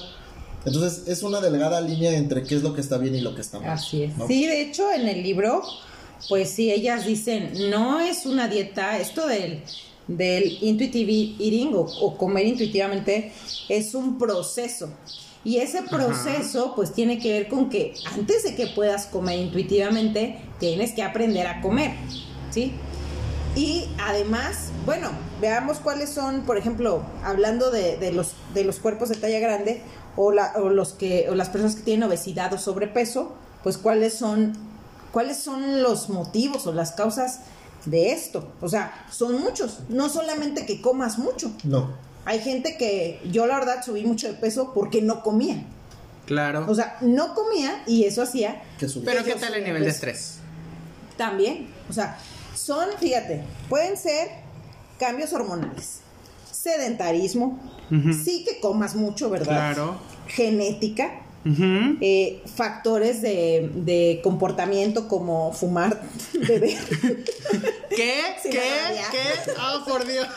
Entonces 0.66 1.08
es 1.08 1.24
una 1.24 1.42
delgada 1.42 1.82
línea 1.82 2.16
entre 2.16 2.44
qué 2.44 2.56
es 2.56 2.64
lo 2.64 2.74
que 2.74 2.82
está 2.82 2.98
bien 2.98 3.16
y 3.16 3.22
lo 3.22 3.36
que 3.36 3.42
está 3.42 3.60
mal. 3.60 3.72
Así 3.72 4.04
es. 4.04 4.18
¿no? 4.18 4.28
Sí, 4.28 4.46
de 4.46 4.62
hecho, 4.62 4.92
en 4.92 5.08
el 5.08 5.22
libro, 5.22 5.62
pues 6.30 6.52
sí, 6.52 6.72
ellas 6.72 7.06
dicen, 7.06 7.70
no 7.70 8.00
es 8.00 8.26
una 8.26 8.48
dieta, 8.48 8.98
esto 8.98 9.28
del, 9.28 9.62
del 10.08 10.58
intuitive 10.62 11.12
eating 11.40 11.74
o, 11.76 11.82
o 11.82 12.18
comer 12.18 12.46
intuitivamente 12.48 13.32
es 13.70 13.94
un 13.96 14.18
proceso. 14.18 14.90
Y 15.46 15.58
ese 15.58 15.82
proceso, 15.84 16.74
pues 16.76 16.94
tiene 16.94 17.20
que 17.20 17.32
ver 17.34 17.50
con 17.50 17.70
que 17.70 17.94
antes 18.14 18.44
de 18.44 18.56
que 18.56 18.68
puedas 18.68 19.08
comer 19.08 19.40
intuitivamente, 19.40 20.40
tienes 20.60 20.94
que 20.94 21.04
aprender 21.04 21.48
a 21.48 21.62
comer, 21.62 21.92
¿sí? 22.50 22.72
Y 23.56 23.86
además, 24.00 24.70
bueno, 24.86 25.10
veamos 25.42 25.78
cuáles 25.80 26.10
son, 26.10 26.42
por 26.42 26.58
ejemplo, 26.58 27.04
hablando 27.24 27.72
de, 27.72 27.98
de 27.98 28.12
los, 28.14 28.32
de 28.54 28.64
los 28.64 28.80
cuerpos 28.80 29.10
de 29.10 29.16
talla 29.16 29.40
grande 29.40 29.82
o, 30.16 30.32
la- 30.32 30.54
o 30.56 30.70
los 30.70 30.94
que, 30.94 31.28
o 31.30 31.36
las 31.36 31.50
personas 31.50 31.76
que 31.76 31.84
tienen 31.84 32.08
obesidad 32.08 32.52
o 32.54 32.58
sobrepeso, 32.58 33.34
pues 33.64 33.78
cuáles 33.78 34.14
son, 34.14 34.54
cuáles 35.12 35.38
son 35.38 35.84
los 35.84 36.10
motivos 36.10 36.66
o 36.68 36.74
las 36.74 36.94
causas 36.94 37.42
de 37.86 38.12
esto. 38.12 38.54
O 38.62 38.70
sea, 38.70 39.06
son 39.12 39.40
muchos. 39.42 39.80
No 39.90 40.10
solamente 40.10 40.66
que 40.66 40.82
comas 40.82 41.18
mucho. 41.18 41.52
No. 41.64 41.92
Hay 42.26 42.40
gente 42.40 42.78
que 42.78 43.22
yo 43.32 43.46
la 43.46 43.60
verdad 43.60 43.84
subí 43.84 44.06
mucho 44.06 44.28
de 44.28 44.34
peso 44.34 44.72
porque 44.74 45.02
no 45.02 45.24
comía. 45.24 45.64
Claro. 46.26 46.66
O 46.70 46.76
sea, 46.76 46.98
no 47.02 47.34
comía 47.36 47.84
y 47.86 48.06
eso 48.06 48.22
hacía 48.22 48.64
Que. 48.80 48.88
Pero 49.04 49.24
¿qué 49.26 49.36
tal 49.36 49.54
el 49.56 49.64
nivel 49.64 49.82
de 49.82 49.90
obeso. 49.90 49.96
estrés? 49.96 50.40
también. 51.18 51.68
O 51.90 51.94
sea, 51.94 52.18
son, 52.56 52.90
fíjate, 53.00 53.44
pueden 53.70 53.98
ser 53.98 54.30
cambios 55.00 55.34
hormonales, 55.34 56.00
sedentarismo, 56.52 57.60
sí 58.24 58.44
que 58.44 58.60
comas 58.60 58.96
mucho, 58.96 59.30
¿verdad? 59.30 59.74
Claro. 59.74 59.98
Genética, 60.28 61.22
Eh, 61.46 62.42
factores 62.56 63.22
de, 63.22 63.70
de 63.76 64.22
comportamiento 64.24 65.08
como 65.10 65.52
fumar, 65.52 66.02
beber. 66.34 66.78
¿Qué? 67.90 68.22
¿Qué? 68.44 68.52
¿Qué? 69.12 69.52
Oh, 69.60 69.84
por 69.86 70.08
Dios. 70.08 70.28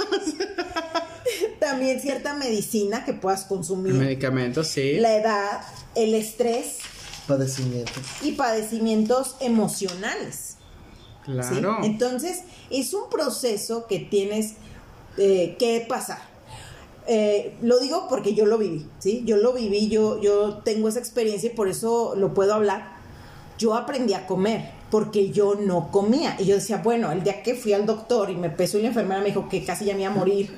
También 1.60 2.00
cierta 2.00 2.34
medicina 2.34 3.04
que 3.04 3.12
puedas 3.12 3.44
consumir. 3.44 3.94
Medicamentos, 3.94 4.66
sí. 4.68 4.98
La 4.98 5.16
edad, 5.16 5.60
el 5.94 6.14
estrés 6.14 6.78
Padecimientos. 7.26 8.02
y 8.22 8.32
padecimientos 8.32 9.36
emocionales. 9.40 10.56
¿sí? 11.24 11.32
Claro. 11.32 11.78
Entonces, 11.82 12.42
es 12.70 12.94
un 12.94 13.08
proceso 13.10 13.86
que 13.86 13.98
tienes 14.00 14.54
eh, 15.18 15.56
que 15.58 15.84
pasar. 15.88 16.35
Eh, 17.08 17.56
lo 17.62 17.78
digo 17.78 18.06
porque 18.08 18.34
yo 18.34 18.46
lo 18.46 18.58
viví, 18.58 18.86
¿sí? 18.98 19.22
Yo 19.24 19.36
lo 19.36 19.52
viví, 19.52 19.88
yo, 19.88 20.20
yo 20.20 20.58
tengo 20.58 20.88
esa 20.88 20.98
experiencia 20.98 21.50
y 21.50 21.54
por 21.54 21.68
eso 21.68 22.14
lo 22.16 22.34
puedo 22.34 22.54
hablar. 22.54 22.96
Yo 23.58 23.74
aprendí 23.74 24.14
a 24.14 24.26
comer 24.26 24.75
porque 24.96 25.30
yo 25.30 25.56
no 25.56 25.90
comía. 25.90 26.36
Y 26.38 26.46
yo 26.46 26.54
decía, 26.54 26.78
bueno, 26.78 27.12
el 27.12 27.22
día 27.22 27.42
que 27.42 27.54
fui 27.54 27.74
al 27.74 27.84
doctor 27.84 28.30
y 28.30 28.34
me 28.34 28.48
pesó 28.48 28.78
y 28.78 28.82
la 28.82 28.88
enfermera 28.88 29.20
me 29.20 29.26
dijo 29.26 29.46
que 29.46 29.62
casi 29.62 29.84
ya 29.84 29.92
me 29.94 30.00
iba 30.00 30.10
a 30.10 30.14
morir, 30.14 30.56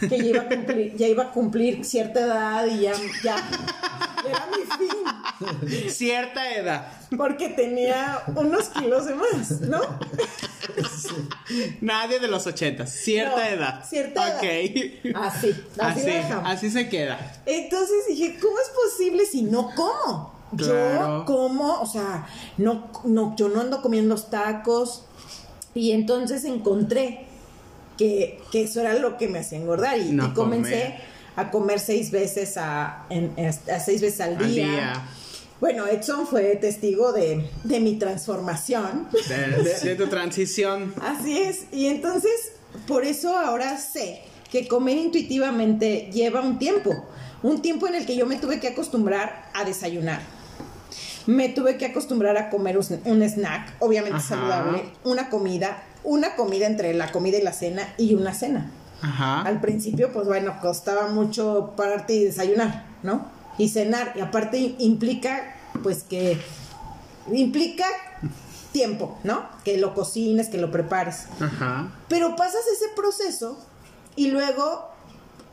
que 0.00 0.18
ya 0.18 0.24
iba 0.24 0.42
a 0.42 0.48
cumplir, 0.48 0.96
ya 0.96 1.06
iba 1.06 1.22
a 1.22 1.30
cumplir 1.30 1.84
cierta 1.84 2.18
edad 2.18 2.66
y 2.66 2.80
ya, 2.80 2.92
era 4.28 4.48
mi 4.50 4.64
fin 5.68 5.88
Cierta 5.90 6.52
edad. 6.56 6.88
porque 7.16 7.50
tenía 7.50 8.20
unos 8.34 8.64
kilos 8.70 9.06
de 9.06 9.14
más, 9.14 9.60
¿no? 9.60 9.80
Nadie 11.80 12.18
de 12.18 12.26
los 12.26 12.48
ochentas. 12.48 12.90
Cierta 12.92 13.36
No, 13.36 13.42
edad. 13.56 13.84
cierta 13.88 14.36
Ok. 14.38 14.42
edad. 14.42 15.22
Así, 15.22 15.54
así, 15.78 16.00
Así, 16.10 16.32
así 16.44 16.70
se 16.72 16.88
queda. 16.88 17.18
Entonces 17.46 18.06
dije, 18.08 18.38
¿cómo 18.42 18.56
es 18.58 18.70
posible 18.70 19.24
si 19.24 19.42
no 19.42 19.70
como? 19.76 20.36
Claro. 20.56 21.18
Yo 21.20 21.24
como, 21.26 21.80
o 21.80 21.86
sea, 21.86 22.26
no, 22.56 22.88
no, 23.04 23.34
yo 23.36 23.48
no 23.48 23.60
ando 23.60 23.82
comiendo 23.82 24.14
los 24.14 24.30
tacos. 24.30 25.04
Y 25.74 25.92
entonces 25.92 26.44
encontré 26.44 27.26
que, 27.96 28.40
que 28.50 28.62
eso 28.62 28.80
era 28.80 28.94
lo 28.94 29.16
que 29.16 29.28
me 29.28 29.40
hacía 29.40 29.58
engordar. 29.58 29.98
Y, 29.98 30.12
No 30.12 30.28
y 30.28 30.32
comencé 30.32 30.94
a 31.36 31.50
comer 31.50 31.78
seis 31.80 32.10
veces 32.10 32.56
a, 32.56 33.04
en- 33.10 33.34
a 33.38 33.80
seis 33.80 34.00
veces 34.00 34.20
al 34.20 34.36
Al 34.36 34.48
día. 34.48 34.66
día. 34.66 35.02
Bueno, 35.60 35.86
Edson 35.88 36.26
fue 36.26 36.56
testigo 36.56 37.12
de, 37.12 37.48
de 37.64 37.80
mi 37.80 37.96
transformación. 37.96 39.08
De, 39.28 39.62
de- 39.62 39.80
de 39.80 39.96
tu 39.96 40.06
transición. 40.10 40.94
Así 41.02 41.36
es, 41.38 41.64
y 41.72 41.86
entonces 41.86 42.32
por 42.86 43.04
eso 43.04 43.36
ahora 43.36 43.76
sé 43.76 44.22
que 44.50 44.66
comer 44.68 44.96
intuitivamente 44.96 46.10
lleva 46.12 46.40
un 46.40 46.58
tiempo, 46.58 46.90
un 47.42 47.60
tiempo 47.60 47.86
en 47.86 47.96
el 47.96 48.06
que 48.06 48.16
yo 48.16 48.24
me 48.26 48.36
tuve 48.36 48.60
que 48.60 48.68
acostumbrar 48.68 49.50
a 49.54 49.64
desayunar. 49.64 50.20
Me 51.28 51.50
tuve 51.50 51.76
que 51.76 51.84
acostumbrar 51.84 52.38
a 52.38 52.48
comer 52.48 52.78
un 52.78 53.22
snack, 53.22 53.74
obviamente 53.80 54.16
Ajá. 54.16 54.28
saludable, 54.28 54.82
una 55.04 55.28
comida, 55.28 55.82
una 56.02 56.34
comida 56.36 56.66
entre 56.66 56.94
la 56.94 57.12
comida 57.12 57.36
y 57.36 57.42
la 57.42 57.52
cena 57.52 57.86
y 57.98 58.14
una 58.14 58.32
cena. 58.32 58.70
Ajá. 59.02 59.42
Al 59.42 59.60
principio, 59.60 60.10
pues 60.10 60.26
bueno, 60.26 60.54
costaba 60.62 61.08
mucho 61.08 61.74
pararte 61.76 62.14
y 62.14 62.24
desayunar, 62.24 62.86
¿no? 63.02 63.26
Y 63.58 63.68
cenar. 63.68 64.14
Y 64.16 64.20
aparte 64.20 64.74
implica, 64.78 65.54
pues 65.82 66.02
que 66.02 66.40
implica 67.30 67.84
tiempo, 68.72 69.18
¿no? 69.22 69.50
Que 69.64 69.76
lo 69.76 69.92
cocines, 69.92 70.48
que 70.48 70.56
lo 70.56 70.70
prepares. 70.70 71.26
Ajá. 71.40 71.92
Pero 72.08 72.36
pasas 72.36 72.62
ese 72.72 72.86
proceso 72.96 73.62
y 74.16 74.30
luego, 74.30 74.88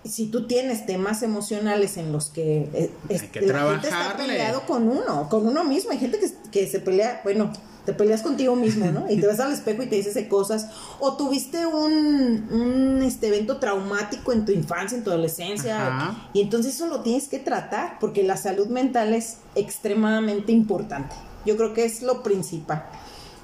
si 0.05 0.27
tú 0.27 0.47
tienes 0.47 0.85
temas 0.85 1.23
emocionales 1.23 1.97
en 1.97 2.11
los 2.11 2.29
que, 2.29 2.69
eh, 2.73 2.91
es- 3.09 3.23
que 3.23 3.41
la 3.41 3.71
gente 3.71 3.87
está 3.87 4.15
peleado 4.17 4.61
con 4.65 4.87
uno, 4.87 5.27
con 5.29 5.47
uno 5.47 5.63
mismo. 5.63 5.91
Hay 5.91 5.97
gente 5.97 6.19
que, 6.19 6.29
que 6.51 6.67
se 6.67 6.79
pelea, 6.79 7.21
bueno, 7.23 7.51
te 7.85 7.93
peleas 7.93 8.21
contigo 8.23 8.55
mismo, 8.55 8.85
¿no? 8.91 9.09
Y 9.11 9.19
te 9.19 9.27
ves 9.27 9.39
al 9.39 9.51
espejo 9.53 9.83
y 9.83 9.87
te 9.87 9.95
dices 9.95 10.15
de 10.15 10.27
cosas. 10.27 10.67
O 10.99 11.17
tuviste 11.17 11.65
un, 11.67 12.47
un 12.51 13.03
este, 13.03 13.27
evento 13.27 13.57
traumático 13.57 14.31
en 14.33 14.43
tu 14.45 14.51
infancia, 14.51 14.97
en 14.97 15.03
tu 15.03 15.11
adolescencia. 15.11 15.87
Ajá. 15.87 16.29
Y 16.33 16.41
entonces 16.41 16.75
eso 16.75 16.87
lo 16.87 17.01
tienes 17.01 17.27
que 17.27 17.37
tratar 17.39 17.99
porque 17.99 18.23
la 18.23 18.37
salud 18.37 18.67
mental 18.67 19.13
es 19.13 19.37
extremadamente 19.53 20.51
importante. 20.51 21.15
Yo 21.45 21.57
creo 21.57 21.73
que 21.75 21.85
es 21.85 22.01
lo 22.01 22.23
principal. 22.23 22.85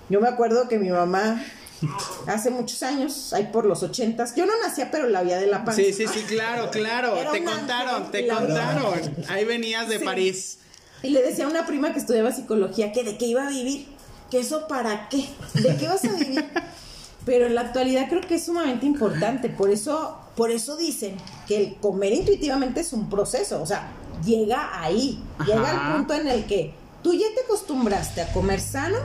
Yo 0.10 0.20
me 0.20 0.28
acuerdo 0.28 0.68
que 0.68 0.80
mi 0.80 0.90
mamá 0.90 1.42
hace 2.28 2.50
muchos 2.52 2.84
años, 2.84 3.34
ahí 3.34 3.50
por 3.52 3.66
los 3.66 3.84
ochentas, 3.84 4.36
yo 4.36 4.46
no 4.46 4.54
nacía, 4.66 4.92
pero 4.92 5.08
la 5.10 5.24
vida 5.24 5.38
de 5.40 5.48
la 5.48 5.64
panza. 5.66 5.82
Sí, 5.82 5.94
sí, 5.94 6.06
sí, 6.08 6.22
claro, 6.28 6.70
claro. 6.72 7.16
Era 7.16 7.32
Te 7.32 7.44
contaron, 7.44 7.96
ángel, 8.04 8.12
te 8.12 8.28
contaron. 8.28 8.94
Ahí 9.30 9.46
venías 9.46 9.88
de 9.90 10.00
Sí. 10.00 10.06
París. 10.06 10.58
Y 11.04 11.10
le 11.10 11.22
decía 11.24 11.46
a 11.46 11.50
una 11.50 11.66
prima 11.66 11.94
que 11.94 12.00
estudiaba 12.00 12.32
psicología 12.32 12.92
que 12.92 13.04
de 13.04 13.18
qué 13.18 13.26
iba 13.26 13.46
a 13.48 13.50
vivir, 13.50 13.88
que 14.30 14.40
eso 14.40 14.68
para 14.68 15.10
qué, 15.10 15.28
de 15.56 15.76
qué 15.78 15.88
vas 15.88 16.06
a 16.06 16.14
vivir. 16.14 16.46
Pero 17.26 17.46
en 17.48 17.56
la 17.56 17.62
actualidad 17.62 18.08
creo 18.10 18.22
que 18.22 18.36
es 18.36 18.46
sumamente 18.46 18.86
importante, 18.86 19.50
por 19.50 19.70
eso, 19.72 20.18
por 20.36 20.50
eso 20.52 20.76
dicen 20.78 21.18
que 21.48 21.58
el 21.58 21.76
comer 21.76 22.14
intuitivamente 22.14 22.82
es 22.82 22.94
un 22.94 23.10
proceso, 23.10 23.62
o 23.62 23.66
sea, 23.66 23.92
llega 24.26 24.82
ahí, 24.82 25.24
llega 25.46 25.70
al 25.90 25.96
punto 25.98 26.14
en 26.16 26.28
el 26.28 26.46
que 26.46 26.74
tú 27.04 27.14
ya 27.14 27.26
te 27.36 27.42
acostumbraste 27.46 28.22
a 28.22 28.32
comer 28.34 28.60
sano, 28.60 28.98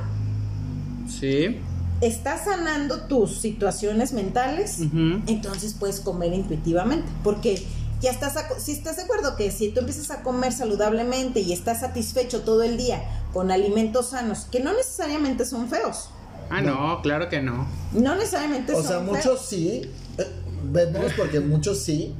Sí. 1.09 1.59
Estás 2.01 2.45
sanando 2.45 3.03
tus 3.03 3.39
situaciones 3.39 4.13
mentales, 4.13 4.79
entonces 5.27 5.75
puedes 5.79 6.01
comer 6.01 6.33
intuitivamente, 6.33 7.09
porque 7.25 7.65
ya 8.01 8.11
estás, 8.11 8.35
si 8.59 8.73
estás 8.73 8.97
de 8.97 9.03
acuerdo 9.05 9.37
que 9.37 9.51
si 9.51 9.71
tú 9.71 9.81
empiezas 9.81 10.11
a 10.11 10.23
comer 10.23 10.53
saludablemente 10.53 11.41
y 11.41 11.53
estás 11.53 11.81
satisfecho 11.81 12.43
todo 12.43 12.63
el 12.63 12.77
día 12.77 13.03
con 13.33 13.51
alimentos 13.51 14.11
sanos, 14.11 14.47
que 14.51 14.61
no 14.61 14.73
necesariamente 14.75 15.45
son 15.45 15.69
feos, 15.69 16.11
Ah, 16.49 16.61
no, 16.61 17.01
claro 17.03 17.29
que 17.29 17.43
no. 17.43 17.67
no 17.93 18.15
necesariamente 18.15 18.73
O 18.73 18.77
son 18.77 18.87
sea, 18.87 19.01
feos. 19.01 19.17
muchos 19.17 19.47
sí. 19.49 19.91
eh, 20.19 20.27
vemos 20.71 21.13
porque 21.17 21.41
muchos 21.41 21.81
sí. 21.81 22.15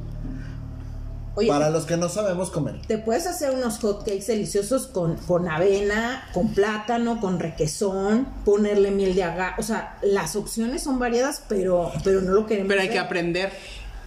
Oye, 1.37 1.49
Para 1.49 1.70
los 1.70 1.85
que 1.85 1.96
no 1.99 2.09
sabemos 2.09 2.51
comer. 2.51 2.81
te 2.88 2.96
puedes 2.99 3.27
hacer 3.27 3.51
unos 3.51 3.79
hotcakes 3.79 4.27
deliciosos 4.27 4.87
con, 4.87 5.16
con 5.16 5.49
avena, 5.49 6.25
con 6.33 6.49
plátano, 6.55 7.20
con 7.20 7.38
requesón, 7.38 8.27
ponerle 8.44 8.90
miel 8.90 9.14
de 9.14 9.22
agave, 9.25 9.53
o 9.59 9.62
sea, 9.62 9.99
las 10.03 10.35
opciones 10.35 10.83
son 10.83 10.99
variadas, 10.99 11.42
pero, 11.49 11.92
pero 12.03 12.22
no 12.22 12.33
lo 12.33 12.46
queremos 12.46 12.68
Pero 12.70 12.81
hay 12.81 12.88
que 12.88 12.99
aprender. 12.99 13.53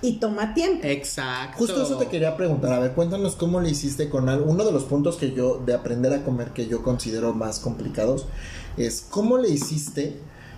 Y 0.01 0.13
toma 0.13 0.53
tiempo. 0.53 0.87
Exacto. 0.87 1.57
Justo 1.57 1.83
eso 1.83 1.97
te 1.97 2.07
quería 2.07 2.37
preguntar. 2.37 2.71
A 2.71 2.79
ver, 2.79 2.93
cuéntanos 2.93 3.35
cómo 3.35 3.59
le 3.59 3.69
hiciste 3.69 4.09
con 4.09 4.29
algo. 4.29 4.49
Uno 4.49 4.63
de 4.63 4.71
los 4.71 4.85
puntos 4.85 5.17
que 5.17 5.33
yo, 5.33 5.61
de 5.65 5.73
aprender 5.73 6.13
a 6.13 6.23
comer, 6.23 6.51
que 6.51 6.67
yo 6.67 6.81
considero 6.83 7.33
más 7.33 7.59
complicados, 7.59 8.25
es 8.77 9.05
cómo 9.09 9.37
le 9.37 9.49
hiciste. 9.49 10.17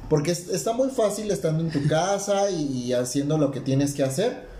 Porque 0.10 0.29
es- 0.31 0.47
está 0.49 0.73
muy 0.73 0.89
fácil 0.89 1.31
estando 1.31 1.63
en 1.63 1.71
tu 1.71 1.88
casa 1.88 2.51
y, 2.51 2.62
y 2.84 2.93
haciendo 2.93 3.39
lo 3.39 3.49
que 3.49 3.62
tienes 3.62 3.95
que 3.95 4.03
hacer. 4.03 4.50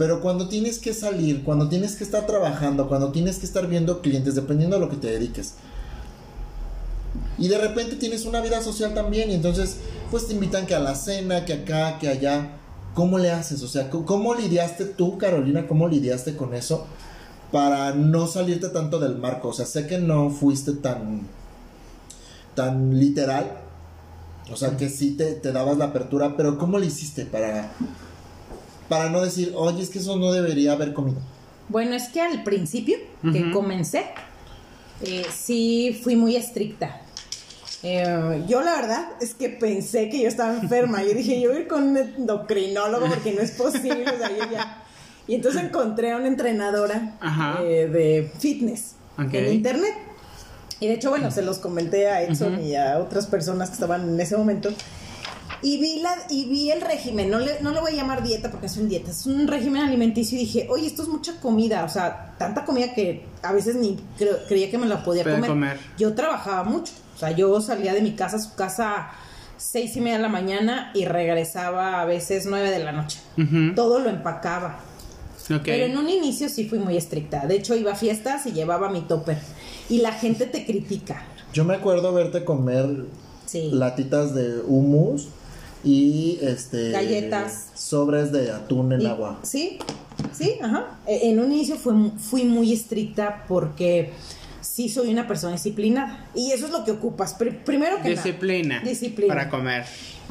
Pero 0.00 0.22
cuando 0.22 0.48
tienes 0.48 0.78
que 0.78 0.94
salir, 0.94 1.44
cuando 1.44 1.68
tienes 1.68 1.94
que 1.94 2.04
estar 2.04 2.24
trabajando, 2.26 2.88
cuando 2.88 3.12
tienes 3.12 3.36
que 3.38 3.44
estar 3.44 3.66
viendo 3.66 4.00
clientes, 4.00 4.34
dependiendo 4.34 4.76
de 4.76 4.80
lo 4.80 4.88
que 4.88 4.96
te 4.96 5.08
dediques. 5.08 5.56
Y 7.36 7.48
de 7.48 7.58
repente 7.58 7.96
tienes 7.96 8.24
una 8.24 8.40
vida 8.40 8.62
social 8.62 8.94
también 8.94 9.30
y 9.30 9.34
entonces 9.34 9.76
pues 10.10 10.26
te 10.26 10.32
invitan 10.32 10.64
que 10.64 10.74
a 10.74 10.78
la 10.78 10.94
cena, 10.94 11.44
que 11.44 11.52
acá, 11.52 11.98
que 11.98 12.08
allá. 12.08 12.52
¿Cómo 12.94 13.18
le 13.18 13.30
haces? 13.30 13.62
O 13.62 13.68
sea, 13.68 13.90
¿cómo- 13.90 14.06
¿cómo 14.06 14.34
lidiaste 14.34 14.86
tú, 14.86 15.18
Carolina? 15.18 15.66
¿Cómo 15.68 15.86
lidiaste 15.86 16.34
con 16.34 16.54
eso 16.54 16.86
para 17.52 17.92
no 17.92 18.26
salirte 18.26 18.70
tanto 18.70 19.00
del 19.00 19.18
marco? 19.18 19.48
O 19.48 19.52
sea, 19.52 19.66
sé 19.66 19.86
que 19.86 19.98
no 19.98 20.30
fuiste 20.30 20.72
tan 20.72 21.26
tan 22.54 22.98
literal. 22.98 23.50
O 24.50 24.56
sea, 24.56 24.78
que 24.78 24.88
sí 24.88 25.10
te, 25.10 25.32
te 25.34 25.52
dabas 25.52 25.76
la 25.76 25.84
apertura, 25.86 26.38
pero 26.38 26.56
¿cómo 26.56 26.78
le 26.78 26.86
hiciste 26.86 27.26
para 27.26 27.70
para 28.90 29.08
no 29.08 29.22
decir, 29.22 29.52
oye, 29.56 29.82
es 29.82 29.88
que 29.88 30.00
eso 30.00 30.16
no 30.16 30.30
debería 30.32 30.72
haber 30.72 30.92
comido? 30.92 31.18
Bueno, 31.70 31.94
es 31.94 32.08
que 32.08 32.20
al 32.20 32.42
principio 32.42 32.98
que 33.32 33.50
comencé, 33.52 34.04
eh, 35.02 35.24
sí 35.34 35.98
fui 36.02 36.16
muy 36.16 36.36
estricta. 36.36 37.00
Eh, 37.82 38.44
yo 38.46 38.60
la 38.60 38.72
verdad 38.76 39.08
es 39.22 39.34
que 39.34 39.48
pensé 39.48 40.10
que 40.10 40.20
yo 40.22 40.28
estaba 40.28 40.52
enferma. 40.54 41.02
Yo 41.02 41.14
dije, 41.14 41.40
yo 41.40 41.48
voy 41.50 41.58
a 41.58 41.60
ir 41.62 41.68
con 41.68 41.82
un 41.84 41.96
endocrinólogo 41.96 43.06
porque 43.06 43.32
no 43.32 43.40
es 43.40 43.52
posible. 43.52 44.04
o 44.06 44.18
sea, 44.18 44.30
yo 44.36 44.50
ya- 44.52 44.82
Y 45.26 45.36
entonces 45.36 45.62
encontré 45.62 46.10
a 46.12 46.16
una 46.16 46.26
entrenadora 46.26 47.16
eh, 47.62 47.88
de 47.90 48.30
fitness 48.38 48.96
en 49.38 49.52
internet. 49.52 49.94
Y 50.80 50.88
de 50.88 50.94
hecho, 50.94 51.10
bueno, 51.10 51.30
se 51.30 51.42
los 51.42 51.58
comenté 51.58 52.08
a 52.08 52.22
Edson 52.22 52.60
y 52.64 52.74
a 52.74 52.98
otras 52.98 53.26
personas 53.26 53.68
que 53.68 53.74
estaban 53.74 54.08
en 54.08 54.18
ese 54.20 54.36
momento. 54.36 54.70
Y 55.62 55.78
vi, 55.78 56.00
la, 56.00 56.16
y 56.30 56.46
vi 56.46 56.70
el 56.70 56.80
régimen, 56.80 57.30
no 57.30 57.38
le, 57.38 57.60
no 57.60 57.70
le 57.72 57.80
voy 57.80 57.92
a 57.92 57.96
llamar 57.96 58.22
dieta 58.22 58.50
porque 58.50 58.66
es 58.66 58.76
un 58.76 58.88
dieta, 58.88 59.10
es 59.10 59.26
un 59.26 59.46
régimen 59.46 59.82
alimenticio 59.82 60.38
y 60.38 60.42
dije, 60.42 60.66
oye, 60.70 60.86
esto 60.86 61.02
es 61.02 61.08
mucha 61.08 61.38
comida, 61.40 61.84
o 61.84 61.88
sea, 61.88 62.34
tanta 62.38 62.64
comida 62.64 62.94
que 62.94 63.26
a 63.42 63.52
veces 63.52 63.76
ni 63.76 63.98
creía 64.48 64.70
que 64.70 64.78
me 64.78 64.86
la 64.86 65.04
podía 65.04 65.24
comer. 65.24 65.50
comer. 65.50 65.80
Yo 65.98 66.14
trabajaba 66.14 66.64
mucho, 66.64 66.92
o 67.14 67.18
sea, 67.18 67.32
yo 67.32 67.60
salía 67.60 67.92
de 67.92 68.00
mi 68.00 68.12
casa 68.12 68.36
a 68.36 68.40
su 68.40 68.54
casa 68.54 69.10
seis 69.58 69.94
y 69.96 70.00
media 70.00 70.16
de 70.16 70.22
la 70.22 70.28
mañana 70.30 70.90
y 70.94 71.04
regresaba 71.04 72.00
a 72.00 72.04
veces 72.06 72.46
nueve 72.48 72.70
de 72.70 72.82
la 72.82 72.92
noche. 72.92 73.20
Todo 73.76 73.98
lo 73.98 74.08
empacaba. 74.08 74.80
Pero 75.64 75.84
en 75.84 75.98
un 75.98 76.08
inicio 76.08 76.48
sí 76.48 76.68
fui 76.68 76.78
muy 76.78 76.96
estricta. 76.96 77.46
De 77.46 77.56
hecho, 77.56 77.74
iba 77.74 77.92
a 77.92 77.96
fiestas 77.96 78.46
y 78.46 78.52
llevaba 78.52 78.88
mi 78.88 79.00
topper. 79.02 79.38
Y 79.88 79.98
la 79.98 80.12
gente 80.12 80.46
te 80.46 80.64
critica. 80.64 81.24
Yo 81.52 81.64
me 81.64 81.74
acuerdo 81.74 82.12
verte 82.12 82.44
comer 82.44 83.06
latitas 83.52 84.34
de 84.34 84.60
hummus 84.60 85.28
y 85.82 86.38
este 86.42 86.90
galletas 86.90 87.68
sobres 87.74 88.32
de 88.32 88.50
atún 88.50 88.92
en 88.92 89.06
agua. 89.06 89.38
Sí, 89.42 89.78
sí, 90.32 90.58
ajá. 90.62 90.98
E, 91.06 91.30
en 91.30 91.38
un 91.38 91.52
inicio 91.52 91.76
fui, 91.76 92.12
fui 92.18 92.44
muy 92.44 92.72
estricta 92.72 93.44
porque 93.48 94.12
sí 94.60 94.88
soy 94.88 95.10
una 95.10 95.26
persona 95.26 95.52
disciplinada. 95.52 96.26
Y 96.34 96.52
eso 96.52 96.66
es 96.66 96.72
lo 96.72 96.84
que 96.84 96.92
ocupas. 96.92 97.34
primero 97.34 98.00
que 98.02 98.10
disciplina, 98.10 98.76
nada. 98.76 98.88
Disciplina. 98.88 99.34
Para 99.34 99.48
comer. 99.48 99.84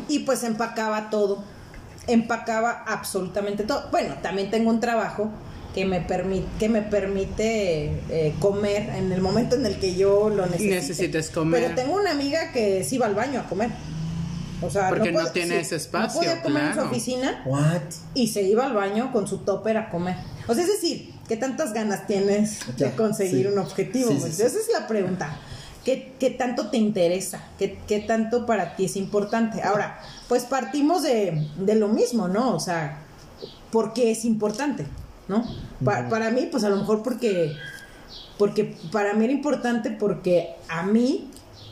Y 0.08 0.20
pues 0.20 0.44
empacaba 0.44 1.10
todo. 1.10 1.44
Empacaba 2.08 2.84
absolutamente 2.88 3.64
todo. 3.64 3.90
Bueno, 3.92 4.16
también 4.22 4.50
tengo 4.50 4.70
un 4.70 4.80
trabajo 4.80 5.32
que 5.74 5.86
me 5.86 6.02
permite 6.02 6.48
que 6.58 6.68
me 6.68 6.82
permite 6.82 7.92
eh, 8.10 8.34
comer 8.40 8.90
en 8.96 9.12
el 9.12 9.22
momento 9.22 9.56
en 9.56 9.66
el 9.66 9.78
que 9.78 9.96
yo 9.96 10.30
lo 10.30 10.46
necesite. 10.46 10.76
Necesites 10.76 11.30
comer. 11.30 11.62
Pero 11.62 11.76
tengo 11.76 11.96
una 11.96 12.12
amiga 12.12 12.52
que 12.52 12.84
sí 12.84 12.98
va 12.98 13.06
al 13.06 13.16
baño 13.16 13.40
a 13.40 13.44
comer. 13.44 13.70
O 14.62 14.70
sea, 14.70 14.90
porque 14.90 15.12
no, 15.12 15.26
tiene 15.28 15.60
ese 15.60 15.76
espacio. 15.76 16.22
No 16.22 16.28
podía 16.28 16.42
comer 16.42 16.64
en 16.64 16.74
su 16.74 16.80
oficina. 16.82 17.44
What? 17.46 17.82
Y 18.14 18.28
se 18.28 18.44
iba 18.44 18.66
al 18.66 18.74
baño 18.74 19.12
con 19.12 19.28
su 19.28 19.40
topper 19.40 19.78
a 19.78 19.90
comer. 19.90 20.16
O 20.48 20.54
sea, 20.54 20.64
es 20.64 20.70
decir, 20.70 21.14
¿qué 21.28 21.38
tantas 21.38 21.74
ganas 21.74 22.08
tienes 22.08 22.60
de 22.78 22.92
conseguir 22.92 23.48
un 23.48 23.60
objetivo? 23.60 24.12
Esa 24.12 24.46
es 24.46 24.70
la 24.74 24.88
pregunta. 24.88 25.38
¿Qué, 25.86 26.14
¿Qué, 26.20 26.30
tanto 26.30 26.70
te 26.70 26.78
interesa? 26.78 27.42
¿Qué, 27.58 27.80
¿Qué, 27.88 28.00
tanto 28.00 28.46
para 28.46 28.76
ti 28.76 28.86
es 28.86 28.96
importante? 28.98 29.64
Ahora, 29.64 30.00
pues 30.28 30.44
partimos 30.44 31.04
de, 31.04 31.48
de 31.58 31.76
lo 31.76 31.88
mismo, 31.88 32.28
¿no? 32.28 32.54
O 32.54 32.60
sea, 32.60 33.00
¿por 33.72 33.94
qué 33.94 34.12
es 34.12 34.26
importante? 34.26 34.86
¿No? 35.28 35.46
Para 35.84 36.32
mí, 36.32 36.48
pues 36.52 36.64
a 36.64 36.70
lo 36.70 36.78
mejor 36.78 37.04
porque, 37.04 37.56
porque 38.38 38.76
para 38.92 39.14
mí 39.14 39.26
era 39.26 39.34
importante 39.34 39.92
porque 39.92 40.56
a 40.68 40.84
mí 40.84 41.30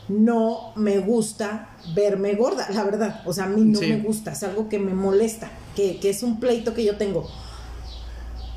no 0.08 0.72
me 0.76 0.98
gusta 0.98 1.70
verme 1.94 2.34
gorda, 2.34 2.68
la 2.70 2.84
verdad. 2.84 3.22
O 3.26 3.32
sea, 3.32 3.44
a 3.44 3.48
mí 3.48 3.62
no 3.62 3.80
me 3.80 3.98
gusta, 3.98 4.32
es 4.32 4.42
algo 4.42 4.68
que 4.68 4.78
me 4.78 4.94
molesta, 4.94 5.50
que, 5.76 5.98
que 6.00 6.10
es 6.10 6.22
un 6.22 6.40
pleito 6.40 6.74
que 6.74 6.84
yo 6.84 6.96
tengo. 6.96 7.28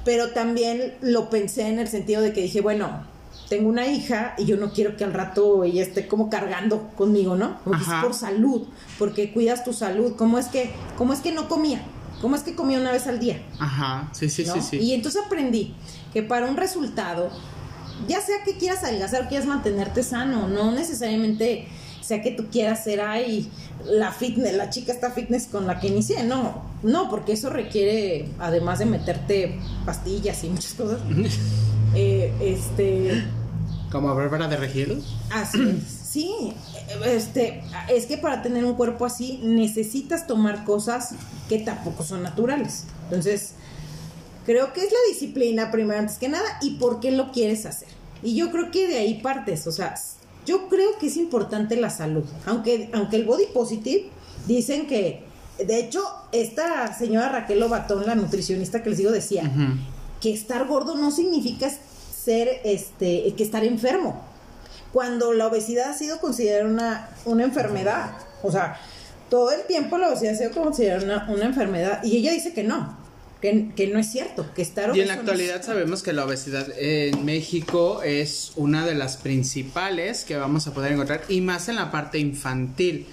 Pero 0.03 0.31
también 0.31 0.95
lo 1.01 1.29
pensé 1.29 1.67
en 1.67 1.79
el 1.79 1.87
sentido 1.87 2.21
de 2.21 2.33
que 2.33 2.41
dije, 2.41 2.61
bueno, 2.61 3.05
tengo 3.49 3.69
una 3.69 3.85
hija 3.85 4.33
y 4.37 4.45
yo 4.45 4.55
no 4.55 4.71
quiero 4.71 4.95
que 4.95 5.03
al 5.03 5.13
rato 5.13 5.63
ella 5.63 5.83
esté 5.83 6.07
como 6.07 6.29
cargando 6.29 6.89
conmigo, 6.95 7.35
¿no? 7.35 7.59
Porque 7.65 7.83
es 7.83 7.89
por 8.01 8.13
salud, 8.13 8.67
porque 8.97 9.33
cuidas 9.33 9.63
tu 9.63 9.73
salud. 9.73 10.15
¿Cómo 10.15 10.39
es 10.39 10.47
que, 10.47 10.71
cómo 10.97 11.11
es 11.11 11.19
que 11.19 11.33
no 11.33 11.49
comía? 11.49 11.81
¿Cómo 12.21 12.35
es 12.35 12.43
que 12.43 12.55
comía 12.55 12.79
una 12.79 12.91
vez 12.91 13.07
al 13.07 13.19
día? 13.19 13.41
Ajá, 13.59 14.09
sí, 14.13 14.29
sí, 14.29 14.45
sí, 14.45 14.61
sí. 14.61 14.77
Y 14.77 14.93
entonces 14.93 15.23
aprendí 15.25 15.73
que 16.13 16.23
para 16.23 16.47
un 16.47 16.55
resultado, 16.55 17.29
ya 18.07 18.21
sea 18.21 18.43
que 18.43 18.57
quieras 18.57 18.83
adelgazar 18.83 19.23
o 19.23 19.27
quieras 19.27 19.47
mantenerte 19.47 20.03
sano, 20.03 20.47
no 20.47 20.71
necesariamente 20.71 21.67
sea 22.01 22.21
que 22.21 22.31
tú 22.31 22.47
quieras 22.51 22.83
ser 22.83 23.01
ahí 23.01 23.49
la 23.85 24.11
fitness, 24.11 24.53
la 24.55 24.69
chica 24.69 24.91
está 24.91 25.11
fitness 25.11 25.47
con 25.47 25.65
la 25.65 25.79
que 25.79 25.87
inicié, 25.87 26.23
no, 26.23 26.63
no, 26.83 27.09
porque 27.09 27.33
eso 27.33 27.49
requiere, 27.49 28.27
además 28.39 28.79
de 28.79 28.85
meterte 28.85 29.59
pastillas 29.85 30.43
y 30.43 30.49
muchas 30.49 30.73
cosas, 30.73 30.99
eh, 31.95 32.33
este... 32.41 33.23
¿Como 33.91 34.13
Bárbara 34.15 34.47
de 34.47 34.57
Regil? 34.57 35.03
Así 35.29 35.81
Sí, 36.11 36.53
este, 37.05 37.63
es 37.89 38.05
que 38.05 38.17
para 38.17 38.41
tener 38.41 38.65
un 38.65 38.73
cuerpo 38.73 39.05
así 39.05 39.39
necesitas 39.43 40.27
tomar 40.27 40.65
cosas 40.65 41.15
que 41.47 41.59
tampoco 41.59 42.03
son 42.03 42.21
naturales. 42.21 42.83
Entonces, 43.05 43.53
creo 44.45 44.73
que 44.73 44.81
es 44.81 44.91
la 44.91 44.99
disciplina 45.09 45.71
primero 45.71 45.99
antes 45.99 46.17
que 46.17 46.29
nada 46.29 46.59
y 46.61 46.75
por 46.75 46.99
qué 46.99 47.11
lo 47.11 47.31
quieres 47.31 47.65
hacer. 47.65 47.89
Y 48.23 48.35
yo 48.35 48.51
creo 48.51 48.71
que 48.71 48.87
de 48.87 48.97
ahí 48.97 49.21
partes, 49.21 49.65
o 49.67 49.71
sea, 49.71 49.95
yo 50.45 50.69
creo 50.69 50.97
que 50.99 51.07
es 51.07 51.17
importante 51.17 51.75
la 51.75 51.89
salud. 51.89 52.23
Aunque, 52.45 52.89
aunque 52.93 53.15
el 53.17 53.25
body 53.25 53.47
positive 53.53 54.09
dicen 54.47 54.87
que, 54.87 55.23
de 55.57 55.79
hecho, 55.79 56.03
esta 56.31 56.93
señora 56.93 57.29
Raquel 57.29 57.59
Lobatón, 57.59 58.05
la 58.05 58.15
nutricionista 58.15 58.83
que 58.83 58.89
les 58.89 58.97
digo, 58.97 59.11
decía 59.11 59.51
que 60.19 60.33
estar 60.33 60.67
gordo 60.67 60.95
no 60.95 61.11
significa 61.11 61.69
ser, 61.69 62.61
este, 62.63 63.33
que 63.35 63.43
estar 63.43 63.63
enfermo. 63.63 64.21
Cuando 64.93 65.33
la 65.33 65.47
obesidad 65.47 65.91
ha 65.91 65.93
sido 65.93 66.19
considerada 66.19 66.65
una, 66.65 67.09
una 67.25 67.43
enfermedad. 67.43 68.11
O 68.43 68.51
sea, 68.51 68.77
todo 69.29 69.51
el 69.51 69.63
tiempo 69.63 69.97
la 69.97 70.09
obesidad 70.09 70.33
ha 70.33 70.37
sido 70.37 70.51
considerada 70.51 71.03
una, 71.03 71.29
una 71.29 71.45
enfermedad. 71.45 72.03
Y 72.03 72.17
ella 72.17 72.31
dice 72.31 72.53
que 72.53 72.63
no, 72.63 72.97
que, 73.41 73.89
no 73.91 73.99
es 73.99 74.11
cierto, 74.11 74.45
que 74.53 74.61
estar 74.61 74.95
Y 74.95 75.01
en 75.01 75.07
la 75.07 75.15
actualidad 75.15 75.63
sabemos 75.63 76.03
que 76.03 76.13
la 76.13 76.25
obesidad 76.25 76.67
en 76.77 77.25
México 77.25 78.03
es 78.03 78.53
una 78.55 78.85
de 78.85 78.93
las 78.93 79.17
principales 79.17 80.23
que 80.25 80.37
vamos 80.37 80.67
a 80.67 80.73
poder 80.73 80.91
encontrar 80.91 81.23
y 81.27 81.41
más 81.41 81.67
en 81.67 81.75
la 81.75 81.91
parte 81.91 82.19
infantil. 82.19 83.07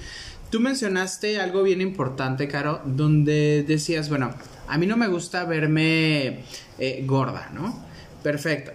Tú 0.50 0.60
mencionaste 0.60 1.40
algo 1.40 1.62
bien 1.62 1.80
importante, 1.80 2.46
Caro, 2.46 2.82
donde 2.84 3.64
decías, 3.66 4.08
bueno, 4.10 4.34
a 4.66 4.76
mí 4.76 4.86
no 4.86 4.96
me 4.96 5.08
gusta 5.08 5.44
verme 5.44 6.40
eh, 6.78 7.02
gorda, 7.06 7.50
¿no? 7.54 7.84
Perfecto. 8.22 8.72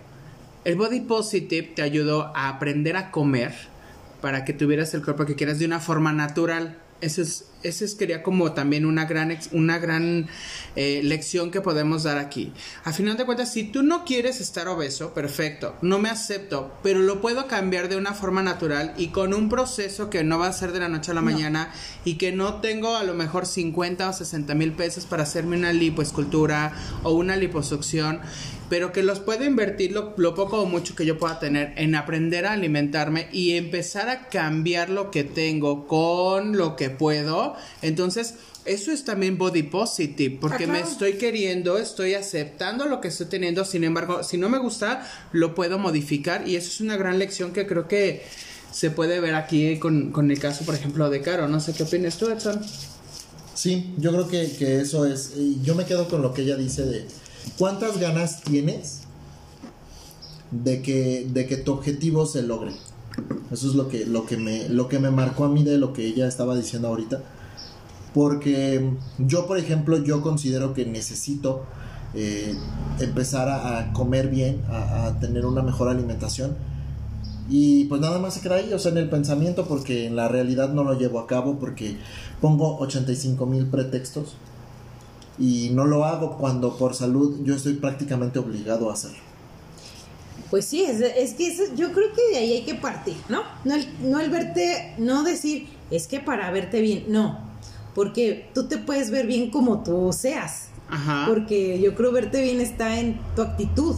El 0.65 0.75
body 0.75 1.01
positive 1.01 1.73
te 1.75 1.81
ayudó 1.81 2.35
a 2.35 2.49
aprender 2.49 2.95
a 2.95 3.11
comer 3.11 3.53
para 4.21 4.45
que 4.45 4.53
tuvieras 4.53 4.93
el 4.93 5.03
cuerpo 5.03 5.25
que 5.25 5.35
quieras 5.35 5.59
de 5.59 5.65
una 5.65 5.79
forma 5.79 6.13
natural. 6.13 6.77
Eso 7.03 7.21
es, 7.21 7.45
eso 7.63 7.83
es 7.83 7.95
quería 7.95 8.23
como 8.23 8.53
también 8.53 8.85
una 8.85 9.03
gran, 9.03 9.37
una 9.51 9.77
gran 9.77 10.27
eh, 10.77 11.01
lección 11.03 11.51
que 11.51 11.59
podemos 11.59 12.03
dar 12.03 12.17
aquí. 12.17 12.53
A 12.85 12.93
final 12.93 13.17
de 13.17 13.25
cuentas, 13.25 13.51
si 13.51 13.65
tú 13.65 13.83
no 13.83 14.05
quieres 14.05 14.39
estar 14.39 14.69
obeso, 14.69 15.13
perfecto, 15.13 15.75
no 15.81 15.99
me 15.99 16.09
acepto, 16.09 16.73
pero 16.81 16.99
lo 16.99 17.19
puedo 17.19 17.45
cambiar 17.47 17.89
de 17.89 17.97
una 17.97 18.13
forma 18.13 18.41
natural 18.41 18.93
y 18.97 19.09
con 19.09 19.33
un 19.33 19.49
proceso 19.49 20.09
que 20.09 20.23
no 20.23 20.39
va 20.39 20.47
a 20.47 20.53
ser 20.53 20.71
de 20.71 20.79
la 20.79 20.87
noche 20.87 21.11
a 21.11 21.13
la 21.13 21.21
mañana 21.21 21.73
y 22.05 22.15
que 22.15 22.31
no 22.31 22.61
tengo 22.61 22.95
a 22.95 23.03
lo 23.03 23.13
mejor 23.13 23.45
50 23.45 24.09
o 24.09 24.13
60 24.13 24.55
mil 24.55 24.71
pesos 24.71 25.05
para 25.05 25.23
hacerme 25.23 25.57
una 25.57 25.73
lipoescultura 25.73 26.71
o 27.03 27.11
una 27.11 27.35
liposucción 27.35 28.21
pero 28.73 28.91
que 28.91 29.03
los 29.03 29.19
puedo 29.19 29.45
invertir 29.45 29.91
lo, 29.91 30.15
poco 30.15 30.59
o 30.59 30.65
mucho 30.65 30.95
que 30.95 31.05
yo 31.05 31.19
pueda 31.19 31.38
tener 31.38 31.73
en 31.75 31.93
aprender 31.93 32.47
a 32.47 32.53
alimentarme 32.53 33.27
y 33.31 33.51
empezar 33.51 34.09
a 34.09 34.29
cambiar 34.29 34.89
lo 34.89 35.12
que 35.12 35.23
tengo 35.23 35.86
con 35.86 36.57
lo 36.57 36.75
que 36.75 36.89
puedo. 36.89 37.55
Entonces, 37.83 38.33
eso 38.65 38.91
es 38.91 39.05
también 39.05 39.38
body 39.38 39.62
positive, 39.62 40.39
porque 40.41 40.65
me 40.65 40.79
estoy 40.79 41.19
queriendo, 41.19 41.77
estoy 41.77 42.15
aceptando 42.15 42.88
lo 42.88 42.99
que 42.99 43.09
estoy 43.09 43.27
teniendo, 43.27 43.63
sin 43.63 43.83
embargo, 43.83 44.23
si 44.23 44.38
no 44.38 44.49
me 44.49 44.57
gusta, 44.57 45.07
lo 45.33 45.53
puedo 45.53 45.77
modificar 45.77 46.47
y 46.47 46.55
eso 46.55 46.69
es 46.69 46.81
una 46.81 46.97
gran 46.97 47.19
lección 47.19 47.53
que 47.53 47.67
creo 47.67 47.88
que 47.88 48.23
se 48.71 48.89
puede 48.89 49.19
ver 49.19 49.36
aquí 49.36 49.77
con, 49.77 50.12
con 50.12 50.31
el 50.31 50.39
caso, 50.39 50.65
por 50.65 50.73
ejemplo, 50.73 51.12
de 51.12 51.21
Caro. 51.21 51.47
No 51.47 51.59
sé 51.59 51.73
qué 51.73 51.83
opinas 51.83 52.17
tú, 52.17 52.27
Edson. 52.27 52.59
Sí, 53.53 53.93
yo 53.99 54.09
creo 54.13 54.27
que, 54.27 54.51
que 54.57 54.81
eso 54.81 55.05
es, 55.05 55.33
yo 55.62 55.75
me 55.75 55.86
quedo 55.86 56.09
con 56.09 56.23
lo 56.23 56.33
que 56.33 56.41
ella 56.41 56.55
dice 56.57 56.83
de 56.88 57.05
¿Cuántas 57.58 57.99
ganas 57.99 58.41
tienes 58.41 59.01
de 60.51 60.82
que, 60.82 61.27
de 61.32 61.45
que 61.45 61.58
tu 61.58 61.73
objetivo 61.73 62.25
se 62.25 62.43
logre? 62.43 62.71
Eso 63.51 63.67
es 63.67 63.75
lo 63.75 63.88
que, 63.88 64.06
lo, 64.06 64.25
que 64.25 64.38
me, 64.38 64.67
lo 64.69 64.88
que 64.88 64.99
me 64.99 65.12
marcó 65.12 65.45
a 65.45 65.49
mí 65.49 65.63
de 65.63 65.77
lo 65.77 65.93
que 65.93 66.06
ella 66.06 66.27
estaba 66.27 66.56
diciendo 66.56 66.88
ahorita. 66.88 67.21
Porque 68.13 68.91
yo, 69.19 69.47
por 69.47 69.58
ejemplo, 69.58 70.03
yo 70.03 70.21
considero 70.21 70.73
que 70.73 70.86
necesito 70.86 71.63
eh, 72.15 72.56
empezar 72.99 73.49
a, 73.49 73.91
comer 73.93 74.29
bien, 74.29 74.62
a, 74.69 75.17
tener 75.19 75.45
una 75.45 75.62
mejor 75.62 75.89
alimentación. 75.89 76.56
Y 77.49 77.86
pues 77.86 77.99
nada 77.99 78.19
más 78.19 78.36
se 78.36 78.41
queda 78.41 78.56
ahí, 78.56 78.71
o 78.73 78.79
sea, 78.79 78.91
en 78.91 78.97
el 78.97 79.10
pensamiento, 79.10 79.65
porque 79.65 80.08
en 80.08 80.15
la 80.15 80.27
realidad 80.27 80.73
no 80.73 80.84
lo 80.84 80.97
llevo 80.97 81.19
a 81.19 81.27
cabo, 81.27 81.60
porque 81.60 81.97
pongo 82.39 82.77
85 82.79 83.45
mil 83.45 83.65
pretextos 83.67 84.36
y 85.39 85.72
no 85.74 85.86
lo 85.86 86.06
hago 86.06 86.38
cuando 86.38 86.78
por 86.78 86.93
salud 86.96 87.39
yo 87.43 87.56
estoy 87.56 87.74
prácticamente 87.74 88.39
obligado 88.39 88.89
a 88.89 88.93
hacerlo. 88.93 89.17
Pues 90.50 90.65
sí, 90.65 90.84
es, 90.84 91.02
es 91.02 91.34
que 91.34 91.52
yo 91.76 91.91
creo 91.93 92.13
que 92.13 92.22
de 92.32 92.38
ahí 92.38 92.54
hay 92.54 92.62
que 92.63 92.76
partir, 92.76 93.15
¿no? 93.28 93.41
No 93.65 93.74
el, 93.74 93.88
no 94.04 94.19
el 94.19 94.30
verte, 94.30 94.93
no 95.00 95.24
decir, 95.24 95.67
es 95.89 96.08
que 96.08 96.19
para 96.19 96.52
verte 96.52 96.80
bien, 96.82 97.06
no, 97.08 97.39
porque 97.96 98.50
tú 98.54 98.67
te 98.67 98.78
puedes 98.78 99.10
ver 99.10 99.26
bien 99.26 99.50
como 99.50 99.82
tú 99.84 100.13
seas, 100.13 100.67
Ajá. 100.89 101.26
porque 101.28 101.80
yo 101.80 101.96
creo 101.96 102.12
verte 102.12 102.41
bien 102.43 102.62
está 102.62 103.00
en 103.00 103.19
tu 103.36 103.41
actitud, 103.41 103.96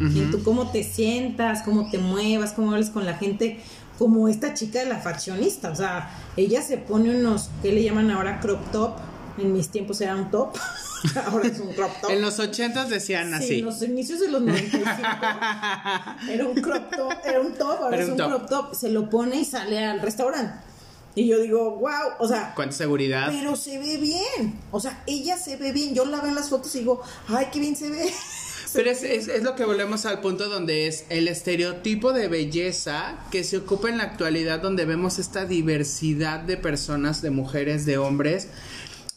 en 0.00 0.32
tu 0.32 0.42
cómo 0.42 0.72
te 0.72 0.82
sientas, 0.82 1.62
cómo 1.62 1.88
te 1.88 1.98
muevas, 1.98 2.52
cómo 2.52 2.72
hables 2.72 2.90
con 2.90 3.06
la 3.06 3.14
gente, 3.14 3.60
como 3.98 4.26
esta 4.26 4.52
chica 4.52 4.80
de 4.80 4.86
la 4.86 4.98
faccionista. 4.98 5.70
O 5.70 5.76
sea, 5.76 6.10
ella 6.36 6.60
se 6.60 6.76
pone 6.76 7.16
unos, 7.16 7.50
¿qué 7.62 7.70
le 7.70 7.84
llaman 7.84 8.10
ahora? 8.10 8.40
Crop 8.40 8.58
top. 8.72 8.96
En 9.42 9.52
mis 9.52 9.68
tiempos 9.68 10.00
era 10.00 10.14
un 10.16 10.30
top. 10.30 10.56
ahora 11.26 11.48
es 11.48 11.58
un 11.60 11.72
crop 11.72 11.90
top. 12.00 12.10
En 12.10 12.20
los 12.22 12.38
ochentas 12.38 12.88
decían 12.88 13.28
Sí, 13.28 13.34
así. 13.34 13.58
en 13.58 13.64
los 13.66 13.82
inicios 13.82 14.20
de 14.20 14.28
los 14.30 14.40
95 14.42 14.84
era 16.30 16.46
un 16.46 16.54
crop 16.60 16.94
top, 16.94 17.12
era 17.24 17.40
un 17.40 17.54
top, 17.54 17.82
ahora 17.82 17.96
Era 17.96 18.04
es 18.04 18.10
un 18.10 18.12
un 18.12 18.18
top. 18.18 18.28
crop 18.28 18.48
top. 18.48 18.74
Se 18.74 18.88
lo 18.90 19.10
pone 19.10 19.36
y 19.40 19.44
sale 19.44 19.84
al 19.84 20.00
restaurante. 20.00 20.54
Y 21.14 21.26
yo 21.26 21.38
digo, 21.40 21.76
wow, 21.76 21.90
o 22.20 22.26
sea, 22.28 22.52
Cuánta 22.54 22.74
seguridad. 22.74 23.28
pero 23.30 23.54
se 23.54 23.78
ve 23.78 23.98
bien. 23.98 24.58
O 24.70 24.80
sea, 24.80 25.02
ella 25.06 25.36
se 25.36 25.56
ve 25.56 25.70
bien. 25.72 25.94
Yo 25.94 26.06
la 26.06 26.20
veo 26.20 26.30
en 26.30 26.34
las 26.36 26.48
fotos 26.48 26.74
y 26.74 26.78
digo, 26.78 27.02
ay, 27.28 27.48
qué 27.52 27.60
bien 27.60 27.76
se 27.76 27.90
ve. 27.90 28.10
Pero 28.74 28.90
es, 28.90 29.02
es, 29.02 29.28
es 29.28 29.42
lo 29.42 29.54
que 29.54 29.66
volvemos 29.66 30.06
al 30.06 30.22
punto 30.22 30.48
donde 30.48 30.86
es 30.86 31.04
el 31.10 31.28
estereotipo 31.28 32.14
de 32.14 32.28
belleza 32.28 33.18
que 33.30 33.44
se 33.44 33.58
ocupa 33.58 33.90
en 33.90 33.98
la 33.98 34.04
actualidad, 34.04 34.60
donde 34.62 34.86
vemos 34.86 35.18
esta 35.18 35.44
diversidad 35.44 36.40
de 36.40 36.56
personas, 36.56 37.20
de 37.20 37.28
mujeres, 37.30 37.84
de 37.84 37.98
hombres, 37.98 38.48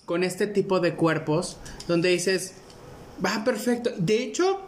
con 0.06 0.24
este 0.24 0.48
tipo 0.48 0.80
de 0.80 0.96
cuerpos, 0.96 1.58
donde 1.88 2.10
dices, 2.10 2.54
va 3.24 3.44
perfecto. 3.44 3.92
De 3.98 4.24
hecho, 4.24 4.62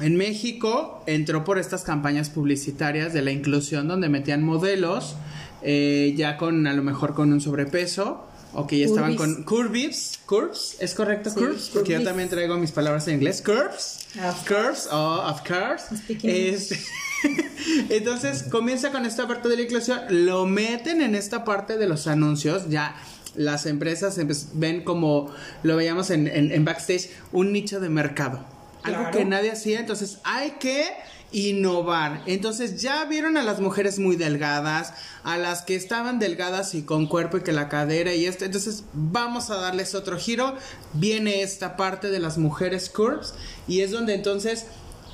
en 0.00 0.16
México 0.16 1.02
entró 1.06 1.44
por 1.44 1.58
estas 1.58 1.82
campañas 1.82 2.30
publicitarias 2.30 3.12
de 3.12 3.22
la 3.22 3.30
inclusión, 3.30 3.88
donde 3.88 4.08
metían 4.08 4.42
modelos, 4.42 5.16
eh, 5.62 6.14
ya 6.16 6.36
con 6.36 6.66
a 6.66 6.72
lo 6.72 6.82
mejor 6.82 7.14
con 7.14 7.32
un 7.32 7.40
sobrepeso. 7.40 8.28
O 8.56 8.68
que 8.68 8.78
ya 8.78 8.86
estaban 8.86 9.16
con 9.16 9.42
curves, 9.42 10.20
curves, 10.26 10.76
¿es 10.78 10.94
correcto? 10.94 11.28
Sí, 11.28 11.40
curves, 11.40 11.70
porque 11.74 11.94
yo 11.94 12.04
también 12.04 12.28
traigo 12.28 12.56
mis 12.56 12.70
palabras 12.70 13.08
en 13.08 13.14
inglés. 13.14 13.42
Curves, 13.42 14.06
Of 14.16 14.46
curves, 14.46 14.88
oh, 14.92 15.24
of 15.28 15.40
course. 15.40 15.86
Este, 16.22 16.78
entonces 17.90 18.44
comienza 18.44 18.92
con 18.92 19.06
esta 19.06 19.26
parte 19.26 19.48
de 19.48 19.56
la 19.56 19.62
inclusión, 19.62 19.98
lo 20.08 20.46
meten 20.46 21.02
en 21.02 21.16
esta 21.16 21.44
parte 21.44 21.76
de 21.76 21.88
los 21.88 22.06
anuncios, 22.06 22.68
ya 22.68 22.94
las 23.36 23.66
empresas 23.66 24.18
ven 24.54 24.82
como 24.84 25.30
lo 25.62 25.76
veíamos 25.76 26.10
en, 26.10 26.26
en- 26.28 26.52
en 26.52 26.64
backstage, 26.64 27.10
un 27.32 27.52
nicho 27.52 27.80
de 27.80 27.88
mercado. 27.88 28.44
Algo 28.82 29.00
Claro. 29.00 29.16
que 29.18 29.24
nadie 29.24 29.50
hacía, 29.50 29.80
entonces 29.80 30.18
hay 30.24 30.52
que 30.60 30.84
innovar. 31.32 32.22
Entonces 32.26 32.80
ya 32.80 33.04
vieron 33.06 33.36
a 33.36 33.42
las 33.42 33.60
mujeres 33.60 33.98
muy 33.98 34.14
delgadas, 34.16 34.92
a 35.24 35.36
las 35.36 35.62
que 35.62 35.74
estaban 35.74 36.18
delgadas 36.18 36.74
y 36.74 36.82
con 36.82 37.06
cuerpo 37.06 37.38
y 37.38 37.42
que 37.42 37.52
la 37.52 37.68
cadera 37.68 38.14
y 38.14 38.26
esto. 38.26 38.44
Entonces 38.44 38.84
vamos 38.92 39.50
a 39.50 39.56
darles 39.56 39.94
otro 39.94 40.16
giro. 40.18 40.54
Viene 40.92 41.42
esta 41.42 41.76
parte 41.76 42.10
de 42.10 42.20
las 42.20 42.38
mujeres 42.38 42.88
curves 42.88 43.34
y 43.66 43.80
es 43.80 43.90
donde 43.90 44.14
entonces 44.14 44.66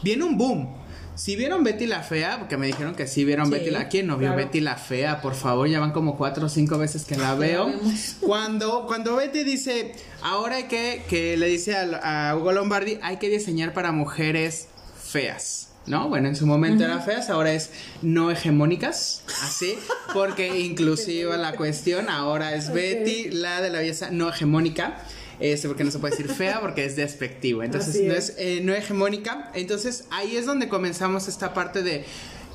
viene 0.03 0.25
un 0.25 0.37
boom. 0.37 0.80
Si 1.21 1.37
vieron 1.37 1.63
Betty 1.65 1.87
la 1.87 2.03
Fea, 2.03 2.39
porque 2.39 2.57
me 2.57 2.67
dijeron 2.67 2.95
que 2.95 3.07
sí 3.07 3.27
vieron 3.27 3.45
Sí, 3.45 3.53
Betty 3.53 3.69
la... 3.69 3.89
¿Quién 3.89 4.07
no 4.07 4.17
vio 4.17 4.29
claro. 4.29 4.43
Betty 4.43 4.61
la 4.61 4.77
Fea? 4.77 5.21
Por 5.21 5.35
favor, 5.35 5.69
ya 5.69 5.79
van 5.79 5.93
como 5.93 6.17
cuatro 6.17 6.47
o 6.47 6.49
cinco 6.49 6.79
veces 6.79 7.05
que 7.05 7.15
la 7.15 7.35
veo. 7.35 7.71
Cuando, 8.21 8.87
cuando 8.87 9.17
Betty 9.17 9.45
dice, 9.45 9.93
ahora 10.23 10.57
hay 10.57 10.63
que, 10.65 11.05
que 11.11 11.37
le 11.37 11.49
dice 11.49 11.77
a, 11.77 12.31
a 12.31 12.37
Hugo 12.39 12.53
Lombardi, 12.53 12.99
hay 13.03 13.19
que 13.19 13.29
diseñar 13.29 13.75
para 13.75 13.93
mujeres 13.93 14.69
feas. 14.99 15.69
¿No? 15.85 16.09
Bueno, 16.09 16.29
en 16.29 16.37
su 16.37 16.47
momento 16.47 16.85
era 16.85 17.01
feas, 17.01 17.29
ahora 17.29 17.53
es 17.53 17.71
no 18.01 18.31
hegemónicas, 18.31 19.23
así, 19.43 19.79
porque 20.15 20.59
inclusiva 20.65 21.37
la 21.37 21.53
cuestión, 21.53 22.09
ahora 22.09 22.55
es 22.55 22.73
Betty, 22.73 23.31
la 23.31 23.61
de 23.61 23.69
la 23.69 23.81
belleza 23.81 24.11
no 24.11 24.29
hegemónica, 24.31 24.99
este, 25.41 25.69
porque 25.69 25.85
no 25.85 25.91
se 25.91 25.99
puede 25.99 26.17
decir 26.17 26.33
fea 26.33 26.61
porque 26.61 26.85
es 26.85 26.97
despectivo, 26.97 27.63
entonces 27.63 27.95
Así 27.97 28.07
no 28.07 28.15
es. 28.15 28.31
es 28.31 28.35
eh, 28.39 28.61
no 28.63 28.75
hegemónica, 28.75 29.51
entonces 29.55 30.05
ahí 30.11 30.37
es 30.37 30.47
donde 30.47 30.69
comenzamos 30.69 31.29
esta 31.29 31.55
parte 31.55 31.83
de, 31.83 32.05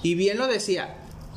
y 0.03 0.15
bien 0.15 0.37
lo 0.37 0.47
decía, 0.47 0.95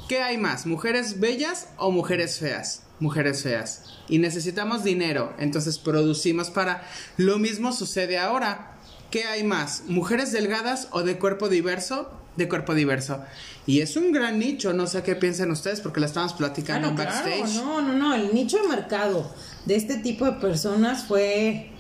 ¿qué 0.08 0.20
hay 0.22 0.38
más? 0.38 0.66
¿Mujeres 0.66 1.20
bellas 1.20 1.68
o 1.76 1.90
mujeres 1.90 2.38
feas? 2.38 2.82
Mujeres 3.00 3.42
feas. 3.42 3.84
Y 4.08 4.18
necesitamos 4.18 4.82
dinero, 4.84 5.32
entonces 5.38 5.78
producimos 5.78 6.50
para... 6.50 6.82
Lo 7.16 7.38
mismo 7.38 7.72
sucede 7.72 8.18
ahora. 8.18 8.74
¿Qué 9.11 9.24
hay 9.24 9.44
más? 9.44 9.84
¿Mujeres 9.87 10.32
delgadas 10.32 10.88
o 10.90 11.02
de 11.02 11.18
cuerpo 11.18 11.48
diverso? 11.48 12.11
De 12.37 12.48
cuerpo 12.48 12.74
diverso. 12.74 13.22
Y 13.66 13.80
es 13.80 13.96
un 13.96 14.12
gran 14.12 14.38
nicho, 14.38 14.72
no 14.72 14.87
sé 14.87 15.02
qué 15.02 15.14
piensan 15.14 15.50
ustedes 15.50 15.80
porque 15.80 16.00
lo 16.00 16.06
estamos 16.06 16.32
platicando 16.34 16.90
Bueno, 16.90 17.02
en 17.02 17.08
claro, 17.08 17.30
backstage. 17.30 17.54
no, 17.62 17.80
no, 17.82 17.92
no, 17.94 18.14
el 18.14 18.34
nicho 18.34 18.58
de 18.61 18.68
mercado 18.68 19.30
de 19.66 19.76
este 19.76 19.96
tipo 19.96 20.24
de 20.24 20.32
personas 20.32 21.04
fue... 21.04 21.70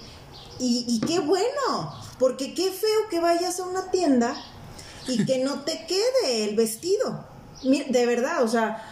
Y, 0.60 0.84
y 0.88 1.00
qué 1.06 1.20
bueno, 1.20 1.94
porque 2.18 2.52
qué 2.52 2.70
feo 2.70 3.08
que 3.10 3.20
vayas 3.20 3.60
a 3.60 3.64
una 3.64 3.90
tienda 3.92 4.34
y 5.06 5.24
que 5.24 5.38
no 5.38 5.60
te 5.60 5.86
quede 5.86 6.44
el 6.44 6.56
vestido. 6.56 7.24
Mira, 7.62 7.86
de 7.88 8.06
verdad, 8.06 8.42
o 8.42 8.48
sea, 8.48 8.84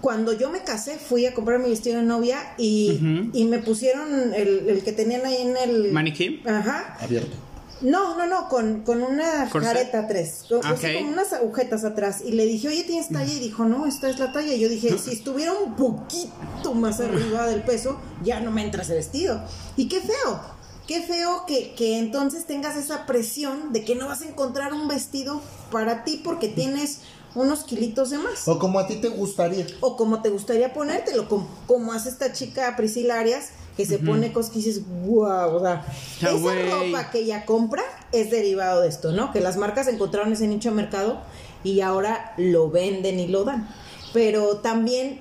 cuando 0.00 0.32
yo 0.32 0.48
me 0.48 0.64
casé 0.64 0.98
fui 0.98 1.26
a 1.26 1.34
comprar 1.34 1.58
mi 1.58 1.68
vestido 1.68 1.98
de 1.98 2.04
novia 2.04 2.54
y, 2.56 3.30
y 3.34 3.44
me 3.44 3.58
pusieron 3.58 4.32
el, 4.32 4.70
el 4.70 4.82
que 4.82 4.92
tenían 4.92 5.26
ahí 5.26 5.42
en 5.42 5.56
el... 5.56 5.92
¿Maniquí? 5.92 6.42
Ajá. 6.46 6.96
Abierto. 6.98 7.36
No, 7.82 8.16
no, 8.16 8.26
no, 8.26 8.48
con, 8.48 8.82
con 8.82 9.02
una 9.02 9.48
careta 9.50 10.00
atrás, 10.00 10.44
con, 10.48 10.64
así 10.64 10.86
Ok. 10.86 10.92
como 10.98 11.12
unas 11.12 11.32
agujetas 11.32 11.84
atrás. 11.84 12.22
Y 12.24 12.32
le 12.32 12.46
dije, 12.46 12.68
oye, 12.68 12.84
¿tienes 12.84 13.08
talla? 13.08 13.32
Y 13.32 13.40
dijo, 13.40 13.64
no, 13.64 13.86
esta 13.86 14.08
es 14.08 14.18
la 14.18 14.32
talla. 14.32 14.54
Y 14.54 14.60
yo 14.60 14.68
dije, 14.68 14.96
si 14.98 15.10
estuviera 15.12 15.52
un 15.52 15.74
poquito 15.74 16.74
más 16.74 17.00
arriba 17.00 17.46
del 17.46 17.62
peso, 17.62 17.98
ya 18.22 18.40
no 18.40 18.50
me 18.50 18.62
entra 18.62 18.82
ese 18.82 18.94
vestido. 18.94 19.42
Y 19.76 19.88
qué 19.88 20.00
feo, 20.00 20.40
qué 20.86 21.02
feo 21.02 21.44
que, 21.46 21.74
que 21.74 21.98
entonces 21.98 22.46
tengas 22.46 22.76
esa 22.76 23.04
presión 23.06 23.72
de 23.72 23.84
que 23.84 23.94
no 23.96 24.06
vas 24.06 24.22
a 24.22 24.26
encontrar 24.28 24.72
un 24.72 24.86
vestido 24.88 25.40
para 25.70 26.04
ti 26.04 26.20
porque 26.22 26.48
tienes 26.48 27.00
unos 27.34 27.64
kilitos 27.64 28.10
de 28.10 28.18
más. 28.18 28.46
O 28.46 28.58
como 28.58 28.78
a 28.78 28.86
ti 28.86 28.96
te 28.96 29.08
gustaría. 29.08 29.66
O 29.80 29.96
como 29.96 30.20
te 30.22 30.28
gustaría 30.28 30.72
ponértelo, 30.72 31.28
como, 31.28 31.48
como 31.66 31.92
hace 31.94 32.10
esta 32.10 32.32
chica 32.32 32.76
Priscila 32.76 33.18
Arias, 33.18 33.48
que 33.76 33.86
se 33.86 33.98
pone 33.98 34.32
cosas 34.32 34.52
que 34.52 34.58
dices, 34.58 34.82
wow, 35.06 35.56
o 35.56 35.60
sea, 35.60 35.84
Ya, 36.20 36.30
esa 36.30 36.54
ropa 36.70 37.10
que 37.10 37.20
ella 37.20 37.46
compra 37.46 37.82
es 38.12 38.30
derivado 38.30 38.82
de 38.82 38.88
esto, 38.88 39.12
¿no? 39.12 39.32
Que 39.32 39.40
las 39.40 39.56
marcas 39.56 39.88
encontraron 39.88 40.32
ese 40.32 40.46
nicho 40.46 40.70
de 40.70 40.76
mercado 40.76 41.20
y 41.64 41.80
ahora 41.80 42.34
lo 42.36 42.70
venden 42.70 43.18
y 43.18 43.28
lo 43.28 43.44
dan. 43.44 43.68
Pero 44.12 44.58
también 44.58 45.20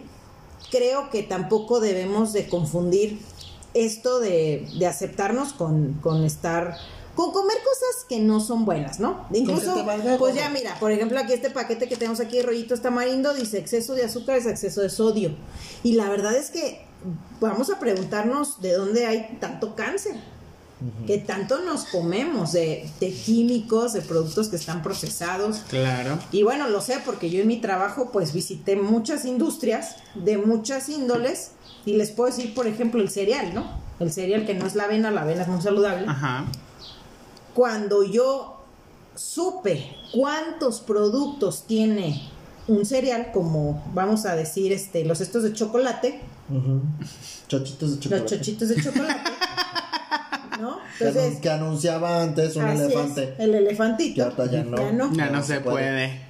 creo 0.69 1.09
que 1.09 1.23
tampoco 1.23 1.79
debemos 1.79 2.33
de 2.33 2.49
confundir 2.49 3.19
esto 3.73 4.19
de, 4.19 4.67
de 4.77 4.85
aceptarnos 4.85 5.53
con, 5.53 5.93
con 6.01 6.23
estar 6.25 6.75
con 7.15 7.31
comer 7.33 7.57
cosas 7.57 8.05
que 8.07 8.19
no 8.19 8.39
son 8.39 8.65
buenas, 8.65 8.99
¿no? 8.99 9.27
Incluso, 9.33 9.85
pues 10.17 10.35
ya 10.35 10.49
mira, 10.49 10.77
por 10.79 10.91
ejemplo, 10.91 11.19
aquí 11.19 11.33
este 11.33 11.49
paquete 11.49 11.89
que 11.89 11.97
tenemos 11.97 12.19
aquí, 12.21 12.41
rollitos 12.41 12.81
tamarindo, 12.81 13.33
dice 13.33 13.57
exceso 13.57 13.95
de 13.95 14.05
azúcar 14.05 14.37
es 14.37 14.45
exceso 14.45 14.81
de 14.81 14.89
sodio. 14.89 15.35
Y 15.83 15.93
la 15.93 16.09
verdad 16.09 16.35
es 16.35 16.51
que 16.51 16.85
vamos 17.39 17.69
a 17.69 17.79
preguntarnos 17.79 18.61
de 18.61 18.73
dónde 18.73 19.05
hay 19.05 19.37
tanto 19.39 19.75
cáncer. 19.75 20.15
Que 21.05 21.19
tanto 21.19 21.61
nos 21.61 21.83
comemos 21.83 22.53
de, 22.53 22.89
de 22.99 23.13
químicos, 23.13 23.93
de 23.93 24.01
productos 24.01 24.49
que 24.49 24.55
están 24.55 24.81
procesados. 24.81 25.57
Claro. 25.69 26.17
Y 26.31 26.41
bueno, 26.41 26.69
lo 26.69 26.81
sé 26.81 26.99
porque 27.05 27.29
yo 27.29 27.39
en 27.39 27.47
mi 27.47 27.61
trabajo 27.61 28.09
pues 28.11 28.33
visité 28.33 28.75
muchas 28.75 29.25
industrias 29.25 29.97
de 30.15 30.39
muchas 30.39 30.89
índoles 30.89 31.51
y 31.85 31.93
les 31.93 32.09
puedo 32.09 32.35
decir, 32.35 32.55
por 32.55 32.65
ejemplo, 32.65 32.99
el 32.99 33.11
cereal, 33.11 33.53
¿no? 33.53 33.69
El 33.99 34.11
cereal 34.11 34.47
que 34.47 34.55
no 34.55 34.65
es 34.65 34.73
la 34.73 34.85
avena, 34.85 35.11
la 35.11 35.21
avena 35.21 35.43
es 35.43 35.47
muy 35.47 35.61
saludable. 35.61 36.07
Ajá. 36.07 36.45
Cuando 37.53 38.03
yo 38.03 38.63
supe 39.13 39.95
cuántos 40.11 40.81
productos 40.81 41.65
tiene 41.67 42.27
un 42.67 42.85
cereal, 42.85 43.31
como 43.33 43.83
vamos 43.93 44.25
a 44.25 44.35
decir, 44.35 44.71
este, 44.71 45.05
los 45.05 45.21
estos 45.21 45.43
de 45.43 45.53
chocolate, 45.53 46.21
Chochitos 47.47 47.91
de 47.95 47.99
chocolate. 47.99 48.21
los 48.23 48.31
chochitos 48.31 48.69
de 48.69 48.81
chocolate, 48.83 49.29
¿no? 50.59 50.79
Entonces, 50.99 51.39
que 51.39 51.49
anunciaba 51.49 52.21
antes 52.21 52.55
un 52.55 52.67
es, 52.67 52.79
elefante. 52.79 53.35
el 53.39 53.55
elefantito. 53.55 54.15
Que 54.15 54.21
ahorita 54.21 54.45
ya 54.51 54.63
no. 54.63 54.77
Ya 54.77 54.91
no. 54.91 55.13
Ya 55.13 55.25
no, 55.27 55.31
No 55.33 55.43
se 55.43 55.55
se 55.55 55.59
puede. 55.61 56.21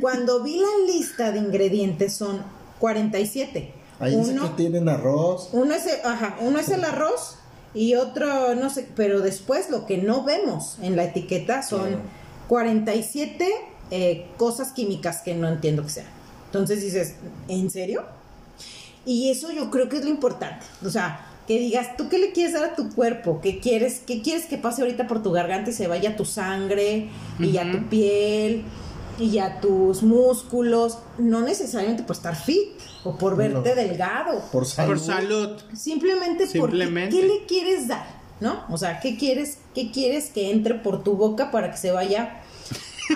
Cuando 0.00 0.42
vi 0.42 0.58
la 0.60 0.92
lista 0.92 1.32
de 1.32 1.38
ingredientes 1.38 2.12
son 2.14 2.40
47. 2.78 3.74
Ahí 3.98 4.16
dice 4.16 4.32
que 4.32 4.38
uno, 4.40 4.50
tienen 4.56 4.88
arroz. 4.88 5.48
uno 5.52 5.74
es 5.74 5.86
el, 5.86 6.00
ajá, 6.04 6.36
uno 6.40 6.58
es 6.58 6.68
el 6.68 6.84
arroz 6.84 7.36
y 7.74 7.94
otro 7.94 8.54
no 8.56 8.68
sé, 8.70 8.88
pero 8.96 9.20
después 9.20 9.70
lo 9.70 9.86
que 9.86 9.98
no 9.98 10.24
vemos 10.24 10.76
en 10.82 10.96
la 10.96 11.04
etiqueta 11.04 11.62
son 11.62 11.80
Claro. 11.88 12.02
47 12.48 13.48
eh, 13.90 14.26
cosas 14.36 14.72
químicas 14.72 15.22
que 15.22 15.34
no 15.34 15.48
entiendo 15.48 15.82
que 15.84 15.90
sean. 15.90 16.06
Entonces 16.46 16.80
dices, 16.82 17.14
¿en 17.48 17.70
serio? 17.70 18.04
Y 19.04 19.30
eso 19.30 19.50
yo 19.52 19.70
creo 19.70 19.88
que 19.88 19.96
es 19.98 20.04
lo 20.04 20.10
importante. 20.10 20.64
O 20.84 20.90
sea, 20.90 21.26
que 21.46 21.58
digas, 21.58 21.96
¿tú 21.96 22.08
qué 22.08 22.18
le 22.18 22.32
quieres 22.32 22.52
dar 22.54 22.64
a 22.64 22.74
tu 22.76 22.88
cuerpo? 22.90 23.40
¿Qué 23.42 23.58
quieres, 23.58 24.00
qué 24.06 24.22
quieres 24.22 24.46
que 24.46 24.58
pase 24.58 24.82
ahorita 24.82 25.06
por 25.08 25.22
tu 25.22 25.32
garganta 25.32 25.70
y 25.70 25.72
se 25.72 25.88
vaya 25.88 26.16
tu 26.16 26.24
sangre 26.24 27.08
y 27.40 27.56
a 27.56 27.70
tu 27.72 27.88
piel 27.88 28.62
y 29.18 29.38
a 29.38 29.60
tus 29.60 30.02
músculos? 30.02 30.98
No 31.18 31.40
necesariamente 31.40 32.04
por 32.04 32.14
estar 32.16 32.36
fit 32.36 32.68
o 33.04 33.16
por 33.18 33.36
verte 33.36 33.70
No. 33.70 33.74
delgado. 33.74 34.40
Por 34.52 34.66
salud. 34.66 34.88
Por 34.90 35.00
salud. 35.00 35.48
Simplemente, 35.74 36.46
Simplemente. 36.46 37.16
porque 37.16 37.26
¿qué 37.28 37.40
le 37.40 37.46
quieres 37.46 37.88
dar? 37.88 38.06
¿No? 38.40 38.64
O 38.70 38.76
sea, 38.78 39.00
¿qué 39.00 39.16
quieres, 39.16 39.58
qué 39.74 39.90
quieres 39.92 40.30
que 40.30 40.50
entre 40.50 40.74
por 40.74 41.02
tu 41.04 41.14
boca 41.16 41.50
para 41.50 41.70
que 41.70 41.76
se 41.76 41.90
vaya 41.92 42.40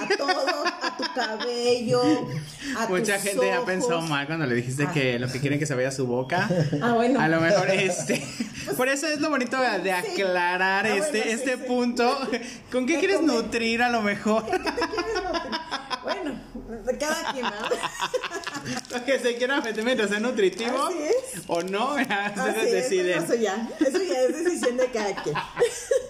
a 0.01 0.17
todo, 0.17 0.65
a 0.65 0.87
a 0.87 0.97
tu 0.97 1.05
cabello, 1.15 2.03
a 2.77 2.87
Mucha 2.89 3.15
tus 3.17 3.25
gente 3.25 3.47
ya 3.47 3.57
ojos. 3.57 3.67
pensó 3.67 4.01
mal 4.03 4.27
cuando 4.27 4.47
le 4.47 4.55
dijiste 4.55 4.85
Ah. 4.89 4.93
que 4.93 5.19
lo 5.19 5.29
que 5.31 5.41
quieren 5.41 5.59
que 5.59 5.67
se 5.67 5.75
vea 5.75 5.91
su 5.91 6.07
boca. 6.07 6.49
Ah, 6.83 6.93
bueno. 6.95 7.21
A 7.21 7.29
lo 7.29 7.41
mejor 7.41 7.71
este. 7.71 8.25
Por 8.77 8.89
eso 8.89 9.07
es 9.07 9.21
lo 9.21 9.31
bonito 9.31 9.57
de, 9.61 9.93
aclarar 9.93 10.87
Ah, 10.87 10.91
bueno, 10.91 11.05
este, 11.05 11.23
sí, 11.23 11.29
este 11.31 11.57
sí. 11.57 11.63
punto. 11.67 12.19
¿Con 12.73 12.87
qué 12.87 12.95
¿Qué 12.95 12.99
quieres 13.01 13.21
nutrir 13.23 13.83
a 13.83 13.91
lo 13.91 14.03
mejor? 14.03 14.45
Bueno, 16.03 16.35
de 16.85 16.99
cada 16.99 17.33
quien, 17.33 17.45
¿no? 17.45 17.51
Lo 18.99 19.05
que 19.05 19.19
se 19.19 19.37
quiera 19.37 19.61
meter 19.61 19.85
mientras 19.85 20.09
sea 20.11 20.21
nutritivo 20.21 20.87
Así 20.87 20.99
es. 21.03 21.43
o 21.47 21.63
no, 21.63 21.95
ustedes 21.95 22.57
es, 22.65 22.73
deciden. 22.73 23.23
Eso 23.23 23.35
ya, 23.35 23.69
eso 23.81 23.99
ya 24.03 24.21
es 24.23 24.45
decisión 24.45 24.77
de 24.77 24.87
cada 24.87 25.15
quien. 25.23 25.37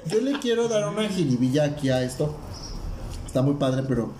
Yo 0.06 0.20
le 0.20 0.38
quiero 0.38 0.68
dar 0.68 0.88
una 0.88 1.08
jiribilla 1.08 1.64
aquí 1.64 1.90
a 1.90 2.02
esto. 2.02 2.38
Está 3.36 3.44
muy 3.44 3.56
padre, 3.56 3.82
pero 3.86 4.12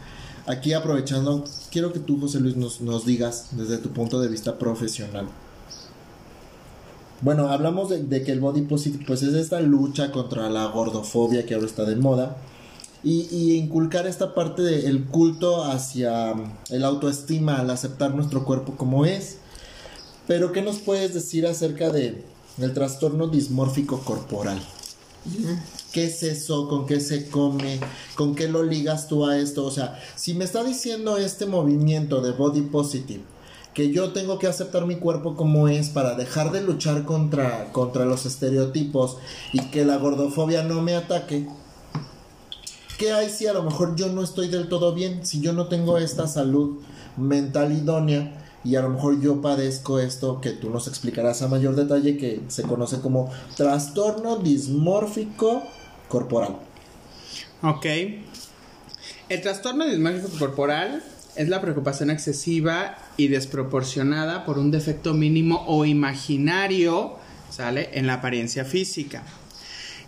aquí 0.45 0.75
aprovechando, 0.75 1.43
quiero 1.71 1.91
que 1.91 2.01
tú, 2.01 2.21
José 2.21 2.39
Luis, 2.39 2.55
nos, 2.55 2.83
nos 2.83 3.07
digas 3.07 3.47
desde 3.53 3.79
tu 3.79 3.89
punto 3.89 4.21
de 4.21 4.29
vista 4.29 4.59
profesional. 4.59 5.27
Bueno, 7.23 7.49
hablamos 7.49 7.89
de, 7.89 8.03
de 8.03 8.23
que 8.23 8.33
el 8.33 8.41
body 8.41 8.61
positive 8.67 9.07
pues 9.07 9.23
es 9.23 9.33
esta 9.33 9.59
lucha 9.63 10.13
contra 10.13 10.51
la 10.51 10.67
gordofobia 10.67 11.47
que 11.47 11.55
ahora 11.55 11.67
está 11.67 11.87
de 11.87 11.97
moda 11.97 12.37
y, 13.03 13.27
y 13.35 13.55
inculcar 13.55 14.07
esta 14.07 14.35
parte 14.35 14.61
del 14.61 15.07
culto 15.07 15.65
hacia 15.65 16.35
mm, 16.35 16.53
el 16.73 16.85
autoestima 16.85 17.57
al 17.57 17.71
aceptar 17.71 18.15
nuestro 18.15 18.45
cuerpo 18.45 18.75
como 18.77 19.07
es. 19.07 19.39
Pero 20.27 20.53
¿qué 20.53 20.61
nos 20.61 20.77
puedes 20.81 21.15
decir 21.15 21.47
acerca 21.47 21.89
de 21.89 22.23
el 22.59 22.75
trastorno 22.75 23.29
dismórfico 23.29 23.99
corporal? 24.01 24.61
¿Qué 25.97 26.05
es 26.05 26.23
eso? 26.23 26.69
¿Con 26.69 26.85
qué 26.85 27.01
se 27.01 27.31
come? 27.31 27.81
¿Con 28.17 28.35
qué 28.35 28.49
lo 28.49 28.63
ligas 28.63 29.09
tú 29.09 29.25
a 29.25 29.39
esto? 29.39 29.65
O 29.65 29.71
sea, 29.71 29.99
si 30.15 30.35
me 30.35 30.45
está 30.45 30.63
diciendo 30.63 31.17
este 31.17 31.47
movimiento 31.47 32.21
de 32.21 32.33
body 32.33 32.61
positive 32.61 33.25
que 33.73 33.91
yo 33.91 34.13
tengo 34.13 34.39
que 34.39 34.47
aceptar 34.47 34.85
mi 34.85 34.97
cuerpo 34.97 35.37
como 35.37 35.69
es 35.69 35.89
para 35.89 36.15
dejar 36.15 36.53
de 36.53 36.61
luchar 36.61 37.07
contra, 37.07 37.73
contra 37.73 38.05
los 38.05 38.27
estereotipos 38.27 39.17
y 39.55 39.71
que 39.71 39.87
la 39.87 39.97
gordofobia 39.97 40.63
no 40.65 40.83
me 40.83 40.97
ataque, 40.97 41.49
¿qué 42.99 43.13
hay 43.13 43.31
si 43.31 43.47
a 43.47 43.55
lo 43.55 43.63
mejor 43.63 43.97
yo 43.97 44.09
no 44.09 44.23
estoy 44.23 44.49
del 44.49 44.69
todo 44.69 44.93
bien? 44.93 45.25
Si 45.25 45.41
yo 45.41 45.55
no 45.55 45.69
tengo 45.69 45.97
esta 45.97 46.29
salud 46.29 46.77
mental 47.17 47.73
idónea 47.73 48.45
y 48.65 48.77
a 48.77 48.83
lo 48.83 48.91
mejor 48.91 49.19
yo 49.23 49.41
padezco 49.41 49.99
esto 49.99 50.43
que 50.43 50.51
tú 50.51 50.69
nos 50.69 50.89
explicarás 50.89 51.41
a 51.41 51.49
mayor 51.49 51.75
detalle 51.75 52.19
que 52.19 52.43
se 52.49 52.65
conoce 52.65 53.01
como 53.01 53.31
trastorno 53.57 54.37
dismórfico 54.37 55.63
corporal. 56.09 56.59
Ok. 57.63 57.87
El 59.29 59.43
trastorno 59.43 59.87
dismórfico 59.87 60.39
corporal 60.39 61.03
es 61.37 61.49
la 61.49 61.61
preocupación 61.61 62.11
excesiva 62.11 62.97
y 63.17 63.29
desproporcionada 63.29 64.45
por 64.45 64.59
un 64.59 64.71
defecto 64.71 65.15
mínimo 65.15 65.65
o 65.67 65.85
imaginario, 65.85 67.17
¿sale? 67.51 67.91
En 67.93 68.07
la 68.07 68.15
apariencia 68.15 68.65
física. 68.65 69.23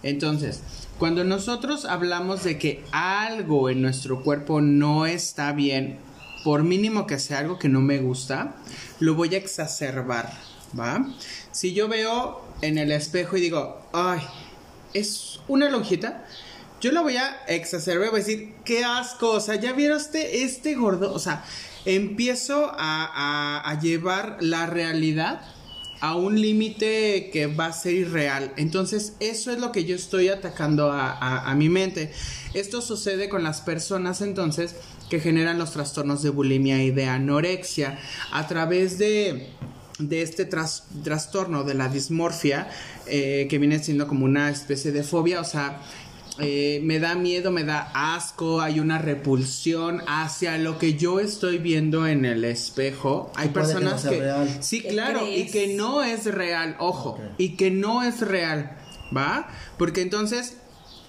Entonces, 0.02 0.62
cuando 0.98 1.24
nosotros 1.24 1.84
hablamos 1.84 2.44
de 2.44 2.58
que 2.58 2.84
algo 2.92 3.68
en 3.68 3.82
nuestro 3.82 4.22
cuerpo 4.22 4.60
no 4.60 5.06
está 5.06 5.52
bien, 5.52 5.98
por 6.44 6.62
mínimo 6.62 7.06
que 7.06 7.18
sea 7.18 7.40
algo 7.40 7.58
que 7.58 7.68
no 7.68 7.80
me 7.80 7.98
gusta, 7.98 8.56
lo 9.00 9.14
voy 9.14 9.34
a 9.34 9.38
exacerbar, 9.38 10.32
¿va? 10.78 11.04
Si 11.50 11.74
yo 11.74 11.88
veo 11.88 12.42
en 12.62 12.78
el 12.78 12.92
espejo 12.92 13.36
y 13.36 13.40
digo, 13.40 13.82
ay, 13.92 14.20
es 14.94 15.40
una 15.48 15.68
lonjita, 15.68 16.24
yo 16.80 16.92
lo 16.92 17.02
voy 17.02 17.16
a 17.16 17.42
exacerbar, 17.48 18.10
voy 18.10 18.20
a 18.20 18.24
decir, 18.24 18.54
qué 18.64 18.84
asco, 18.84 19.30
o 19.30 19.40
sea, 19.40 19.56
ya 19.56 19.72
vieron 19.72 19.98
este, 20.14 20.74
gordo, 20.76 21.12
o 21.12 21.18
sea, 21.18 21.44
empiezo 21.84 22.70
a, 22.76 23.62
a- 23.68 23.80
llevar 23.80 24.36
la 24.40 24.66
realidad 24.66 25.40
a 26.00 26.14
un 26.14 26.40
límite 26.40 27.30
que 27.32 27.46
va 27.48 27.66
a 27.66 27.72
ser 27.72 27.94
irreal. 27.94 28.52
Entonces, 28.56 29.14
eso 29.18 29.50
es 29.50 29.58
lo 29.58 29.72
que 29.72 29.84
yo 29.84 29.96
estoy 29.96 30.28
atacando 30.28 30.92
a- 30.92 31.50
a 31.50 31.54
mi 31.56 31.68
mente. 31.68 32.12
Esto 32.54 32.80
sucede 32.80 33.28
con 33.28 33.42
las 33.42 33.60
personas 33.60 34.20
entonces 34.20 34.76
que 35.10 35.18
generan 35.18 35.58
los 35.58 35.72
trastornos 35.72 36.22
de 36.22 36.30
bulimia 36.30 36.82
y 36.84 36.90
de 36.92 37.06
anorexia 37.06 37.98
a 38.30 38.46
través 38.46 38.98
de 38.98 39.48
de 39.98 40.22
este 40.22 40.44
tras- 40.44 40.84
trastorno 41.02 41.64
de 41.64 41.74
la 41.74 41.88
dismorfia, 41.88 42.68
eh, 43.06 43.46
que 43.50 43.58
viene 43.58 43.82
siendo 43.82 44.06
como 44.06 44.24
una 44.24 44.50
especie 44.50 44.92
de 44.92 45.02
fobia, 45.02 45.40
o 45.40 45.44
sea, 45.44 45.80
eh, 46.40 46.80
me 46.84 47.00
da 47.00 47.16
miedo, 47.16 47.50
me 47.50 47.64
da 47.64 47.90
asco, 47.94 48.60
hay 48.60 48.78
una 48.78 48.98
repulsión 48.98 50.02
hacia 50.06 50.56
lo 50.56 50.78
que 50.78 50.94
yo 50.94 51.18
estoy 51.18 51.58
viendo 51.58 52.06
en 52.06 52.24
el 52.24 52.44
espejo. 52.44 53.32
Hay 53.34 53.48
puede 53.48 53.74
que 53.74 53.74
no 53.74 53.90
personas 53.90 54.02
que... 54.12 54.20
real. 54.20 54.56
Sí, 54.60 54.80
¿Qué 54.82 54.88
claro, 54.90 55.20
crees? 55.20 55.48
y 55.48 55.50
que 55.50 55.74
no 55.74 56.04
es 56.04 56.26
real, 56.26 56.76
ojo, 56.78 57.18
y 57.38 57.56
que 57.56 57.72
no 57.72 58.04
es 58.04 58.20
real, 58.20 58.76
¿va? 59.16 59.48
Porque 59.78 60.00
entonces 60.02 60.56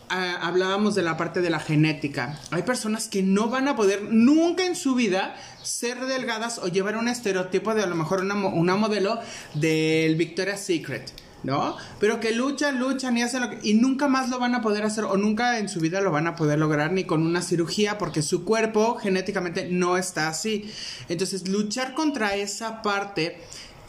hablábamos 0.09 0.95
de 0.95 1.03
la 1.03 1.17
parte 1.17 1.41
de 1.41 1.49
la 1.49 1.59
genética. 1.59 2.39
Hay 2.51 2.63
personas 2.63 3.07
que 3.07 3.23
no 3.23 3.49
van 3.49 3.67
a 3.67 3.75
poder 3.75 4.03
nunca 4.03 4.65
en 4.65 4.75
su 4.75 4.95
vida 4.95 5.35
ser 5.61 5.99
delgadas 6.05 6.59
o 6.59 6.67
llevar 6.67 6.97
un 6.97 7.07
estereotipo 7.07 7.75
de 7.75 7.83
a 7.83 7.87
lo 7.87 7.95
mejor 7.95 8.21
una, 8.21 8.35
una 8.35 8.75
modelo 8.75 9.19
del 9.53 10.15
Victoria's 10.15 10.61
Secret. 10.61 11.11
¿No? 11.41 11.77
Pero 12.01 12.19
que 12.19 12.33
luchan, 12.33 12.79
luchan 12.79 13.17
y 13.17 13.21
hacen 13.21 13.41
lo 13.41 13.49
que... 13.49 13.59
Y 13.63 13.73
nunca 13.75 14.09
más 14.09 14.27
lo 14.27 14.39
van 14.39 14.55
a 14.55 14.61
poder 14.61 14.83
hacer 14.83 15.05
o 15.05 15.15
nunca 15.15 15.57
en 15.59 15.69
su 15.69 15.79
vida 15.79 16.01
lo 16.01 16.11
van 16.11 16.27
a 16.27 16.35
poder 16.35 16.59
lograr 16.59 16.91
ni 16.91 17.05
con 17.05 17.25
una 17.25 17.41
cirugía 17.41 17.97
porque 17.97 18.21
su 18.21 18.43
cuerpo 18.43 18.97
genéticamente 18.97 19.69
no 19.71 19.95
está 19.95 20.27
así. 20.27 20.69
Entonces 21.07 21.47
luchar 21.47 21.93
contra 21.93 22.35
esa 22.35 22.81
parte 22.81 23.39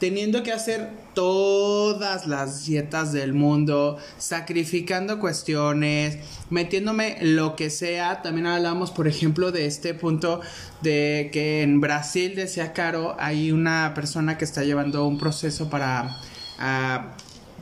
teniendo 0.00 0.42
que 0.42 0.50
hacer 0.52 0.88
todas 1.14 2.26
las 2.26 2.64
dietas 2.64 3.12
del 3.12 3.34
mundo, 3.34 3.98
sacrificando 4.18 5.20
cuestiones, 5.20 6.18
metiéndome 6.48 7.18
lo 7.20 7.54
que 7.54 7.70
sea. 7.70 8.22
También 8.22 8.46
hablamos, 8.46 8.90
por 8.90 9.06
ejemplo, 9.06 9.52
de 9.52 9.66
este 9.66 9.94
punto 9.94 10.40
de 10.80 11.30
que 11.32 11.62
en 11.62 11.80
Brasil, 11.80 12.34
decía 12.34 12.72
Caro, 12.72 13.14
hay 13.20 13.52
una 13.52 13.92
persona 13.94 14.38
que 14.38 14.44
está 14.44 14.64
llevando 14.64 15.06
un 15.06 15.18
proceso 15.18 15.68
para 15.70 16.16
ah, 16.58 17.12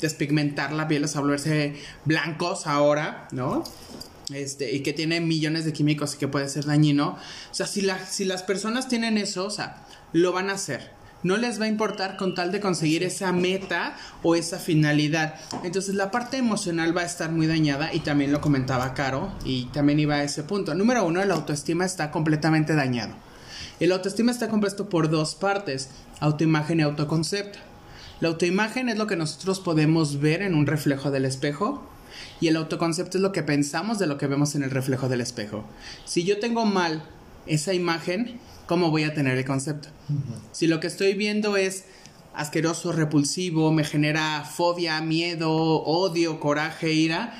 despigmentar 0.00 0.72
la 0.72 0.86
piel, 0.88 1.04
o 1.04 1.08
sea, 1.08 1.20
volverse 1.20 1.74
blancos 2.04 2.66
ahora, 2.66 3.28
¿no? 3.32 3.64
este, 4.32 4.72
y 4.74 4.80
que 4.80 4.92
tiene 4.92 5.20
millones 5.20 5.64
de 5.64 5.72
químicos 5.72 6.14
y 6.14 6.18
que 6.18 6.28
puede 6.28 6.48
ser 6.48 6.66
dañino. 6.66 7.16
O 7.50 7.54
sea, 7.54 7.66
si, 7.66 7.80
la- 7.80 8.04
si 8.06 8.24
las 8.24 8.42
personas 8.42 8.86
tienen 8.88 9.16
eso, 9.18 9.46
o 9.46 9.50
sea, 9.50 9.86
lo 10.12 10.32
van 10.32 10.50
a 10.50 10.52
hacer. 10.54 10.97
No 11.24 11.36
les 11.36 11.60
va 11.60 11.64
a 11.64 11.68
importar 11.68 12.16
con 12.16 12.34
tal 12.34 12.52
de 12.52 12.60
conseguir 12.60 13.02
esa 13.02 13.32
meta 13.32 13.96
o 14.22 14.36
esa 14.36 14.58
finalidad. 14.58 15.34
Entonces 15.64 15.96
la 15.96 16.12
parte 16.12 16.36
emocional 16.36 16.96
va 16.96 17.00
a 17.00 17.06
estar 17.06 17.32
muy 17.32 17.48
dañada 17.48 17.92
y 17.92 18.00
también 18.00 18.30
lo 18.30 18.40
comentaba 18.40 18.94
Caro 18.94 19.32
y 19.44 19.64
también 19.66 19.98
iba 19.98 20.16
a 20.16 20.22
ese 20.22 20.44
punto. 20.44 20.74
Número 20.74 21.04
uno, 21.04 21.24
la 21.24 21.34
autoestima 21.34 21.84
está 21.84 22.12
completamente 22.12 22.74
dañado. 22.74 23.14
El 23.80 23.90
autoestima 23.90 24.30
está 24.30 24.48
compuesto 24.48 24.88
por 24.88 25.10
dos 25.10 25.34
partes, 25.34 25.90
autoimagen 26.20 26.80
y 26.80 26.82
autoconcepto. 26.82 27.58
La 28.20 28.28
autoimagen 28.28 28.88
es 28.88 28.96
lo 28.96 29.06
que 29.06 29.16
nosotros 29.16 29.60
podemos 29.60 30.20
ver 30.20 30.42
en 30.42 30.54
un 30.54 30.66
reflejo 30.66 31.10
del 31.10 31.24
espejo 31.24 31.84
y 32.40 32.48
el 32.48 32.56
autoconcepto 32.56 33.18
es 33.18 33.22
lo 33.22 33.32
que 33.32 33.42
pensamos 33.42 33.98
de 33.98 34.06
lo 34.06 34.18
que 34.18 34.26
vemos 34.26 34.54
en 34.54 34.62
el 34.62 34.70
reflejo 34.70 35.08
del 35.08 35.20
espejo. 35.20 35.64
Si 36.04 36.24
yo 36.24 36.38
tengo 36.38 36.64
mal 36.64 37.02
esa 37.48 37.74
imagen, 37.74 38.38
¿cómo 38.66 38.90
voy 38.90 39.04
a 39.04 39.14
tener 39.14 39.38
el 39.38 39.44
concepto? 39.44 39.88
Si 40.52 40.66
lo 40.66 40.80
que 40.80 40.86
estoy 40.86 41.14
viendo 41.14 41.56
es 41.56 41.84
asqueroso, 42.34 42.92
repulsivo, 42.92 43.72
me 43.72 43.84
genera 43.84 44.44
fobia, 44.44 45.00
miedo, 45.00 45.52
odio, 45.52 46.40
coraje, 46.40 46.92
ira, 46.92 47.34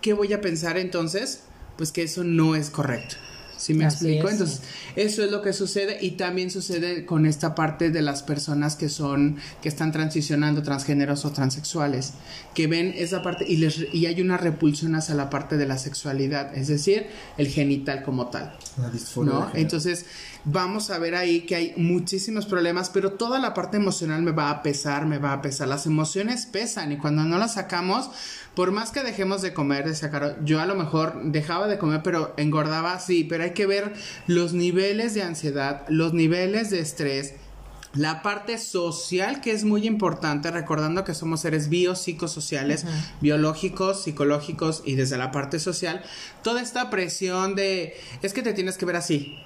¿qué 0.00 0.12
voy 0.12 0.32
a 0.32 0.40
pensar 0.40 0.76
entonces? 0.76 1.44
Pues 1.76 1.90
que 1.90 2.02
eso 2.02 2.22
no 2.22 2.54
es 2.54 2.70
correcto. 2.70 3.16
¿Sí 3.62 3.74
me 3.74 3.84
Así 3.84 4.06
explico? 4.06 4.26
es. 4.26 4.32
Entonces, 4.32 4.60
eso 4.96 5.22
es 5.22 5.30
lo 5.30 5.40
que 5.40 5.52
sucede 5.52 5.98
y 6.00 6.12
también 6.12 6.50
sucede 6.50 7.06
con 7.06 7.26
esta 7.26 7.54
parte 7.54 7.90
de 7.90 8.02
las 8.02 8.24
personas 8.24 8.74
que 8.74 8.88
son 8.88 9.36
que 9.62 9.68
están 9.68 9.92
transicionando 9.92 10.64
transgéneros 10.64 11.24
o 11.24 11.30
transexuales, 11.30 12.14
que 12.56 12.66
ven 12.66 12.92
esa 12.96 13.22
parte 13.22 13.44
y 13.46 13.58
les 13.58 13.86
y 13.94 14.06
hay 14.06 14.20
una 14.20 14.36
repulsión 14.36 14.96
hacia 14.96 15.14
la 15.14 15.30
parte 15.30 15.56
de 15.58 15.66
la 15.66 15.78
sexualidad, 15.78 16.52
es 16.56 16.66
decir, 16.66 17.06
el 17.38 17.46
genital 17.46 18.02
como 18.02 18.30
tal. 18.30 18.58
La 18.78 18.90
disforia 18.90 19.32
¿no? 19.32 19.50
Entonces, 19.54 20.06
vamos 20.44 20.90
a 20.90 20.98
ver 20.98 21.14
ahí 21.14 21.42
que 21.42 21.54
hay 21.54 21.74
muchísimos 21.76 22.46
problemas, 22.46 22.90
pero 22.90 23.12
toda 23.12 23.38
la 23.38 23.54
parte 23.54 23.76
emocional 23.76 24.22
me 24.22 24.32
va 24.32 24.50
a 24.50 24.62
pesar, 24.62 25.06
me 25.06 25.18
va 25.18 25.32
a 25.32 25.42
pesar. 25.42 25.68
Las 25.68 25.86
emociones 25.86 26.46
pesan 26.46 26.92
y 26.92 26.98
cuando 26.98 27.24
no 27.24 27.38
las 27.38 27.54
sacamos, 27.54 28.10
por 28.54 28.72
más 28.72 28.90
que 28.90 29.02
dejemos 29.02 29.42
de 29.42 29.54
comer, 29.54 29.86
decía 29.86 30.10
Caro, 30.10 30.34
yo 30.44 30.60
a 30.60 30.66
lo 30.66 30.74
mejor 30.74 31.20
dejaba 31.24 31.68
de 31.68 31.78
comer, 31.78 32.00
pero 32.02 32.34
engordaba, 32.36 32.98
sí, 32.98 33.24
pero 33.24 33.44
hay 33.44 33.52
que 33.52 33.66
ver 33.66 33.92
los 34.26 34.52
niveles 34.52 35.14
de 35.14 35.22
ansiedad, 35.22 35.84
los 35.88 36.12
niveles 36.12 36.70
de 36.70 36.80
estrés. 36.80 37.34
La 37.94 38.22
parte 38.22 38.56
social 38.56 39.42
que 39.42 39.52
es 39.52 39.64
muy 39.64 39.86
importante, 39.86 40.50
recordando 40.50 41.04
que 41.04 41.12
somos 41.12 41.42
seres 41.42 41.68
biopsicosociales, 41.68 42.86
biológicos, 43.20 44.02
psicológicos 44.02 44.82
y 44.86 44.94
desde 44.94 45.18
la 45.18 45.30
parte 45.30 45.58
social, 45.58 46.02
toda 46.42 46.62
esta 46.62 46.88
presión 46.88 47.54
de 47.54 47.94
es 48.22 48.32
que 48.32 48.40
te 48.40 48.54
tienes 48.54 48.78
que 48.78 48.86
ver 48.86 48.96
así, 48.96 49.36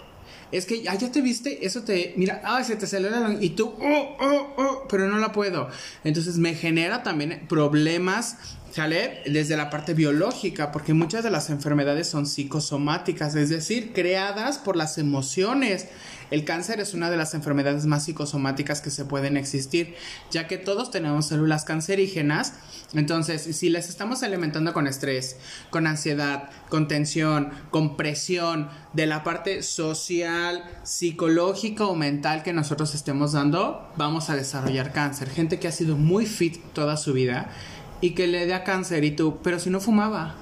es 0.53 0.67
que, 0.67 0.85
ah, 0.89 0.95
ya 0.95 1.11
te 1.11 1.21
viste, 1.21 1.67
eso 1.67 1.83
te, 1.83 2.15
mira, 2.17 2.41
ah, 2.45 2.63
se 2.63 2.77
te 2.77 3.01
la 3.01 3.37
y 3.41 3.51
tú, 3.51 3.75
oh, 3.81 4.17
oh, 4.21 4.55
oh, 4.57 4.87
pero 4.89 5.09
no 5.09 5.19
la 5.19 5.33
puedo. 5.33 5.69
Entonces 6.05 6.39
me 6.39 6.55
genera 6.55 7.03
también 7.03 7.47
problemas 7.49 8.37
¿Sale? 8.77 9.23
Desde 9.25 9.57
la 9.57 9.71
parte 9.71 9.95
biológica, 9.95 10.71
porque 10.71 10.93
muchas 10.93 11.25
de 11.25 11.31
las 11.31 11.49
enfermedades 11.49 12.09
son 12.09 12.27
psicosomáticas, 12.27 13.35
es 13.35 13.49
decir, 13.49 13.95
creadas 13.95 14.59
por 14.59 14.77
las 14.77 14.99
emociones. 14.99 15.87
El 16.31 16.45
cáncer 16.45 16.81
es 16.81 16.95
una 16.95 17.11
de 17.11 17.17
las 17.17 17.35
enfermedades 17.35 17.87
más 17.87 18.05
psicosomáticas 18.05 18.81
que 18.81 18.91
se 18.91 19.05
pueden 19.05 19.37
existir, 19.37 19.95
ya 20.31 20.49
que 20.49 20.59
todos 20.59 20.91
tenemos 20.91 21.27
células 21.27 21.65
cancerígenas. 21.65 22.55
Entonces, 22.95 23.43
si 23.57 23.69
les 23.69 23.89
estamos 23.89 24.23
alimentando 24.23 24.73
con 24.73 24.87
estrés, 24.87 25.37
con 25.71 25.87
ansiedad, 25.87 26.51
con 26.69 26.89
tensión, 26.89 27.51
con 27.71 27.97
presión 27.97 28.69
de 28.93 29.07
la 29.07 29.23
parte 29.23 29.63
social, 29.63 30.65
psicológica 30.83 31.87
o 31.87 31.95
mental 31.95 32.43
que 32.43 32.53
nosotros 32.53 32.95
estemos 32.95 33.33
dando, 33.33 33.93
vamos 33.97 34.31
a 34.31 34.37
desarrollar 34.37 34.93
cáncer. 34.93 35.31
Gente 35.31 35.61
que 35.61 35.69
ha 35.69 35.73
sido 35.73 35.97
muy 35.97 36.27
fit 36.27 36.61
toda 36.73 36.97
su 36.97 37.13
vida 37.13 37.51
y 38.01 38.11
que 38.11 38.27
le 38.27 38.47
da 38.47 38.65
cáncer 38.65 39.05
y 39.05 39.13
tú, 39.13 39.39
pero 39.43 39.59
si 39.59 39.71
no 39.71 39.81
fumaba, 39.81 40.35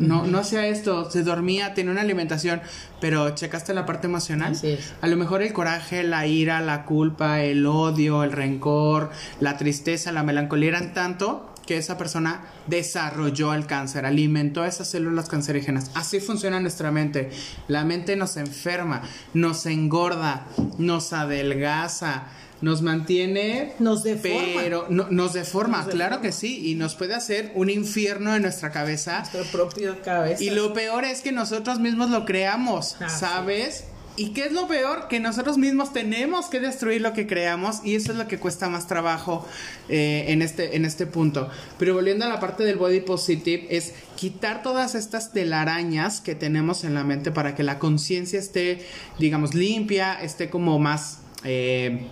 no, 0.00 0.26
no 0.26 0.38
hacía 0.38 0.66
esto, 0.66 1.10
se 1.10 1.22
dormía, 1.22 1.74
tenía 1.74 1.92
una 1.92 2.00
alimentación, 2.00 2.60
pero 3.00 3.30
checaste 3.30 3.74
la 3.74 3.86
parte 3.86 4.06
emocional. 4.06 4.56
A 5.00 5.06
lo 5.06 5.16
mejor 5.16 5.42
el 5.42 5.52
coraje, 5.52 6.02
la 6.02 6.26
ira, 6.26 6.60
la 6.60 6.84
culpa, 6.84 7.42
el 7.42 7.66
odio, 7.66 8.24
el 8.24 8.32
rencor, 8.32 9.10
la 9.40 9.56
tristeza, 9.56 10.12
la 10.12 10.22
melancolía 10.22 10.70
eran 10.70 10.94
tanto 10.94 11.46
que 11.66 11.76
esa 11.76 11.96
persona 11.96 12.40
desarrolló 12.66 13.54
el 13.54 13.64
cáncer, 13.64 14.04
alimentó 14.04 14.64
esas 14.64 14.90
células 14.90 15.28
cancerígenas. 15.28 15.92
Así 15.94 16.18
funciona 16.18 16.58
nuestra 16.58 16.90
mente. 16.90 17.30
La 17.68 17.84
mente 17.84 18.16
nos 18.16 18.36
enferma, 18.36 19.02
nos 19.34 19.66
engorda, 19.66 20.46
nos 20.78 21.12
adelgaza, 21.12 22.24
nos 22.60 22.82
mantiene. 22.82 23.72
Nos 23.78 24.02
deforma. 24.02 24.60
Pero 24.62 24.86
nos, 24.88 25.32
deforma, 25.32 25.86
claro 25.86 26.20
que 26.20 26.32
sí. 26.32 26.70
Y 26.70 26.74
nos 26.74 26.94
puede 26.94 27.14
hacer 27.14 27.52
un 27.54 27.70
infierno 27.70 28.34
en 28.34 28.42
nuestra 28.42 28.70
cabeza. 28.70 29.20
Nuestra 29.20 29.44
propia 29.44 30.00
cabeza. 30.02 30.42
Y 30.42 30.50
lo 30.50 30.72
peor 30.72 31.04
es 31.04 31.22
que 31.22 31.32
nosotros 31.32 31.78
mismos 31.78 32.10
lo 32.10 32.24
creamos, 32.24 32.96
ah, 33.00 33.08
¿sabes? 33.08 33.84
¿Y 34.16 34.30
qué 34.30 34.46
es 34.46 34.52
lo 34.52 34.68
peor? 34.68 35.08
Que 35.08 35.20
nosotros 35.20 35.56
mismos 35.56 35.94
tenemos 35.94 36.46
que 36.46 36.60
destruir 36.60 37.00
lo 37.00 37.14
que 37.14 37.26
creamos 37.26 37.80
y 37.84 37.94
eso 37.94 38.12
es 38.12 38.18
lo 38.18 38.28
que 38.28 38.38
cuesta 38.38 38.68
más 38.68 38.86
trabajo 38.86 39.46
eh, 39.88 40.26
en, 40.28 40.42
este, 40.42 40.76
en 40.76 40.84
este 40.84 41.06
punto. 41.06 41.48
Pero 41.78 41.94
volviendo 41.94 42.26
a 42.26 42.28
la 42.28 42.40
parte 42.40 42.64
del 42.64 42.76
body 42.76 43.00
positive, 43.00 43.68
es 43.70 43.94
quitar 44.16 44.62
todas 44.62 44.94
estas 44.94 45.32
telarañas 45.32 46.20
que 46.20 46.34
tenemos 46.34 46.84
en 46.84 46.94
la 46.94 47.04
mente 47.04 47.30
para 47.30 47.54
que 47.54 47.62
la 47.62 47.78
conciencia 47.78 48.38
esté, 48.38 48.84
digamos, 49.18 49.54
limpia, 49.54 50.20
esté 50.20 50.50
como 50.50 50.78
más... 50.78 51.20
Eh, 51.44 52.06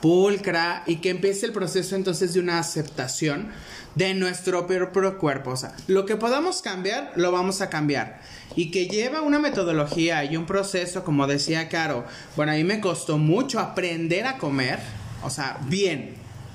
pulcra 0.00 0.82
y 0.86 0.96
que 0.96 1.10
empiece 1.10 1.46
el 1.46 1.52
proceso 1.52 1.96
entonces 1.96 2.34
de 2.34 2.40
una 2.40 2.58
aceptación 2.58 3.52
de 3.94 4.14
nuestro 4.14 4.66
propio 4.66 5.18
cuerpo. 5.18 5.50
O 5.50 5.56
sea, 5.56 5.74
lo 5.86 6.06
que 6.06 6.16
podamos 6.16 6.62
cambiar, 6.62 7.12
lo 7.16 7.32
vamos 7.32 7.60
a 7.60 7.70
cambiar. 7.70 8.20
Y 8.56 8.70
que 8.70 8.86
lleva 8.86 9.22
una 9.22 9.38
metodología 9.38 10.24
y 10.24 10.36
un 10.36 10.46
proceso, 10.46 11.04
como 11.04 11.26
decía 11.26 11.68
Caro. 11.68 12.04
Bueno, 12.36 12.52
a 12.52 12.54
mí 12.56 12.64
me 12.64 12.80
costó 12.80 13.18
mucho 13.18 13.60
aprender 13.60 14.26
a 14.26 14.38
comer, 14.38 14.78
o 15.22 15.30
sea, 15.30 15.58
bien, 15.66 16.14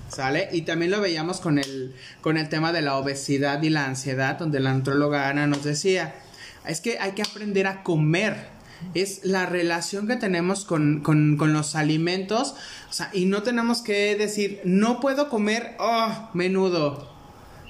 ¿sale? 0.10 0.50
Y 0.52 0.62
también 0.62 0.92
lo 0.92 1.02
veíamos 1.02 1.40
con 1.40 1.60
el, 1.60 1.96
con 2.22 2.38
el 2.38 2.50
tema 2.50 2.72
de 2.72 2.82
la 2.82 2.98
obesidad 2.98 3.62
y 3.64 3.70
la 3.70 3.86
ansiedad, 3.86 4.38
donde 4.38 4.60
la 4.60 4.72
antróloga 4.72 5.30
Ana 5.30 5.48
nos 5.48 5.64
decía, 5.64 6.16
es 6.66 6.82
que 6.82 7.00
hay 7.00 7.14
que 7.14 7.22
aprender 7.22 7.68
a 7.68 7.84
comer 7.84 8.59
es 8.94 9.22
la 9.24 9.46
relación 9.46 10.08
que 10.08 10.16
tenemos 10.16 10.66
con, 10.66 11.04
los 11.38 11.76
alimentos. 11.76 12.56
O 12.90 12.94
sea, 12.94 13.10
y 13.14 13.26
no 13.26 13.44
tenemos 13.44 13.82
que 13.82 14.16
decir, 14.16 14.62
no 14.64 15.00
puedo 15.00 15.30
comer, 15.30 15.76
oh, 15.80 16.30
menudo. 16.34 17.10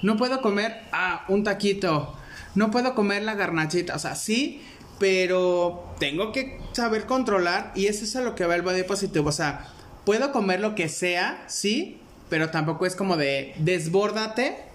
No 0.02 0.16
puedo 0.16 0.40
comer, 0.40 0.82
ah, 0.92 1.24
un 1.28 1.44
taquito. 1.44 2.14
No 2.54 2.70
puedo 2.70 2.94
comer 2.94 3.22
la 3.22 3.34
garnachita. 3.34 3.94
O 3.94 3.98
sea, 3.98 4.14
sí, 4.14 4.62
pero 4.98 5.94
tengo 5.98 6.32
que 6.32 6.58
saber 6.72 7.06
controlar 7.06 7.72
y 7.74 7.86
eso 7.86 8.04
es 8.04 8.16
a 8.16 8.22
lo 8.22 8.34
que 8.34 8.46
va 8.46 8.54
el 8.54 8.62
body 8.62 8.82
positivo. 8.84 9.28
O 9.28 9.32
sea, 9.32 9.66
puedo 10.04 10.32
comer 10.32 10.60
lo 10.60 10.74
que 10.74 10.88
sea, 10.88 11.44
sí, 11.48 12.00
pero 12.28 12.50
tampoco 12.50 12.86
es 12.86 12.96
como 12.96 13.16
de 13.16 13.54
desbórdate 13.58 14.69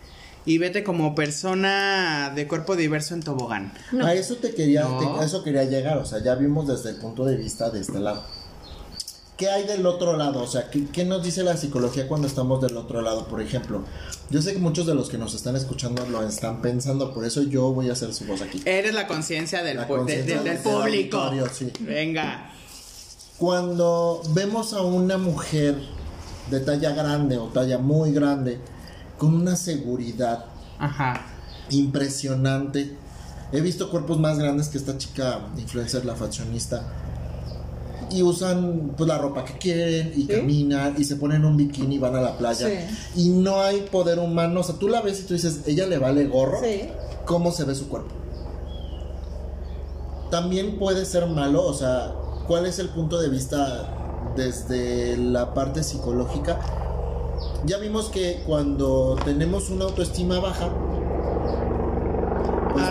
y 0.45 0.57
vete 0.57 0.83
como 0.83 1.15
persona 1.15 2.31
de 2.35 2.47
cuerpo 2.47 2.75
diverso 2.75 3.13
en 3.13 3.21
tobogán. 3.21 3.73
A 4.01 4.13
eso 4.13 4.35
te 4.35 4.53
quería, 4.53 4.87
eso 5.23 5.43
quería 5.43 5.63
llegar, 5.63 5.97
o 5.97 6.05
sea, 6.05 6.23
ya 6.23 6.35
vimos 6.35 6.67
desde 6.67 6.91
el 6.91 6.97
punto 6.97 7.25
de 7.25 7.35
vista 7.35 7.69
de 7.69 7.81
este 7.81 7.99
lado. 7.99 8.23
¿Qué 9.37 9.49
hay 9.49 9.65
del 9.65 9.85
otro 9.85 10.15
lado? 10.15 10.43
O 10.43 10.47
sea, 10.47 10.69
¿qué, 10.69 11.03
nos 11.03 11.21
dice 11.21 11.43
la 11.43 11.57
psicología 11.57 12.07
cuando 12.07 12.25
estamos 12.25 12.61
del 12.61 12.77
otro 12.77 13.01
lado? 13.01 13.27
Por 13.27 13.41
ejemplo, 13.41 13.83
yo 14.29 14.41
sé 14.41 14.53
que 14.53 14.59
muchos 14.59 14.85
de 14.85 14.95
los 14.95 15.09
que 15.09 15.17
nos 15.17 15.33
están 15.33 15.57
escuchando 15.57 16.05
lo 16.05 16.25
están 16.25 16.61
pensando, 16.61 17.13
por 17.13 17.25
eso 17.25 17.41
yo 17.41 17.73
voy 17.73 17.89
a 17.89 17.93
hacer 17.93 18.13
su 18.13 18.23
voz 18.25 18.41
aquí. 18.41 18.61
Eres 18.63 18.93
la 18.93 19.07
conciencia 19.07 19.61
del, 19.61 19.77
del 19.77 20.57
público. 20.59 21.31
Venga. 21.81 22.51
Cuando 23.37 24.21
vemos 24.29 24.71
a 24.71 24.83
una 24.83 25.17
mujer 25.17 25.75
de 26.49 26.61
talla 26.61 26.93
grande 26.93 27.37
o 27.37 27.47
talla 27.47 27.77
muy 27.77 28.13
grande, 28.13 28.61
con 29.17 29.33
una 29.33 29.55
seguridad 29.55 30.45
impresionante. 31.69 32.97
He 33.51 33.61
visto 33.61 33.89
cuerpos 33.89 34.19
más 34.19 34.37
grandes 34.37 34.69
que 34.69 34.77
esta 34.77 34.97
chica 34.97 35.39
influencer, 35.57 36.05
la 36.05 36.15
faccionista. 36.15 36.83
Y 38.11 38.21
usan 38.21 38.93
pues 38.95 39.07
la 39.07 39.17
ropa 39.17 39.43
que 39.45 39.57
quieren 39.57 40.13
y 40.15 40.25
caminan 40.25 40.95
y 40.97 41.03
se 41.05 41.15
ponen 41.15 41.43
un 41.43 41.57
bikini 41.57 41.95
y 41.95 41.99
van 41.99 42.15
a 42.15 42.21
la 42.21 42.37
playa. 42.37 42.87
Y 43.15 43.29
no 43.29 43.61
hay 43.61 43.81
poder 43.91 44.19
humano. 44.19 44.59
O 44.59 44.63
sea, 44.63 44.75
tú 44.75 44.87
la 44.87 45.01
ves 45.01 45.21
y 45.21 45.23
tú 45.23 45.33
dices, 45.33 45.61
ella 45.65 45.87
le 45.87 45.97
vale 45.97 46.25
gorro. 46.27 46.59
¿Cómo 47.25 47.51
se 47.51 47.63
ve 47.63 47.73
su 47.73 47.87
cuerpo? 47.87 48.13
También 50.29 50.77
puede 50.77 51.05
ser 51.05 51.27
malo. 51.27 51.65
O 51.65 51.73
sea, 51.73 52.13
¿cuál 52.47 52.65
es 52.65 52.79
el 52.79 52.89
punto 52.89 53.19
de 53.19 53.29
vista 53.29 54.33
desde 54.35 55.17
la 55.17 55.53
parte 55.53 55.83
psicológica? 55.83 56.59
Ya 57.65 57.77
vimos 57.77 58.09
que 58.09 58.41
cuando 58.45 59.17
tenemos 59.25 59.69
una 59.69 59.85
autoestima 59.85 60.39
baja, 60.39 60.69
pues 62.71 62.85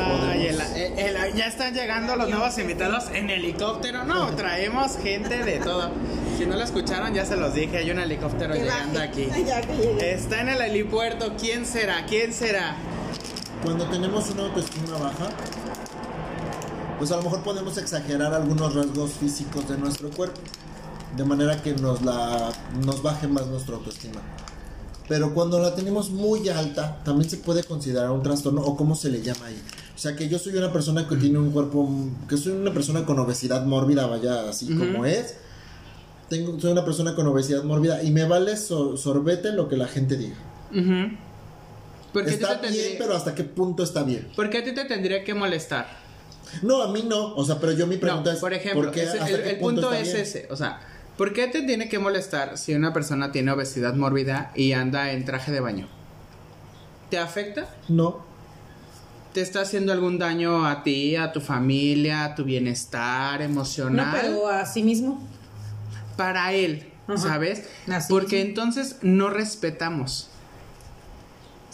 ya 1.35 1.47
están 1.47 1.75
llegando 1.75 2.17
los 2.17 2.29
nuevos 2.29 2.59
invitados 2.59 3.05
en 3.13 3.31
helicóptero. 3.31 4.05
No, 4.05 4.35
traemos 4.35 4.97
gente 4.97 5.45
de 5.45 5.59
todo. 5.59 5.91
Si 6.39 6.47
no 6.47 6.57
lo 6.57 6.63
escucharon, 6.63 7.15
ya 7.15 7.25
se 7.25 7.37
los 7.37 7.55
dije. 7.55 7.79
Hay 7.79 7.91
un 7.91 7.99
helicóptero 7.99 8.55
llegando 8.55 9.01
aquí. 9.01 9.29
Está 10.01 10.41
en 10.41 10.49
el 10.49 10.61
helipuerto. 10.61 11.35
¿Quién 11.39 11.67
será? 11.67 12.07
¿Quién 12.07 12.33
será? 12.33 12.77
Cuando 13.63 13.85
tenemos 13.87 14.31
una 14.31 14.45
autoestima 14.45 14.99
baja, 14.99 15.29
pues 16.99 17.13
a 17.13 17.17
lo 17.17 17.23
mejor 17.23 17.43
podemos 17.43 17.79
exagerar 17.79 18.35
algunos 18.35 18.75
rasgos 18.75 19.13
físicos 19.13 19.69
de 19.69 19.79
nuestro 19.79 20.11
cuerpo. 20.11 20.41
De 21.17 21.25
manera 21.25 21.63
que 21.63 21.75
nos, 21.75 22.03
la, 22.03 22.51
nos 22.85 23.03
baje 23.03 23.29
más 23.29 23.47
nuestra 23.47 23.77
autoestima. 23.77 24.21
Pero 25.09 25.35
cuando 25.35 25.59
la 25.59 25.75
tenemos 25.75 26.11
muy 26.11 26.49
alta, 26.49 27.01
también 27.05 27.29
se 27.29 27.37
puede 27.37 27.63
considerar 27.63 28.11
un 28.11 28.23
trastorno 28.23 28.63
o 28.63 28.77
cómo 28.77 28.95
se 28.95 29.11
le 29.11 29.21
llama 29.21 29.47
ahí. 29.47 29.63
O 29.95 29.99
sea, 29.99 30.17
que 30.17 30.29
yo 30.29 30.39
soy 30.39 30.57
una 30.57 30.73
persona 30.73 31.07
que 31.07 31.17
tiene 31.17 31.39
un 31.39 31.51
cuerpo, 31.51 31.89
que 32.29 32.37
soy 32.37 32.53
una 32.53 32.73
persona 32.73 33.05
con 33.05 33.19
obesidad 33.19 33.65
mórbida, 33.67 34.07
vaya, 34.07 34.49
así 34.49 34.75
como 34.75 35.05
es. 35.05 35.37
Tengo, 36.29 36.59
soy 36.59 36.73
una 36.73 36.85
persona 36.85 37.15
con 37.15 37.27
obesidad 37.27 37.63
mórbida 37.65 38.03
y 38.03 38.11
me 38.11 38.25
vale 38.25 38.57
sorbete 38.57 39.53
lo 39.53 39.69
que 39.69 39.77
la 39.77 39.87
gente 39.87 40.17
diga. 40.17 40.37
está 42.27 42.61
bien, 42.63 42.95
pero 42.99 43.15
¿hasta 43.15 43.35
qué 43.35 43.45
punto 43.45 43.83
está 43.83 44.03
bien? 44.03 44.29
Porque 44.35 44.59
a 44.59 44.65
ti 44.65 44.73
te 44.73 44.87
tendría 44.87 45.23
que 45.23 45.35
molestar. 45.35 45.87
No, 46.63 46.83
a 46.83 46.91
mí 46.91 47.05
no. 47.07 47.35
O 47.35 47.45
sea, 47.45 47.59
pero 47.61 47.73
yo 47.73 47.87
mi 47.87 47.97
pregunta 47.97 48.33
es. 48.33 48.39
Por 48.39 48.55
ejemplo, 48.55 48.91
el, 48.93 49.59
punto, 49.59 49.93
es 49.93 50.15
ese. 50.15 50.49
O 50.51 50.57
sea, 50.57 50.81
¿Por 51.17 51.33
qué 51.33 51.47
te 51.47 51.63
tiene 51.63 51.89
que 51.89 51.99
molestar 51.99 52.59
si 52.59 52.75
una 52.75 52.93
persona 52.93 53.31
tiene 53.31 53.53
obesidad 53.53 53.95
mórbida 53.95 54.51
y 54.55 54.73
anda 54.73 55.13
en 55.13 55.25
traje 55.25 55.53
de 55.53 55.61
baño? 55.61 55.89
¿Te 57.09 57.19
afecta? 57.19 57.69
No. 57.89 58.25
¿Te 59.33 59.41
está 59.41 59.61
haciendo 59.61 59.93
algún 59.93 60.19
daño 60.19 60.67
a 60.67 60.83
ti, 60.83 61.15
a 61.17 61.33
tu 61.33 61.41
familia, 61.41 62.25
a 62.25 62.35
tu 62.35 62.45
bienestar 62.45 63.43
emocional? 63.43 64.07
No, 64.07 64.13
pero 64.21 64.49
a 64.49 64.67
sí 64.67 64.83
mismo. 64.83 65.23
Para 66.17 66.53
él, 66.53 66.93
¿sabes? 67.17 67.69
Porque 68.09 68.41
entonces 68.41 68.99
no 69.03 69.31
respetamos. 69.31 70.31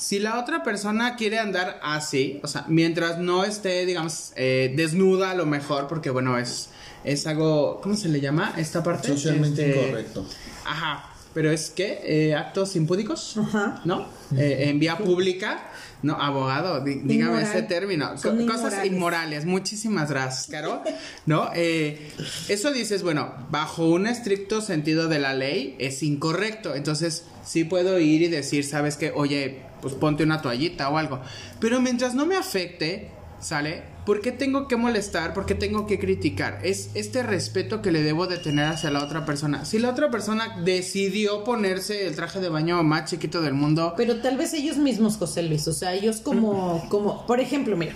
Si 0.01 0.19
la 0.19 0.39
otra 0.41 0.63
persona 0.63 1.15
quiere 1.17 1.39
andar 1.39 1.79
así, 1.83 2.41
o 2.43 2.47
sea, 2.49 2.65
mientras 2.69 3.19
no 3.19 3.45
esté, 3.45 3.85
digamos, 3.87 4.33
eh, 4.37 4.73
desnuda 4.75 5.31
a 5.33 5.35
lo 5.35 5.45
mejor, 5.47 5.89
porque 5.89 6.11
bueno, 6.11 6.39
es 6.39 6.71
es 7.05 7.27
algo, 7.27 7.81
¿cómo 7.83 7.97
se 7.97 8.09
le 8.09 8.21
llama 8.21 8.53
esta 8.59 8.83
parte? 8.83 9.09
Socialmente 9.09 9.69
este, 9.71 9.83
incorrecto. 9.89 10.27
Ajá. 10.67 11.07
pero 11.33 11.51
es 11.51 11.71
que 11.71 12.01
eh, 12.05 12.35
actos 12.35 12.77
impúdicos, 12.77 13.37
Ajá. 13.39 13.81
¿no? 13.85 14.07
Eh, 14.37 14.69
en 14.69 14.79
vía 14.81 14.99
pública, 14.99 15.63
no, 16.03 16.15
abogado, 16.21 16.81
di- 16.85 16.97
dígame 17.05 17.33
Inmoral. 17.41 17.43
ese 17.57 17.63
término, 17.63 18.11
cosas 18.11 18.35
inmorales. 18.37 18.87
inmorales, 18.87 19.45
muchísimas 19.47 20.11
gracias, 20.11 20.47
Caro, 20.51 20.83
¿no? 21.27 21.51
Eh, 21.55 22.11
eso 22.49 22.71
dices, 22.73 23.03
bueno, 23.03 23.33
bajo 23.51 23.87
un 23.87 24.07
estricto 24.07 24.61
sentido 24.61 25.09
de 25.09 25.19
la 25.21 25.33
ley 25.35 25.77
es 25.79 26.03
incorrecto, 26.03 26.75
entonces 26.75 27.25
sí 27.45 27.65
puedo 27.65 27.99
ir 27.99 28.23
y 28.23 28.29
decir, 28.29 28.65
¿sabes 28.65 28.97
qué? 28.97 29.11
Oye, 29.15 29.63
pues 29.81 29.95
ponte 29.95 30.25
una 30.25 30.43
toallita 30.43 30.89
o 30.91 30.99
algo, 30.99 31.21
pero 31.61 31.81
mientras 31.81 32.15
no 32.15 32.27
me 32.27 32.37
afecte, 32.37 33.11
¿sale? 33.41 33.83
¿Por 34.07 34.21
qué 34.21 34.33
tengo 34.33 34.69
que 34.69 34.77
molestar? 34.77 35.35
¿Por 35.35 35.47
qué 35.47 35.55
tengo 35.55 35.87
que 35.87 35.99
criticar? 35.99 36.59
Es 36.63 36.91
este 36.95 37.23
respeto 37.23 37.83
que 37.83 37.93
le 37.93 38.03
debo 38.03 38.27
de 38.27 38.39
tener 38.39 38.67
hacia 38.67 38.91
la 38.91 39.03
otra 39.05 39.25
persona. 39.25 39.65
Si 39.65 39.79
la 39.79 39.91
otra 39.91 40.11
persona 40.11 40.57
decidió 40.65 41.45
ponerse 41.45 42.07
el 42.07 42.17
traje 42.17 42.41
de 42.41 42.49
baño 42.49 42.83
más 42.83 43.11
chiquito 43.11 43.41
del 43.41 43.55
mundo, 43.55 43.95
Pero 43.97 44.17
tal 44.21 44.37
vez 44.37 44.53
ellos 44.55 44.77
mismos, 44.79 45.17
José 45.17 45.43
Luis, 45.43 45.67
o 45.69 45.73
sea, 45.73 45.95
ellos 45.95 46.21
como, 46.21 46.87
como, 46.91 47.27
por 47.27 47.41
ejemplo, 47.41 47.77
mira, 47.77 47.93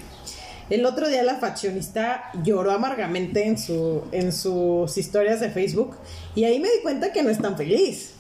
el 0.70 0.87
otro 0.87 1.09
día 1.09 1.22
la 1.22 1.37
faccionista 1.37 2.30
lloró 2.43 2.72
amargamente 2.72 3.47
en 3.47 3.59
su, 3.59 4.03
en 4.12 4.32
sus 4.32 4.97
historias 4.97 5.41
de 5.41 5.51
Facebook 5.51 5.97
y 6.35 6.45
ahí 6.45 6.59
me 6.59 6.68
di 6.68 6.80
cuenta 6.82 7.12
que 7.12 7.22
no 7.22 7.30
es 7.30 7.39
tan 7.39 7.57
feliz. 7.57 8.14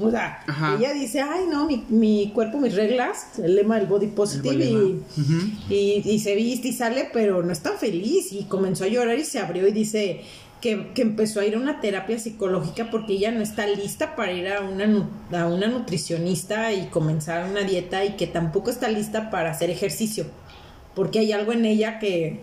O 0.00 0.10
sea, 0.10 0.42
Ajá. 0.46 0.76
ella 0.78 0.92
dice, 0.92 1.20
ay 1.20 1.44
no, 1.50 1.66
mi, 1.66 1.84
mi 1.88 2.30
cuerpo, 2.34 2.58
mis 2.58 2.74
reglas, 2.74 3.38
el 3.42 3.56
lema 3.56 3.76
del 3.78 3.86
body 3.86 4.08
positive 4.08 4.54
y, 4.54 4.58
lema. 4.58 4.80
Ujú. 5.16 5.50
y, 5.70 6.02
y 6.04 6.18
se 6.20 6.34
viste 6.34 6.68
y 6.68 6.72
sale, 6.72 7.08
pero 7.12 7.42
no 7.42 7.52
es 7.52 7.60
tan 7.60 7.76
feliz 7.78 8.32
y 8.32 8.44
comenzó 8.44 8.84
a 8.84 8.88
llorar 8.88 9.18
y 9.18 9.24
se 9.24 9.38
abrió 9.40 9.66
y 9.68 9.72
dice 9.72 10.22
que, 10.60 10.92
que 10.94 11.02
empezó 11.02 11.40
a 11.40 11.46
ir 11.46 11.54
a 11.54 11.58
una 11.58 11.80
terapia 11.80 12.18
psicológica 12.18 12.90
porque 12.90 13.12
ella 13.14 13.30
no 13.30 13.40
está 13.42 13.66
lista 13.66 14.16
para 14.16 14.32
ir 14.32 14.48
a 14.48 14.60
una, 14.62 15.08
a 15.40 15.46
una 15.46 15.68
nutricionista 15.68 16.72
y 16.72 16.86
comenzar 16.88 17.48
una 17.48 17.60
dieta 17.62 18.04
y 18.04 18.16
que 18.16 18.26
tampoco 18.26 18.70
está 18.70 18.88
lista 18.88 19.30
para 19.30 19.50
hacer 19.50 19.70
ejercicio 19.70 20.26
porque 20.94 21.20
hay 21.20 21.30
algo 21.32 21.52
en 21.52 21.64
ella 21.64 21.98
que 22.00 22.40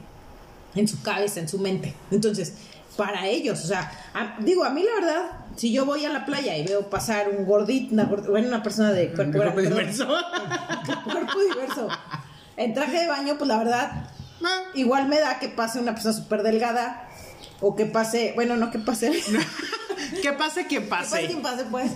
en 0.75 0.87
su 0.87 1.01
cabeza, 1.01 1.39
en 1.41 1.47
su 1.49 1.59
mente. 1.59 1.93
Entonces, 2.11 2.53
para 2.97 3.27
ellos, 3.27 3.63
o 3.63 3.67
sea, 3.67 3.91
a- 4.13 4.37
digo, 4.41 4.63
a 4.63 4.69
mí 4.69 4.81
la 4.83 4.93
verdad, 5.01 5.44
si 5.55 5.71
yo 5.71 5.85
voy 5.85 6.05
a 6.05 6.09
la 6.09 6.25
playa 6.25 6.57
y 6.57 6.65
veo 6.65 6.89
pasar 6.89 7.29
un 7.29 7.45
gordito, 7.45 7.93
una, 7.93 8.05
bueno, 8.05 8.47
una 8.47 8.63
persona 8.63 8.91
de 8.91 9.11
cuerpo, 9.11 9.37
cuerpo 9.37 9.61
diverso. 9.61 10.07
cuerpo 11.03 11.39
diverso, 11.39 11.87
en 12.57 12.73
traje 12.73 13.01
de 13.01 13.07
baño, 13.07 13.35
pues 13.37 13.47
la 13.47 13.57
verdad, 13.57 14.09
igual 14.73 15.07
me 15.07 15.19
da 15.19 15.39
que 15.39 15.49
pase 15.49 15.79
una 15.79 15.93
persona 15.93 16.13
súper 16.13 16.43
delgada 16.43 17.09
o 17.61 17.75
que 17.75 17.85
pase, 17.85 18.33
bueno, 18.35 18.57
no 18.57 18.71
que 18.71 18.79
pase, 18.79 19.11
que 19.11 20.21
que 20.21 20.33
pase 20.33 20.67
quien 20.67 20.89
pase. 20.89 21.11
pase. 21.11 21.27
quien 21.27 21.41
pase, 21.41 21.65
pues, 21.65 21.91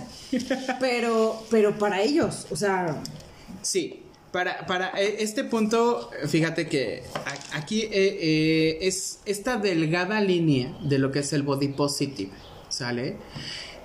pero, 0.80 1.44
pero 1.50 1.78
para 1.78 2.00
ellos, 2.00 2.46
o 2.50 2.56
sea, 2.56 2.96
Sí, 3.62 4.02
para, 4.32 4.66
para 4.66 4.90
eh, 5.00 5.16
este 5.18 5.44
punto, 5.44 6.10
fíjate 6.28 6.68
que 6.68 7.02
aquí 7.52 7.82
eh, 7.82 7.90
eh, 7.92 8.78
es 8.82 9.20
esta 9.26 9.56
delgada 9.56 10.20
línea 10.20 10.76
de 10.82 10.98
lo 10.98 11.10
que 11.10 11.20
es 11.20 11.32
el 11.32 11.42
body 11.42 11.68
positive, 11.68 12.30
¿sale? 12.70 13.18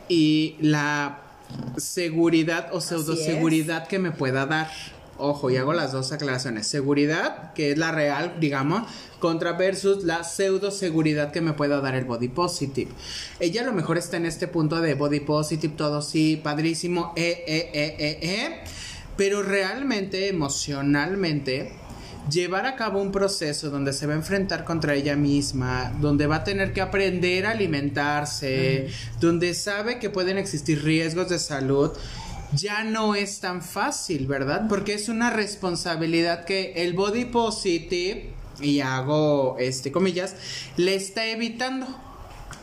Y 0.08 0.56
la 0.62 1.20
seguridad 1.78 2.70
o 2.72 2.80
pseudo 2.80 3.16
seguridad 3.16 3.88
que 3.88 4.00
me 4.00 4.12
pueda 4.12 4.46
dar. 4.46 4.72
Ojo, 5.18 5.50
y 5.50 5.56
hago 5.56 5.74
las 5.74 5.94
dos 5.94 6.12
aclaraciones. 6.12 6.68
Seguridad, 6.68 7.54
que 7.54 7.72
es 7.72 7.78
la 7.78 7.92
real, 7.94 8.36
digamos, 8.42 8.84
contra 9.20 9.54
versus 9.54 10.04
la 10.04 10.26
pseudo 10.26 10.72
seguridad 10.72 11.32
que 11.32 11.40
me 11.40 11.54
pueda 11.54 11.80
dar 11.80 11.96
el 11.96 12.04
body 12.04 12.28
positive. 12.28 12.92
Ella 13.40 13.62
a 13.62 13.66
lo 13.66 13.72
mejor 13.72 13.98
está 13.98 14.18
en 14.18 14.26
este 14.26 14.48
punto 14.48 14.82
de 14.82 14.94
body 14.94 15.22
positive, 15.22 15.74
todo 15.78 16.02
sí, 16.02 16.40
padrísimo, 16.44 17.14
eh, 17.16 17.46
eh, 17.48 17.70
eh, 17.74 17.96
eh, 17.98 18.20
eh. 18.22 18.64
Pero 19.16 19.42
realmente, 19.42 20.28
emocionalmente, 20.28 21.72
llevar 22.30 22.66
a 22.66 22.76
cabo 22.76 23.02
un 23.02 23.12
proceso 23.12 23.70
donde 23.70 23.94
se 23.94 24.08
va 24.08 24.14
a 24.14 24.18
enfrentar 24.18 24.64
contra 24.66 24.96
ella 24.96 25.16
misma, 25.16 25.94
donde 26.00 26.28
va 26.28 26.38
a 26.38 26.44
tener 26.44 26.74
que 26.74 26.82
aprender 26.82 27.46
a 27.46 27.52
alimentarse, 27.52 28.88
donde 29.20 29.54
sabe 29.54 30.00
que 30.00 30.10
pueden 30.10 30.38
existir 30.38 30.84
riesgos 30.84 31.30
de 31.30 31.40
salud, 31.40 31.92
ya 32.54 32.84
no 32.84 33.16
es 33.16 33.40
tan 33.40 33.62
fácil, 33.62 34.28
¿verdad? 34.28 34.68
Porque 34.68 34.94
es 34.94 35.10
una 35.10 35.30
responsabilidad 35.30 36.46
que 36.46 36.74
el 36.76 36.94
body 36.94 37.26
positive, 37.26 38.34
y 38.62 38.80
hago 38.80 39.58
este 39.60 39.92
comillas, 39.92 40.36
le 40.78 40.96
está 40.96 41.28
evitando. 41.28 41.88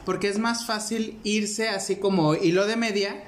Porque 0.04 0.28
es 0.28 0.38
más 0.38 0.66
fácil 0.66 1.18
irse 1.22 1.68
así 1.68 1.96
como 1.96 2.34
hilo 2.34 2.66
de 2.66 2.76
media, 2.76 3.22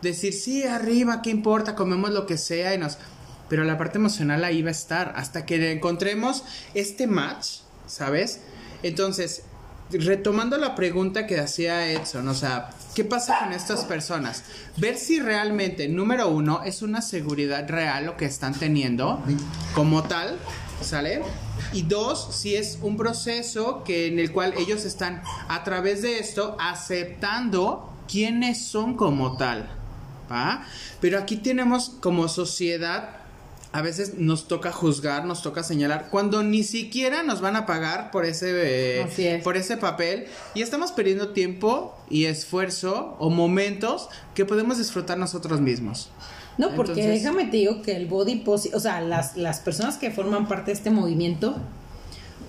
decir, 0.00 0.32
sí, 0.32 0.62
arriba, 0.62 1.20
¿qué 1.20 1.30
importa? 1.30 1.74
Comemos 1.74 2.10
lo 2.10 2.26
que 2.26 2.38
sea 2.38 2.74
y 2.74 2.78
nos... 2.78 2.98
Pero 3.48 3.64
la 3.64 3.78
parte 3.78 3.98
emocional 3.98 4.44
ahí 4.44 4.62
va 4.62 4.68
a 4.68 4.72
estar 4.72 5.12
hasta 5.16 5.46
que 5.46 5.72
encontremos 5.72 6.44
este 6.74 7.06
match, 7.06 7.60
¿sabes? 7.86 8.40
Entonces, 8.82 9.42
retomando 9.90 10.58
la 10.58 10.74
pregunta 10.74 11.26
que 11.26 11.38
hacía 11.38 11.90
Edson, 11.90 12.28
o 12.28 12.34
sea, 12.34 12.70
¿qué 12.94 13.04
pasa 13.04 13.38
con 13.38 13.52
estas 13.52 13.84
personas? 13.84 14.42
Ver 14.76 14.96
si 14.96 15.20
realmente, 15.20 15.88
número 15.88 16.28
uno, 16.28 16.62
es 16.64 16.82
una 16.82 17.02
seguridad 17.02 17.68
real 17.68 18.06
lo 18.06 18.16
que 18.16 18.24
están 18.24 18.54
teniendo 18.54 19.22
como 19.74 20.02
tal, 20.02 20.38
¿sale? 20.80 21.22
Y 21.72 21.82
dos, 21.82 22.34
si 22.34 22.56
es 22.56 22.78
un 22.82 22.96
proceso 22.96 23.84
que 23.84 24.08
en 24.08 24.18
el 24.18 24.32
cual 24.32 24.54
ellos 24.56 24.84
están 24.84 25.22
a 25.48 25.62
través 25.62 26.02
de 26.02 26.18
esto 26.18 26.56
aceptando 26.60 27.92
quiénes 28.08 28.64
son 28.66 28.96
como 28.96 29.36
tal, 29.36 29.68
¿va? 30.30 30.64
Pero 31.00 31.18
aquí 31.18 31.36
tenemos 31.36 31.90
como 32.00 32.28
sociedad 32.28 33.25
a 33.76 33.82
veces 33.82 34.14
nos 34.16 34.48
toca 34.48 34.72
juzgar, 34.72 35.26
nos 35.26 35.42
toca 35.42 35.62
señalar, 35.62 36.08
cuando 36.10 36.42
ni 36.42 36.62
siquiera 36.62 37.22
nos 37.22 37.42
van 37.42 37.56
a 37.56 37.66
pagar 37.66 38.10
por 38.10 38.24
ese, 38.24 38.52
eh, 38.54 39.36
es. 39.36 39.44
por 39.44 39.58
ese 39.58 39.76
papel 39.76 40.28
y 40.54 40.62
estamos 40.62 40.92
perdiendo 40.92 41.34
tiempo 41.34 41.94
y 42.08 42.24
esfuerzo 42.24 43.16
o 43.18 43.28
momentos 43.28 44.08
que 44.34 44.46
podemos 44.46 44.78
disfrutar 44.78 45.18
nosotros 45.18 45.60
mismos. 45.60 46.08
No, 46.56 46.74
porque 46.74 46.92
Entonces- 46.92 47.22
déjame 47.22 47.44
te 47.50 47.58
digo 47.58 47.82
que 47.82 47.94
el 47.96 48.06
body 48.06 48.36
positive, 48.36 48.78
o 48.78 48.80
sea, 48.80 49.02
las, 49.02 49.36
las 49.36 49.60
personas 49.60 49.98
que 49.98 50.10
forman 50.10 50.48
parte 50.48 50.70
de 50.70 50.72
este 50.72 50.90
movimiento, 50.90 51.56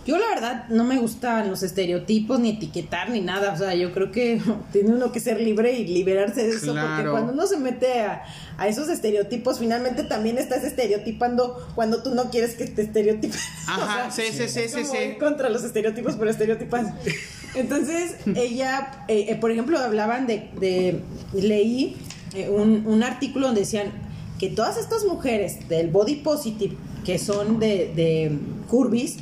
yo 0.08 0.18
la 0.18 0.30
verdad 0.30 0.70
no 0.70 0.86
me 0.86 0.98
gustan 0.98 1.50
los 1.50 1.64
estereotipos, 1.64 2.40
ni 2.40 2.52
etiquetar, 2.52 3.10
ni 3.10 3.20
nada. 3.20 3.52
O 3.52 3.58
sea, 3.58 3.76
yo 3.76 3.92
creo 3.92 4.10
que 4.10 4.42
tiene 4.72 4.92
uno 4.92 5.12
que 5.12 5.20
ser 5.20 5.42
libre 5.42 5.74
y 5.74 5.86
liberarse 5.86 6.44
de 6.44 6.50
eso, 6.52 6.74
porque 6.74 7.10
cuando 7.12 7.34
uno 7.34 7.46
se 7.46 7.58
mete 7.58 8.00
a, 8.00 8.24
a 8.58 8.68
esos 8.70 8.88
estereotipos, 8.88 9.60
finalmente 9.60 10.04
también 10.06 10.38
estás 10.38 10.64
estereotipando 10.64 11.68
cuando 11.76 12.02
tú 12.04 12.16
no 12.16 12.30
quieres 12.32 12.56
que 12.56 12.68
te 12.68 12.84
estereotipen. 12.84 13.38
Ajá, 13.68 14.10
sí, 14.10 14.24
sí, 14.32 14.48
sí, 14.48 14.70
sí, 14.70 14.86
sí. 14.86 15.18
contra 15.20 15.50
los 15.50 15.66
estereotipos, 15.66 16.16
pero 16.16 16.32
estereotipas. 16.32 16.88
Entonces, 17.56 18.16
ella, 18.36 19.04
eh, 19.10 19.26
eh, 19.28 19.36
por 19.36 19.52
ejemplo, 19.52 19.78
hablaban 19.78 20.26
de, 20.26 20.50
de 20.58 21.02
leí 21.34 21.98
eh, 22.34 22.48
un, 22.50 22.88
un 22.88 23.04
artículo 23.04 23.48
donde 23.48 23.62
decían 23.62 23.92
que 24.40 24.50
todas 24.50 24.78
estas 24.78 25.04
mujeres 25.04 25.68
del 25.68 25.90
body 25.90 26.16
positive, 26.16 26.78
que 27.04 27.20
son 27.20 27.60
de, 27.60 27.92
de 27.94 28.38
curvis, 28.68 29.18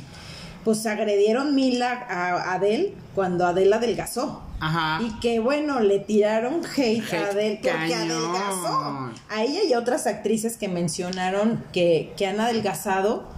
pues 0.66 0.84
agredieron 0.84 1.54
mil 1.54 1.80
a, 1.80 1.92
a 1.92 2.54
Adele 2.54 2.92
cuando 3.14 3.46
Adele 3.46 3.72
adelgazó. 3.72 4.42
Ajá. 4.58 5.00
Y 5.00 5.20
que 5.20 5.38
bueno, 5.38 5.78
le 5.78 6.00
tiraron 6.00 6.60
hate, 6.76 7.04
Hate 7.04 7.14
a 7.14 7.28
Adele 7.28 7.60
porque 7.62 7.94
adelgazó. 7.94 9.12
A 9.28 9.44
ella 9.44 9.62
y 9.62 9.72
a 9.74 9.78
otras 9.78 10.08
actrices 10.08 10.56
que 10.56 10.66
mencionaron 10.66 11.62
que, 11.72 12.12
que 12.16 12.26
han 12.26 12.40
adelgazado 12.40 13.28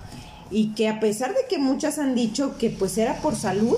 y 0.51 0.69
que 0.75 0.89
a 0.89 1.01
pesar 1.01 1.35
de 1.35 1.41
que 1.51 1.59
muchas 1.59 1.99
han 1.99 2.15
dicho 2.15 2.57
que 2.57 2.71
pues 2.71 2.97
era 2.97 3.21
por 3.21 3.37
salud, 3.37 3.77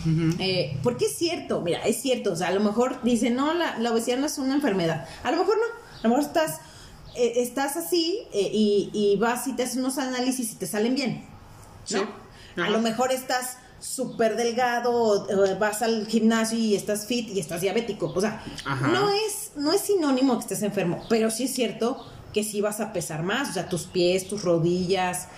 Ujú. 0.00 0.34
eh, 0.40 0.76
porque 0.82 1.04
es 1.04 1.16
cierto, 1.16 1.60
mira, 1.60 1.78
es 1.86 2.02
cierto, 2.02 2.32
o 2.32 2.36
sea, 2.36 2.48
a 2.48 2.52
lo 2.52 2.58
mejor 2.60 3.00
dicen, 3.04 3.36
no, 3.36 3.54
la, 3.54 3.78
la 3.78 3.92
obesidad 3.92 4.18
no 4.18 4.26
es 4.26 4.36
una 4.36 4.52
enfermedad. 4.52 5.06
A 5.22 5.30
lo 5.30 5.36
mejor 5.36 5.58
no, 5.58 5.98
a 6.00 6.02
lo 6.02 6.08
mejor 6.08 6.24
estás, 6.24 6.58
eh, 7.14 7.34
estás 7.36 7.76
así 7.76 8.18
eh, 8.32 8.50
y, 8.52 8.90
y 8.92 9.16
vas 9.16 9.46
y 9.46 9.52
te 9.52 9.62
haces 9.62 9.76
unos 9.76 9.96
análisis 9.98 10.50
y 10.50 10.56
te 10.56 10.66
salen 10.66 10.96
bien. 10.96 11.24
¿no? 11.92 11.98
Sí. 11.98 12.04
A 12.56 12.70
lo 12.70 12.80
mejor 12.80 13.12
estás 13.12 13.58
súper 13.80 14.36
delgado, 14.36 15.26
vas 15.58 15.82
al 15.82 16.06
gimnasio 16.06 16.58
y 16.58 16.74
estás 16.74 17.06
fit 17.06 17.28
y 17.28 17.40
estás 17.40 17.60
diabético. 17.60 18.12
O 18.14 18.20
sea, 18.20 18.42
Ajá. 18.64 18.88
no 18.88 19.10
es, 19.10 19.52
no 19.56 19.72
es 19.72 19.80
sinónimo 19.82 20.34
que 20.36 20.40
estés 20.42 20.62
enfermo, 20.62 21.02
pero 21.08 21.30
sí 21.30 21.44
es 21.44 21.54
cierto 21.54 22.04
que 22.32 22.42
sí 22.44 22.60
vas 22.60 22.80
a 22.80 22.92
pesar 22.92 23.22
más, 23.22 23.50
o 23.50 23.52
sea, 23.52 23.68
tus 23.68 23.82
pies, 23.84 24.26
tus 24.26 24.42
rodillas, 24.42 25.28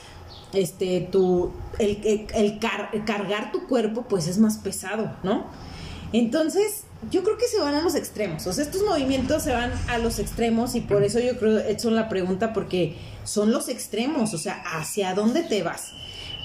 este, 0.52 1.00
tu, 1.12 1.52
el, 1.78 2.00
el- 2.04 2.26
el 2.34 2.58
car- 2.58 2.90
el 2.92 3.04
cargar 3.04 3.52
tu 3.52 3.66
cuerpo, 3.66 4.02
pues 4.08 4.28
es 4.28 4.38
más 4.38 4.58
pesado, 4.58 5.14
¿no? 5.22 5.46
Entonces, 6.12 6.84
yo 7.10 7.22
creo 7.22 7.36
que 7.36 7.46
se 7.48 7.58
van 7.60 7.74
a 7.74 7.82
los 7.82 7.94
extremos, 7.94 8.46
o 8.46 8.52
sea, 8.52 8.64
estos 8.64 8.82
movimientos 8.82 9.42
se 9.42 9.52
van 9.52 9.72
a 9.88 9.98
los 9.98 10.18
extremos 10.18 10.74
y 10.74 10.80
por 10.80 11.02
eso 11.02 11.18
yo 11.20 11.36
creo, 11.38 11.58
he 11.58 11.72
hecho 11.72 11.90
la 11.90 12.08
pregunta, 12.08 12.52
porque 12.52 12.96
son 13.24 13.50
los 13.50 13.68
extremos, 13.68 14.32
o 14.32 14.38
sea, 14.38 14.62
¿hacia 14.78 15.14
dónde 15.14 15.42
te 15.42 15.62
vas? 15.62 15.92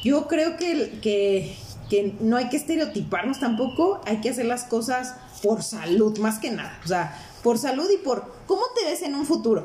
Yo 0.03 0.27
creo 0.27 0.57
que, 0.57 0.99
que, 1.01 1.55
que 1.89 2.15
no 2.19 2.37
hay 2.37 2.49
que 2.49 2.57
estereotiparnos 2.57 3.39
tampoco, 3.39 4.01
hay 4.05 4.21
que 4.21 4.29
hacer 4.29 4.45
las 4.45 4.63
cosas 4.63 5.15
por 5.43 5.63
salud, 5.63 6.17
más 6.19 6.39
que 6.39 6.51
nada. 6.51 6.79
O 6.83 6.87
sea, 6.87 7.17
por 7.43 7.57
salud 7.57 7.87
y 7.93 7.97
por 7.97 8.33
cómo 8.47 8.63
te 8.75 8.85
ves 8.85 9.01
en 9.01 9.15
un 9.15 9.25
futuro. 9.25 9.63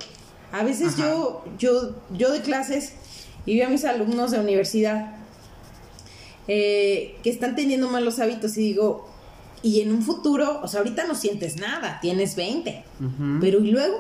A 0.53 0.63
veces 0.63 0.97
yo, 0.97 1.45
yo, 1.59 1.95
yo 2.13 2.31
de 2.31 2.41
clases 2.41 2.93
y 3.45 3.57
veo 3.57 3.67
a 3.67 3.71
mis 3.71 3.85
alumnos 3.85 4.31
de 4.31 4.41
universidad 4.41 5.17
eh, 6.49 7.17
que 7.23 7.31
están 7.31 7.57
teniendo 7.57 7.89
malos 7.89 8.21
hábitos 8.21 8.57
y 8.57 8.61
digo, 8.61 9.09
y 9.63 9.81
en 9.81 9.93
un 9.93 10.03
futuro, 10.03 10.61
o 10.63 10.69
sea, 10.69 10.79
ahorita 10.79 11.07
no 11.07 11.15
sientes 11.15 11.57
nada, 11.57 11.99
tienes 12.01 12.37
20, 12.37 12.85
pero 13.41 13.61
y 13.61 13.71
luego, 13.73 13.99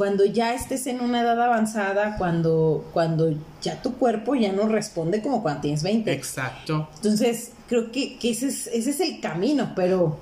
cuando 0.00 0.24
ya 0.24 0.54
estés 0.54 0.86
en 0.86 1.02
una 1.02 1.20
edad 1.20 1.38
avanzada, 1.42 2.16
cuando, 2.16 2.88
cuando 2.94 3.34
ya 3.60 3.82
tu 3.82 3.96
cuerpo 3.96 4.34
ya 4.34 4.50
no 4.50 4.66
responde 4.66 5.20
como 5.20 5.42
cuando 5.42 5.60
tienes 5.60 5.82
20. 5.82 6.10
Exacto. 6.10 6.88
Entonces, 6.94 7.50
creo 7.68 7.92
que, 7.92 8.16
ese, 8.22 8.46
es, 8.46 8.66
ese 8.68 8.90
es 8.92 9.00
el 9.00 9.20
camino, 9.20 9.74
pero, 9.76 10.16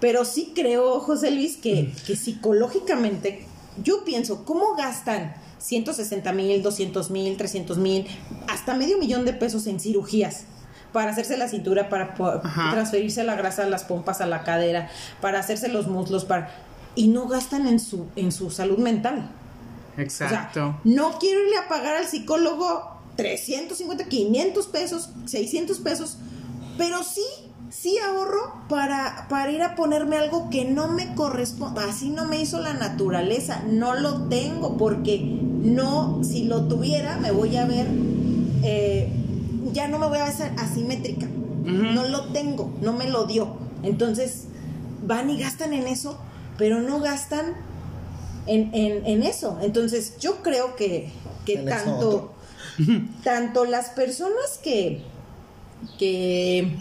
pero 0.00 0.24
sí 0.24 0.52
creo, 0.54 0.98
José 1.00 1.30
Luis, 1.30 1.58
que, 1.58 1.92
que 2.06 2.16
psicológicamente, 2.16 3.44
yo 3.84 4.02
pienso, 4.02 4.46
¿cómo 4.46 4.76
gastan 4.76 5.34
160 5.58 6.32
mil, 6.32 6.62
200 6.62 7.10
mil, 7.10 7.36
300 7.36 7.76
mil, 7.76 8.06
hasta 8.48 8.72
medio 8.72 8.96
millón 8.96 9.26
de 9.26 9.34
pesos 9.34 9.66
en 9.66 9.78
cirugías? 9.78 10.46
para 10.92 11.10
hacerse 11.10 11.38
la 11.38 11.48
cintura, 11.48 11.88
para 11.88 12.12
transferirse 12.70 13.24
la 13.24 13.34
grasa 13.34 13.62
a 13.62 13.66
las 13.66 13.84
pompas, 13.84 14.20
a 14.20 14.26
la 14.26 14.44
cadera, 14.44 14.90
para 15.22 15.40
hacerse 15.40 15.68
los 15.68 15.86
muslos, 15.86 16.26
para 16.26 16.50
y 16.94 17.08
no 17.08 17.26
gastan 17.26 17.66
en 17.66 17.80
su 17.80 18.06
en 18.16 18.32
su 18.32 18.50
salud 18.50 18.78
mental. 18.78 19.30
Exacto. 19.96 20.80
no 20.84 21.18
quiero 21.18 21.42
irle 21.42 21.58
a 21.58 21.68
pagar 21.68 21.96
al 21.96 22.06
psicólogo 22.06 22.98
350, 23.16 24.06
500 24.06 24.66
pesos, 24.68 25.10
600 25.26 25.78
pesos, 25.80 26.16
pero 26.78 27.02
sí 27.02 27.24
sí 27.68 27.98
ahorro 27.98 28.54
para, 28.68 29.26
para 29.28 29.50
ir 29.50 29.62
a 29.62 29.74
ponerme 29.74 30.16
algo 30.16 30.48
que 30.50 30.64
no 30.64 30.88
me 30.88 31.14
corresponde, 31.14 31.82
así 31.82 32.10
no 32.10 32.26
me 32.26 32.40
hizo 32.40 32.60
la 32.60 32.72
naturaleza, 32.74 33.62
no 33.68 33.94
lo 33.94 34.28
tengo 34.28 34.76
porque 34.76 35.20
no, 35.20 36.22
si 36.22 36.44
lo 36.44 36.68
tuviera 36.68 37.16
me 37.16 37.30
voy 37.30 37.56
a 37.56 37.66
ver 37.66 37.86
eh, 38.62 39.10
ya 39.72 39.88
no 39.88 39.98
me 39.98 40.06
voy 40.06 40.18
a 40.18 40.24
ver 40.24 40.52
asimétrica. 40.58 41.26
No 41.64 42.04
lo 42.08 42.24
tengo, 42.32 42.72
no 42.80 42.92
me 42.92 43.08
lo 43.08 43.24
dio. 43.24 43.54
Entonces, 43.82 44.46
van 45.06 45.30
y 45.30 45.38
gastan 45.38 45.72
en 45.72 45.86
eso, 45.86 46.18
pero 46.62 46.80
no 46.80 47.00
gastan 47.00 47.56
en, 48.46 49.22
eso. 49.24 49.58
Entonces, 49.62 50.16
yo 50.20 50.44
creo 50.44 50.76
que, 50.76 51.10
que 51.44 51.56
tanto, 51.58 52.34
tanto 53.24 53.64
las 53.64 53.88
personas 53.88 54.60
que, 54.62 55.02
que, 55.98 56.78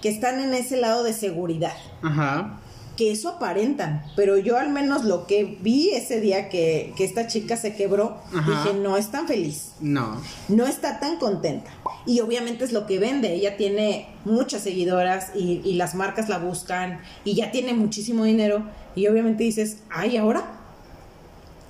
que 0.00 0.08
están 0.08 0.40
en 0.40 0.54
ese 0.54 0.78
lado 0.78 1.04
de 1.04 1.12
seguridad, 1.12 1.76
Ajá 2.00 2.58
que 2.96 3.12
eso 3.12 3.28
aparentan, 3.28 4.04
pero 4.16 4.38
yo 4.38 4.58
al 4.58 4.70
menos 4.70 5.04
lo 5.04 5.26
que 5.26 5.58
vi 5.60 5.90
ese 5.90 6.20
día 6.20 6.48
que, 6.48 6.94
esta 6.98 7.26
chica 7.26 7.56
se 7.56 7.74
quebró, 7.74 8.18
dije, 8.32 8.74
no 8.74 8.96
es 8.96 9.10
tan 9.10 9.28
feliz. 9.28 9.72
No. 9.80 10.20
No 10.48 10.66
está 10.66 10.98
tan 10.98 11.18
contenta. 11.18 11.70
Y 12.06 12.20
obviamente 12.20 12.64
es 12.64 12.72
lo 12.72 12.86
que 12.86 12.98
vende. 12.98 13.32
Ella 13.34 13.56
tiene 13.56 14.08
muchas 14.24 14.62
seguidoras 14.62 15.30
y, 15.34 15.60
y 15.64 15.74
las 15.74 15.94
marcas 15.94 16.28
la 16.28 16.38
buscan 16.38 17.00
y 17.24 17.34
ya 17.34 17.50
tiene 17.50 17.74
muchísimo 17.74 18.24
dinero. 18.24 18.64
Y 18.94 19.06
obviamente 19.06 19.44
dices, 19.44 19.78
ay, 19.90 20.16
ahora, 20.16 20.60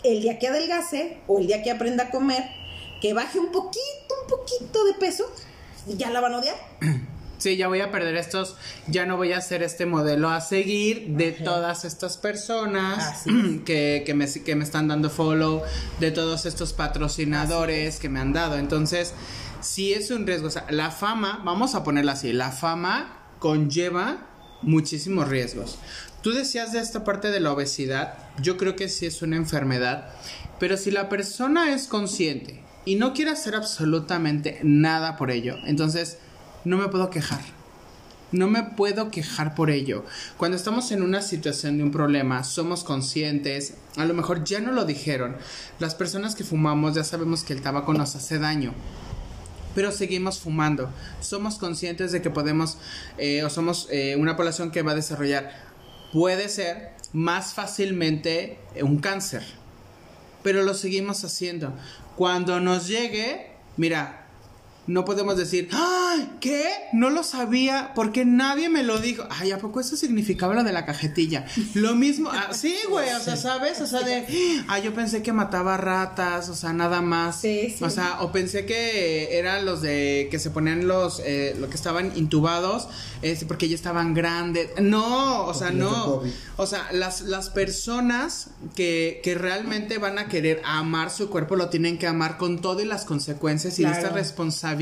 el 0.04 0.22
día 0.22 0.38
que 0.38 0.48
adelgace 0.48 1.18
o 1.26 1.40
el 1.40 1.48
día 1.48 1.62
que 1.62 1.70
aprenda 1.70 2.04
a 2.04 2.10
comer, 2.10 2.44
que 3.00 3.12
baje 3.12 3.38
un 3.38 3.50
poquito, 3.50 4.14
un 4.22 4.28
poquito 4.28 4.84
de 4.84 4.94
peso, 4.94 5.24
ya 5.86 6.10
la 6.10 6.20
van 6.20 6.34
a 6.34 6.38
odiar. 6.38 6.56
sí, 7.38 7.56
ya 7.56 7.68
voy 7.68 7.80
a 7.80 7.90
perder 7.90 8.16
estos, 8.16 8.56
ya 8.86 9.06
no 9.06 9.16
voy 9.16 9.32
a 9.32 9.38
hacer 9.38 9.62
este 9.62 9.86
modelo 9.86 10.30
a 10.30 10.40
seguir 10.40 11.08
de 11.08 11.32
todas 11.32 11.84
estas 11.84 12.16
personas 12.16 13.24
que, 13.64 14.02
que, 14.04 14.14
me, 14.14 14.26
que 14.30 14.56
me 14.56 14.64
están 14.64 14.88
dando 14.88 15.10
follow, 15.10 15.62
de 16.00 16.10
todos 16.10 16.46
estos 16.46 16.72
patrocinadores 16.72 17.98
que 17.98 18.08
me 18.08 18.20
han 18.20 18.32
dado. 18.32 18.56
Entonces, 18.56 19.14
sí 19.60 19.92
es 19.92 20.10
un 20.10 20.26
riesgo. 20.26 20.48
O 20.48 20.50
sea, 20.50 20.66
la 20.70 20.90
fama, 20.90 21.42
vamos 21.44 21.74
a 21.74 21.84
ponerla 21.84 22.12
así, 22.12 22.32
la 22.32 22.52
fama 22.52 23.18
conlleva 23.38 24.26
muchísimos 24.62 25.28
riesgos. 25.28 25.78
Tú 26.22 26.32
decías 26.32 26.72
de 26.72 26.80
esta 26.80 27.04
parte 27.04 27.30
de 27.30 27.40
la 27.40 27.52
obesidad, 27.52 28.14
yo 28.40 28.56
creo 28.56 28.74
que 28.74 28.88
sí 28.88 29.06
es 29.06 29.22
una 29.22 29.36
enfermedad, 29.36 30.08
pero 30.58 30.76
si 30.76 30.90
la 30.90 31.08
persona 31.08 31.72
es 31.72 31.86
consciente 31.86 32.62
y 32.84 32.96
no 32.96 33.12
quiere 33.12 33.30
hacer 33.30 33.54
absolutamente 33.54 34.58
nada 34.62 35.16
por 35.16 35.30
ello, 35.30 35.56
entonces 35.66 36.18
no 36.66 36.76
me 36.76 36.88
puedo 36.88 37.10
quejar. 37.10 37.40
No 38.32 38.48
me 38.48 38.64
puedo 38.64 39.08
quejar 39.12 39.54
por 39.54 39.70
ello. 39.70 40.04
Cuando 40.36 40.56
estamos 40.56 40.90
en 40.90 41.00
una 41.00 41.22
situación 41.22 41.78
de 41.78 41.84
un 41.84 41.92
problema, 41.92 42.42
somos 42.42 42.82
conscientes, 42.82 43.74
a 43.96 44.04
lo 44.04 44.14
mejor 44.14 44.42
ya 44.42 44.58
no 44.58 44.72
lo 44.72 44.84
dijeron. 44.84 45.36
Las 45.78 45.94
personas 45.94 46.34
que 46.34 46.42
fumamos 46.42 46.96
ya 46.96 47.04
sabemos 47.04 47.44
que 47.44 47.52
el 47.52 47.62
tabaco 47.62 47.94
nos 47.94 48.16
hace 48.16 48.40
daño. 48.40 48.74
Pero 49.76 49.92
seguimos 49.92 50.40
fumando. 50.40 50.90
Somos 51.20 51.56
conscientes 51.56 52.10
de 52.10 52.20
que 52.20 52.30
podemos, 52.30 52.78
eh, 53.16 53.44
o 53.44 53.48
somos 53.48 53.86
eh, 53.92 54.16
una 54.18 54.36
población 54.36 54.72
que 54.72 54.82
va 54.82 54.90
a 54.90 54.96
desarrollar, 54.96 55.52
puede 56.12 56.48
ser 56.48 56.94
más 57.12 57.54
fácilmente 57.54 58.58
un 58.82 58.98
cáncer. 58.98 59.44
Pero 60.42 60.64
lo 60.64 60.74
seguimos 60.74 61.22
haciendo. 61.22 61.72
Cuando 62.16 62.58
nos 62.58 62.88
llegue, 62.88 63.52
mira, 63.76 64.25
no 64.86 65.04
podemos 65.04 65.36
decir, 65.36 65.68
¡ay! 65.72 66.30
¿Qué? 66.40 66.64
No 66.92 67.10
lo 67.10 67.24
sabía 67.24 67.92
porque 67.94 68.24
nadie 68.24 68.68
me 68.68 68.82
lo 68.82 68.98
dijo. 68.98 69.24
Ay, 69.30 69.50
¿a 69.50 69.58
poco 69.58 69.80
eso 69.80 69.96
significaba 69.96 70.54
lo 70.54 70.62
de 70.62 70.72
la 70.72 70.86
cajetilla? 70.86 71.46
Lo 71.74 71.94
mismo, 71.94 72.30
ah, 72.32 72.52
sí, 72.52 72.76
güey, 72.88 73.10
o 73.12 73.20
sea, 73.20 73.36
¿sabes? 73.36 73.80
O 73.80 73.86
sea, 73.86 74.02
de, 74.02 74.26
ah, 74.68 74.78
yo 74.78 74.94
pensé 74.94 75.22
que 75.22 75.32
mataba 75.32 75.76
ratas, 75.76 76.48
o 76.48 76.54
sea, 76.54 76.72
nada 76.72 77.00
más. 77.00 77.40
Sí, 77.40 77.74
sí. 77.76 77.82
O 77.82 77.90
sea, 77.90 78.20
o 78.20 78.30
pensé 78.30 78.64
que 78.64 79.38
eran 79.38 79.64
los 79.64 79.82
de 79.82 80.28
que 80.30 80.38
se 80.38 80.50
ponían 80.50 80.86
los, 80.86 81.20
eh, 81.24 81.56
lo 81.58 81.68
que 81.68 81.74
estaban 81.74 82.12
intubados, 82.16 82.88
este, 83.22 83.46
porque 83.46 83.68
ya 83.68 83.74
estaban 83.74 84.14
grandes. 84.14 84.70
No, 84.80 85.46
o 85.46 85.54
sea, 85.54 85.70
no. 85.70 86.22
O 86.56 86.66
sea, 86.66 86.88
las, 86.92 87.22
las 87.22 87.50
personas 87.50 88.48
que, 88.74 89.20
que 89.24 89.34
realmente 89.34 89.98
van 89.98 90.18
a 90.18 90.28
querer 90.28 90.62
amar 90.64 91.10
su 91.10 91.28
cuerpo 91.28 91.56
lo 91.56 91.68
tienen 91.68 91.98
que 91.98 92.06
amar 92.06 92.38
con 92.38 92.60
todas 92.60 92.86
las 92.86 93.04
consecuencias 93.04 93.78
y 93.78 93.84
esta 93.84 94.10
responsabilidad 94.10 94.75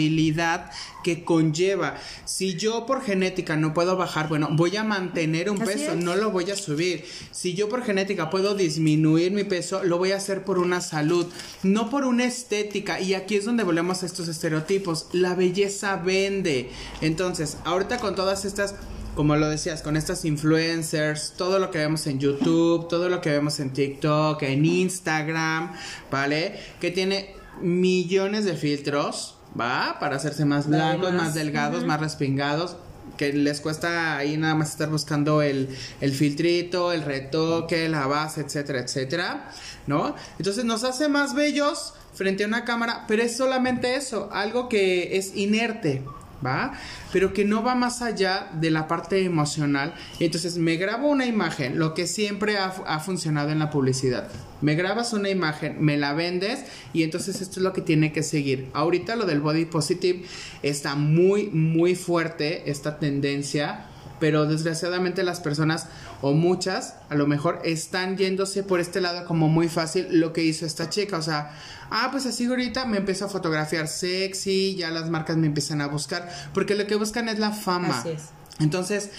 que 1.02 1.24
conlleva. 1.24 1.96
Si 2.24 2.54
yo 2.54 2.86
por 2.86 3.02
genética 3.02 3.56
no 3.56 3.74
puedo 3.74 3.96
bajar, 3.96 4.28
bueno, 4.28 4.48
voy 4.52 4.76
a 4.76 4.84
mantener 4.84 5.50
un 5.50 5.58
peso, 5.58 5.94
no 5.94 6.16
lo 6.16 6.30
voy 6.30 6.50
a 6.50 6.56
subir. 6.56 7.04
Si 7.30 7.54
yo 7.54 7.68
por 7.68 7.84
genética 7.84 8.30
puedo 8.30 8.54
disminuir 8.54 9.32
mi 9.32 9.44
peso, 9.44 9.84
lo 9.84 9.98
voy 9.98 10.12
a 10.12 10.16
hacer 10.16 10.44
por 10.44 10.58
una 10.58 10.80
salud, 10.80 11.26
no 11.62 11.90
por 11.90 12.04
una 12.04 12.24
estética. 12.24 13.00
Y 13.00 13.14
aquí 13.14 13.36
es 13.36 13.44
donde 13.44 13.64
volvemos 13.64 14.02
a 14.02 14.06
estos 14.06 14.28
estereotipos. 14.28 15.08
La 15.12 15.34
belleza 15.34 15.96
vende. 15.96 16.70
Entonces, 17.00 17.58
ahorita 17.64 17.98
con 17.98 18.14
todas 18.14 18.44
estas 18.44 18.74
como 19.14 19.36
lo 19.36 19.48
decías, 19.48 19.82
con 19.82 19.96
estas 19.96 20.24
influencers, 20.24 21.34
todo 21.36 21.58
lo 21.58 21.70
que 21.70 21.78
vemos 21.78 22.06
en 22.06 22.18
YouTube, 22.18 22.88
todo 22.88 23.08
lo 23.08 23.20
que 23.20 23.30
vemos 23.30 23.60
en 23.60 23.72
TikTok, 23.72 24.42
en 24.42 24.64
Instagram, 24.64 25.72
¿vale? 26.10 26.58
Que 26.80 26.90
tiene 26.90 27.34
millones 27.60 28.44
de 28.44 28.54
filtros, 28.54 29.33
¿va? 29.58 29.98
Para 30.00 30.16
hacerse 30.16 30.44
más 30.44 30.68
blancos, 30.68 31.12
más, 31.12 31.34
delgados, 31.34 31.84
más 31.84 32.00
respingados 32.00 32.76
que 33.16 33.32
les 33.32 33.60
cuesta 33.60 34.16
ahí 34.16 34.36
nada 34.36 34.54
más 34.54 34.70
estar 34.70 34.88
buscando 34.88 35.40
el, 35.42 35.68
el, 36.00 36.12
filtrito, 36.12 36.92
el 36.92 37.02
retoque, 37.02 37.88
la 37.88 38.06
base, 38.06 38.40
etcétera, 38.40 38.80
etcétera, 38.80 39.50
¿no? 39.86 40.16
Entonces 40.38 40.64
nos 40.64 40.82
hace 40.84 41.08
más 41.08 41.34
bellos 41.34 41.94
frente 42.14 42.44
a 42.44 42.46
una 42.46 42.64
cámara, 42.64 43.04
pero 43.06 43.22
es 43.22 43.36
solamente 43.36 43.94
eso, 43.96 44.30
algo 44.32 44.68
que 44.68 45.16
es 45.16 45.36
inerte, 45.36 46.02
¿va? 46.44 46.72
Pero 47.12 47.32
que 47.32 47.44
no 47.44 47.62
va 47.62 47.74
más 47.74 48.02
allá 48.02 48.50
de 48.52 48.70
la 48.70 48.88
parte 48.88 49.24
emocional. 49.24 49.94
Entonces 50.20 50.58
me 50.58 50.76
grabo 50.76 51.08
una 51.08 51.26
imagen, 51.26 51.78
lo 51.78 51.94
que 51.94 52.06
siempre 52.06 52.58
ha, 52.58 52.66
ha, 52.86 53.00
funcionado 53.00 53.50
en 53.50 53.58
la 53.58 53.70
publicidad. 53.70 54.28
Me 54.60 54.74
grabas 54.74 55.12
una 55.12 55.30
imagen, 55.30 55.76
me 55.80 55.96
la 55.96 56.14
vendes 56.14 56.64
y 56.92 57.02
entonces 57.02 57.40
esto 57.40 57.60
es 57.60 57.64
lo 57.64 57.72
que 57.72 57.82
tiene 57.82 58.12
que 58.12 58.22
seguir. 58.22 58.70
Ahorita 58.72 59.16
lo 59.16 59.26
del 59.26 59.40
body 59.40 59.66
positive 59.66 60.24
está 60.62 60.94
muy, 60.94 61.48
muy 61.50 61.94
fuerte, 61.94 62.70
esta 62.70 62.98
tendencia 62.98 63.86
pero 64.24 64.46
desgraciadamente 64.46 65.22
las 65.22 65.40
personas 65.40 65.86
o 66.22 66.32
muchas 66.32 66.94
a 67.10 67.14
lo 67.14 67.26
mejor 67.26 67.60
están 67.62 68.16
yéndose 68.16 68.62
por 68.62 68.80
este 68.80 69.02
lado 69.02 69.26
como 69.26 69.50
muy 69.50 69.68
fácil 69.68 70.06
lo 70.18 70.32
que 70.32 70.42
hizo 70.42 70.64
esta 70.64 70.88
chica, 70.88 71.18
o 71.18 71.22
sea, 71.22 71.54
ah, 71.90 72.08
pues 72.10 72.24
así 72.24 72.46
ahorita 72.46 72.86
me 72.86 72.96
empiezo 72.96 73.26
a 73.26 73.28
fotografiar 73.28 73.86
sexy, 73.86 74.76
ya 74.76 74.88
las 74.88 75.10
marcas 75.10 75.36
me 75.36 75.46
empiezan 75.46 75.82
a 75.82 75.88
buscar, 75.88 76.26
porque 76.54 76.74
lo 76.74 76.86
que 76.86 76.94
buscan 76.94 77.28
es 77.28 77.38
la 77.38 77.50
fama. 77.50 77.98
Así 77.98 78.12
es. 78.12 78.30
Entonces, 78.60 79.10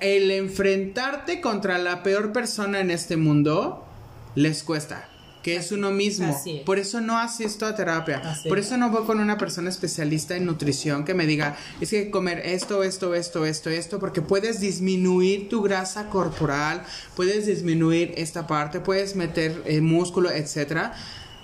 el 0.00 0.30
enfrentarte 0.30 1.40
contra 1.40 1.78
la 1.78 2.02
peor 2.02 2.34
persona 2.34 2.80
en 2.80 2.90
este 2.90 3.16
mundo 3.16 3.86
les 4.34 4.62
cuesta 4.62 5.08
que 5.46 5.54
es 5.54 5.70
uno 5.70 5.92
mismo. 5.92 6.34
Así 6.34 6.56
es. 6.56 6.62
Por 6.64 6.80
eso 6.80 7.00
no 7.00 7.18
asisto 7.18 7.66
a 7.66 7.76
terapia. 7.76 8.18
Así 8.18 8.48
Por 8.48 8.58
es. 8.58 8.66
eso 8.66 8.78
no 8.78 8.90
voy 8.90 9.04
con 9.04 9.20
una 9.20 9.38
persona 9.38 9.70
especialista 9.70 10.34
en 10.34 10.44
nutrición 10.44 11.04
que 11.04 11.14
me 11.14 11.24
diga, 11.24 11.56
es 11.80 11.90
que 11.90 12.10
comer 12.10 12.40
esto, 12.44 12.82
esto, 12.82 13.14
esto, 13.14 13.46
esto, 13.46 13.70
esto, 13.70 14.00
porque 14.00 14.22
puedes 14.22 14.58
disminuir 14.58 15.48
tu 15.48 15.62
grasa 15.62 16.08
corporal, 16.08 16.82
puedes 17.14 17.46
disminuir 17.46 18.12
esta 18.16 18.48
parte, 18.48 18.80
puedes 18.80 19.14
meter 19.14 19.62
eh, 19.66 19.80
músculo, 19.80 20.32
etcétera. 20.32 20.94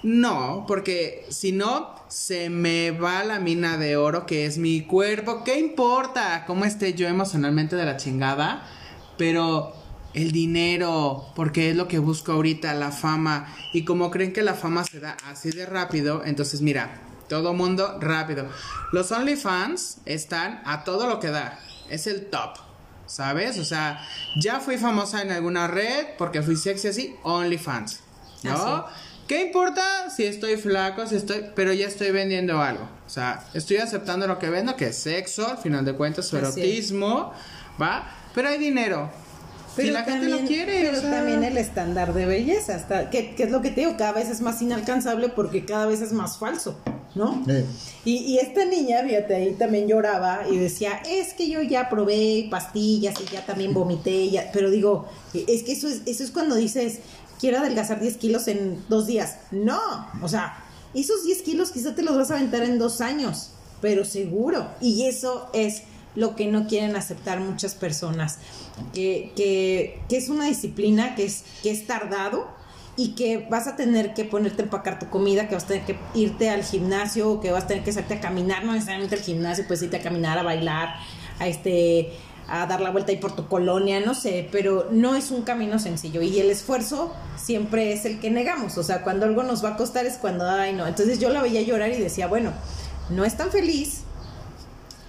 No, 0.03 0.64
porque 0.66 1.24
si 1.28 1.53
no, 1.53 1.94
se 2.09 2.50
me 2.50 2.90
va 2.90 3.22
la 3.22 3.38
mina 3.38 3.78
de 3.78 3.96
oro 3.96 4.26
que 4.26 4.46
es 4.46 4.59
mi 4.59 4.80
cuerpo. 4.80 5.44
¿Qué 5.44 5.61
importa 5.61 6.42
cómo 6.44 6.64
esté 6.64 6.94
yo 6.94 7.07
emocionalmente 7.07 7.76
de 7.76 7.84
la 7.84 7.98
chingada? 7.98 8.66
Pero 9.16 9.80
el 10.14 10.32
dinero, 10.32 11.26
porque 11.34 11.70
es 11.70 11.76
lo 11.76 11.88
que 11.88 11.98
busco 11.98 12.32
ahorita, 12.32 12.74
la 12.74 12.92
fama. 12.92 13.54
Y 13.72 13.84
como 13.84 14.10
creen 14.10 14.32
que 14.32 14.42
la 14.42 14.54
fama 14.54 14.84
se 14.84 15.00
da 15.00 15.16
así 15.26 15.50
de 15.50 15.66
rápido, 15.66 16.22
entonces 16.24 16.60
mira, 16.60 17.00
todo 17.28 17.54
mundo 17.54 17.98
rápido. 18.00 18.46
Los 18.92 19.10
OnlyFans 19.10 19.98
están 20.04 20.60
a 20.64 20.84
todo 20.84 21.06
lo 21.06 21.18
que 21.20 21.30
da. 21.30 21.58
Es 21.88 22.06
el 22.06 22.26
top. 22.26 22.56
¿Sabes? 23.06 23.58
O 23.58 23.64
sea, 23.64 24.00
ya 24.40 24.60
fui 24.60 24.78
famosa 24.78 25.20
en 25.20 25.32
alguna 25.32 25.66
red 25.66 26.06
porque 26.16 26.40
fui 26.40 26.56
sexy 26.56 26.88
así, 26.88 27.14
OnlyFans. 27.22 28.00
¿No? 28.42 28.52
Así. 28.52 28.94
¿Qué 29.28 29.42
importa 29.42 30.10
si 30.10 30.24
estoy 30.24 30.56
flaco, 30.56 31.06
si 31.06 31.16
estoy, 31.16 31.46
pero 31.54 31.72
ya 31.72 31.86
estoy 31.86 32.10
vendiendo 32.10 32.60
algo? 32.60 32.88
O 33.06 33.08
sea, 33.08 33.46
estoy 33.54 33.78
aceptando 33.78 34.26
lo 34.26 34.38
que 34.38 34.50
vendo, 34.50 34.76
que 34.76 34.88
es 34.88 34.98
sexo, 34.98 35.48
al 35.48 35.58
final 35.58 35.84
de 35.84 35.94
cuentas, 35.94 36.26
su 36.26 36.36
erotismo, 36.36 37.32
¿va? 37.80 38.10
Pero 38.34 38.48
hay 38.48 38.58
dinero. 38.58 39.10
Si 39.77 39.91
la 39.91 40.05
gente 40.05 40.29
lo 40.29 40.39
quiere, 40.41 40.83
pero 40.83 40.99
o 40.99 41.01
sea, 41.01 41.11
también 41.11 41.45
el 41.45 41.57
estándar 41.57 42.14
de 42.14 42.27
belleza, 42.27 42.75
hasta, 42.77 43.11
que, 43.11 43.35
que 43.35 43.45
es 43.45 43.51
lo 43.51 43.62
que 43.62 43.70
te 43.70 43.83
digo, 43.83 43.97
cada 43.97 44.12
vez 44.12 44.29
es 44.29 44.41
más 44.41 44.61
inalcanzable 44.62 45.29
porque 45.29 45.64
cada 45.64 45.87
vez 45.87 46.01
es 46.01 46.12
más 46.12 46.39
falso, 46.39 46.79
¿no? 47.14 47.43
Eh, 47.49 47.64
Y, 48.05 48.16
y 48.18 48.39
esta 48.39 48.64
niña, 48.64 49.03
fíjate, 49.07 49.35
ahí 49.35 49.55
también 49.55 49.89
lloraba 49.89 50.43
y 50.51 50.59
decía, 50.59 51.03
es 51.09 51.35
que 51.35 51.49
yo 51.49 51.62
ya 51.62 51.89
probé 51.89 52.49
pastillas 52.51 53.14
y 53.20 53.33
ya 53.33 53.45
también 53.47 53.73
vomité, 53.75 54.31
ya, 54.31 54.51
pero 54.53 54.70
digo, 54.70 55.07
es 55.35 55.62
que 55.62 55.73
eso 55.73 55.89
es, 55.89 56.03
eso 56.07 56.25
es 56.25 56.31
cuando 56.31 56.55
dices, 56.57 56.99
quiero 57.41 57.59
adelgazar 57.59 58.01
10 58.01 58.16
kilos 58.18 58.49
en 58.49 58.83
dos 58.89 59.07
días. 59.07 59.37
No, 59.51 59.81
o 60.23 60.29
sea, 60.29 60.64
esos 60.95 61.25
10 61.25 61.43
kilos 61.43 61.70
quizá 61.70 61.95
te 61.95 62.03
los 62.03 62.16
vas 62.16 62.31
a 62.31 62.37
aventar 62.37 62.62
en 62.62 62.79
dos 62.79 63.01
años, 63.01 63.51
pero 63.81 64.05
seguro. 64.05 64.68
Y 64.81 65.07
eso 65.07 65.49
es 65.53 65.83
lo 66.14 66.36
que 66.36 66.46
no 66.46 66.66
quieren 66.66 66.96
aceptar 66.96 67.40
muchas 67.40 67.74
personas, 67.74 68.38
que, 68.92 69.32
que, 69.36 70.00
que 70.08 70.16
es 70.16 70.28
una 70.28 70.46
disciplina 70.46 71.14
que 71.14 71.24
es, 71.24 71.44
que 71.62 71.70
es 71.70 71.86
tardado 71.86 72.48
y 72.96 73.14
que 73.14 73.46
vas 73.50 73.66
a 73.66 73.76
tener 73.76 74.12
que 74.12 74.24
ponerte 74.24 74.62
a 74.62 74.64
empacar 74.64 74.98
tu 74.98 75.08
comida, 75.08 75.48
que 75.48 75.54
vas 75.54 75.64
a 75.64 75.68
tener 75.68 75.84
que 75.84 75.96
irte 76.14 76.50
al 76.50 76.62
gimnasio, 76.62 77.40
que 77.40 77.50
vas 77.50 77.64
a 77.64 77.66
tener 77.66 77.84
que 77.84 77.92
salirte 77.92 78.14
a 78.14 78.20
caminar, 78.20 78.64
no 78.64 78.72
necesariamente 78.72 79.14
al 79.14 79.22
gimnasio, 79.22 79.64
pues 79.66 79.82
irte 79.82 79.96
a 79.96 80.02
caminar, 80.02 80.38
a 80.38 80.42
bailar, 80.42 80.96
a 81.38 81.46
este 81.46 82.12
a 82.48 82.66
dar 82.66 82.80
la 82.80 82.90
vuelta 82.90 83.12
ahí 83.12 83.18
por 83.18 83.34
tu 83.34 83.46
colonia, 83.46 84.00
no 84.00 84.14
sé, 84.14 84.48
pero 84.50 84.88
no 84.90 85.14
es 85.14 85.30
un 85.30 85.42
camino 85.42 85.78
sencillo 85.78 86.22
y 86.22 86.38
el 86.38 86.50
esfuerzo 86.50 87.14
siempre 87.36 87.92
es 87.92 88.04
el 88.04 88.20
que 88.20 88.30
negamos, 88.30 88.76
o 88.78 88.82
sea, 88.82 89.02
cuando 89.02 89.26
algo 89.26 89.42
nos 89.42 89.64
va 89.64 89.70
a 89.70 89.76
costar 89.76 90.06
es 90.06 90.18
cuando, 90.18 90.44
ay 90.48 90.74
no, 90.74 90.86
entonces 90.86 91.18
yo 91.18 91.30
la 91.30 91.40
veía 91.40 91.62
llorar 91.62 91.90
y 91.92 91.98
decía, 91.98 92.26
bueno, 92.26 92.52
no 93.10 93.24
es 93.24 93.36
tan 93.36 93.50
feliz, 93.50 94.01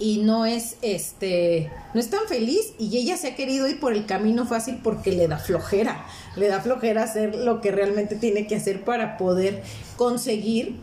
y 0.04 0.18
no 0.18 0.44
es 0.44 0.76
este 0.82 1.70
no 1.94 2.00
es 2.00 2.10
tan 2.10 2.28
feliz 2.28 2.74
y 2.78 2.94
ella 2.98 3.16
se 3.16 3.28
ha 3.28 3.34
querido 3.34 3.66
ir 3.66 3.80
por 3.80 3.94
el 3.94 4.04
camino 4.04 4.44
fácil 4.44 4.78
porque 4.82 5.12
le 5.12 5.28
da 5.28 5.38
flojera. 5.38 6.04
Le 6.36 6.48
da 6.48 6.60
flojera 6.60 7.04
hacer 7.04 7.34
lo 7.34 7.62
que 7.62 7.70
realmente 7.70 8.14
tiene 8.14 8.46
que 8.46 8.56
hacer 8.56 8.84
para 8.84 9.16
poder 9.16 9.62
conseguir 9.96 10.76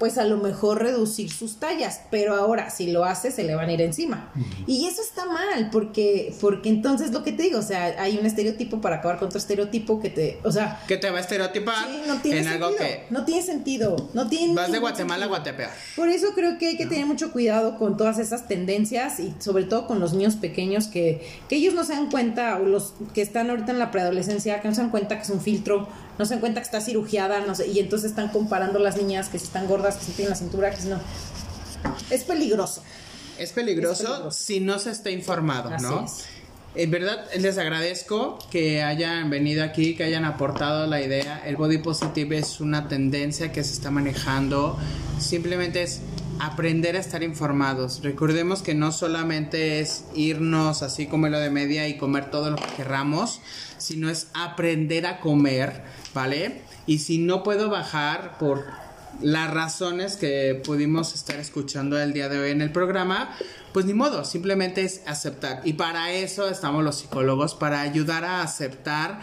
pues 0.00 0.16
a 0.16 0.24
lo 0.24 0.38
mejor 0.38 0.82
reducir 0.82 1.30
sus 1.30 1.60
tallas, 1.60 2.00
pero 2.10 2.34
ahora 2.34 2.70
si 2.70 2.90
lo 2.90 3.04
hace 3.04 3.30
se 3.30 3.44
le 3.44 3.54
van 3.54 3.68
a 3.68 3.72
ir 3.72 3.82
encima. 3.82 4.32
Y 4.66 4.86
eso 4.86 5.02
está 5.02 5.26
mal, 5.26 5.68
porque 5.70 6.34
porque 6.40 6.70
entonces 6.70 7.12
lo 7.12 7.22
que 7.22 7.32
te 7.32 7.42
digo, 7.42 7.58
o 7.58 7.62
sea, 7.62 7.94
hay 7.98 8.16
un 8.18 8.24
estereotipo 8.24 8.80
para 8.80 8.96
acabar 8.96 9.18
con 9.18 9.28
otro 9.28 9.38
estereotipo 9.38 10.00
que 10.00 10.08
te, 10.08 10.40
o 10.42 10.50
sea, 10.50 10.82
que 10.88 10.96
te 10.96 11.10
va 11.10 11.18
a 11.18 11.20
estereotipar 11.20 11.86
sí, 11.86 12.00
no 12.08 12.16
tiene 12.22 12.38
en 12.38 12.44
sentido, 12.44 12.66
algo 12.66 12.78
que 12.78 13.04
no 13.10 13.24
tiene 13.26 13.42
sentido, 13.42 14.10
no 14.14 14.28
tiene 14.28 14.54
vas 14.54 14.72
de 14.72 14.78
Guatemala 14.78 15.26
a. 15.26 15.28
Guatepeor. 15.28 15.70
Por 15.94 16.08
eso 16.08 16.28
creo 16.34 16.56
que 16.56 16.68
hay 16.68 16.76
que 16.78 16.86
tener 16.86 17.04
mucho 17.04 17.30
cuidado 17.30 17.76
con 17.76 17.98
todas 17.98 18.18
esas 18.18 18.48
tendencias 18.48 19.20
y 19.20 19.34
sobre 19.38 19.64
todo 19.64 19.86
con 19.86 20.00
los 20.00 20.14
niños 20.14 20.36
pequeños 20.36 20.88
que, 20.88 21.20
que 21.50 21.56
ellos 21.56 21.74
no 21.74 21.84
se 21.84 21.92
dan 21.92 22.10
cuenta, 22.10 22.56
o 22.56 22.64
los 22.64 22.94
que 23.12 23.20
están 23.20 23.50
ahorita 23.50 23.72
en 23.72 23.78
la 23.78 23.90
preadolescencia, 23.90 24.62
que 24.62 24.68
no 24.68 24.74
se 24.74 24.80
dan 24.80 24.90
cuenta 24.90 25.16
que 25.16 25.24
es 25.24 25.30
un 25.30 25.42
filtro, 25.42 25.88
no 26.18 26.26
se 26.26 26.34
dan 26.34 26.40
cuenta 26.40 26.60
que 26.60 26.64
está 26.64 26.80
cirugiada, 26.80 27.40
no 27.40 27.54
sé, 27.54 27.68
y 27.68 27.78
entonces 27.78 28.10
están 28.10 28.28
comparando 28.28 28.78
las 28.78 28.96
niñas 28.96 29.28
que 29.28 29.38
si 29.38 29.44
están 29.44 29.66
gordas, 29.66 29.89
que 29.96 30.04
si 30.06 30.12
tienen 30.12 30.30
la 30.30 30.36
cintura, 30.36 30.70
que 30.70 30.82
no. 30.84 31.00
Es 32.10 32.24
peligroso. 32.24 32.82
Es 33.38 33.52
peligroso, 33.52 33.92
Es 33.92 33.98
peligroso. 34.08 34.30
si 34.30 34.60
no 34.60 34.78
se 34.78 34.90
está 34.90 35.10
informado, 35.10 35.70
Así 35.70 35.84
¿no? 35.84 36.04
es. 36.04 36.24
En 36.76 36.90
verdad, 36.92 37.26
les 37.36 37.58
agradezco 37.58 38.38
que 38.50 38.82
hayan 38.82 39.28
venido 39.28 39.64
aquí, 39.64 39.96
que 39.96 40.04
hayan 40.04 40.24
aportado 40.24 40.86
la 40.86 41.00
idea. 41.00 41.42
El 41.44 41.56
body 41.56 41.78
positive 41.78 42.38
es 42.38 42.60
una 42.60 42.86
tendencia 42.86 43.50
que 43.50 43.64
se 43.64 43.72
está 43.72 43.90
manejando. 43.90 44.78
Simplemente 45.18 45.82
es 45.82 46.00
aprender 46.38 46.94
a 46.94 47.00
estar 47.00 47.24
informados. 47.24 48.02
Recordemos 48.04 48.62
que 48.62 48.74
no 48.74 48.92
solamente 48.92 49.80
es 49.80 50.04
irnos 50.14 50.82
así 50.82 51.06
como 51.06 51.26
en 51.26 51.32
lo 51.32 51.40
de 51.40 51.50
media 51.50 51.88
y 51.88 51.96
comer 51.98 52.30
todo 52.30 52.50
lo 52.50 52.56
que 52.56 52.66
querramos, 52.76 53.40
sino 53.78 54.08
es 54.08 54.28
aprender 54.34 55.06
a 55.06 55.18
comer, 55.18 55.82
¿vale? 56.14 56.60
Y 56.86 56.98
si 57.00 57.18
no 57.18 57.42
puedo 57.42 57.68
bajar 57.68 58.38
por 58.38 58.64
las 59.20 59.52
razones 59.52 60.16
que 60.16 60.60
pudimos 60.64 61.14
estar 61.14 61.38
escuchando 61.38 62.00
el 62.00 62.12
día 62.12 62.28
de 62.28 62.38
hoy 62.38 62.50
en 62.50 62.62
el 62.62 62.72
programa, 62.72 63.36
pues 63.72 63.86
ni 63.86 63.94
modo, 63.94 64.24
simplemente 64.24 64.82
es 64.82 65.02
aceptar. 65.06 65.60
Y 65.64 65.74
para 65.74 66.12
eso 66.12 66.48
estamos 66.48 66.84
los 66.84 66.98
psicólogos, 66.98 67.54
para 67.54 67.80
ayudar 67.80 68.24
a 68.24 68.42
aceptar 68.42 69.20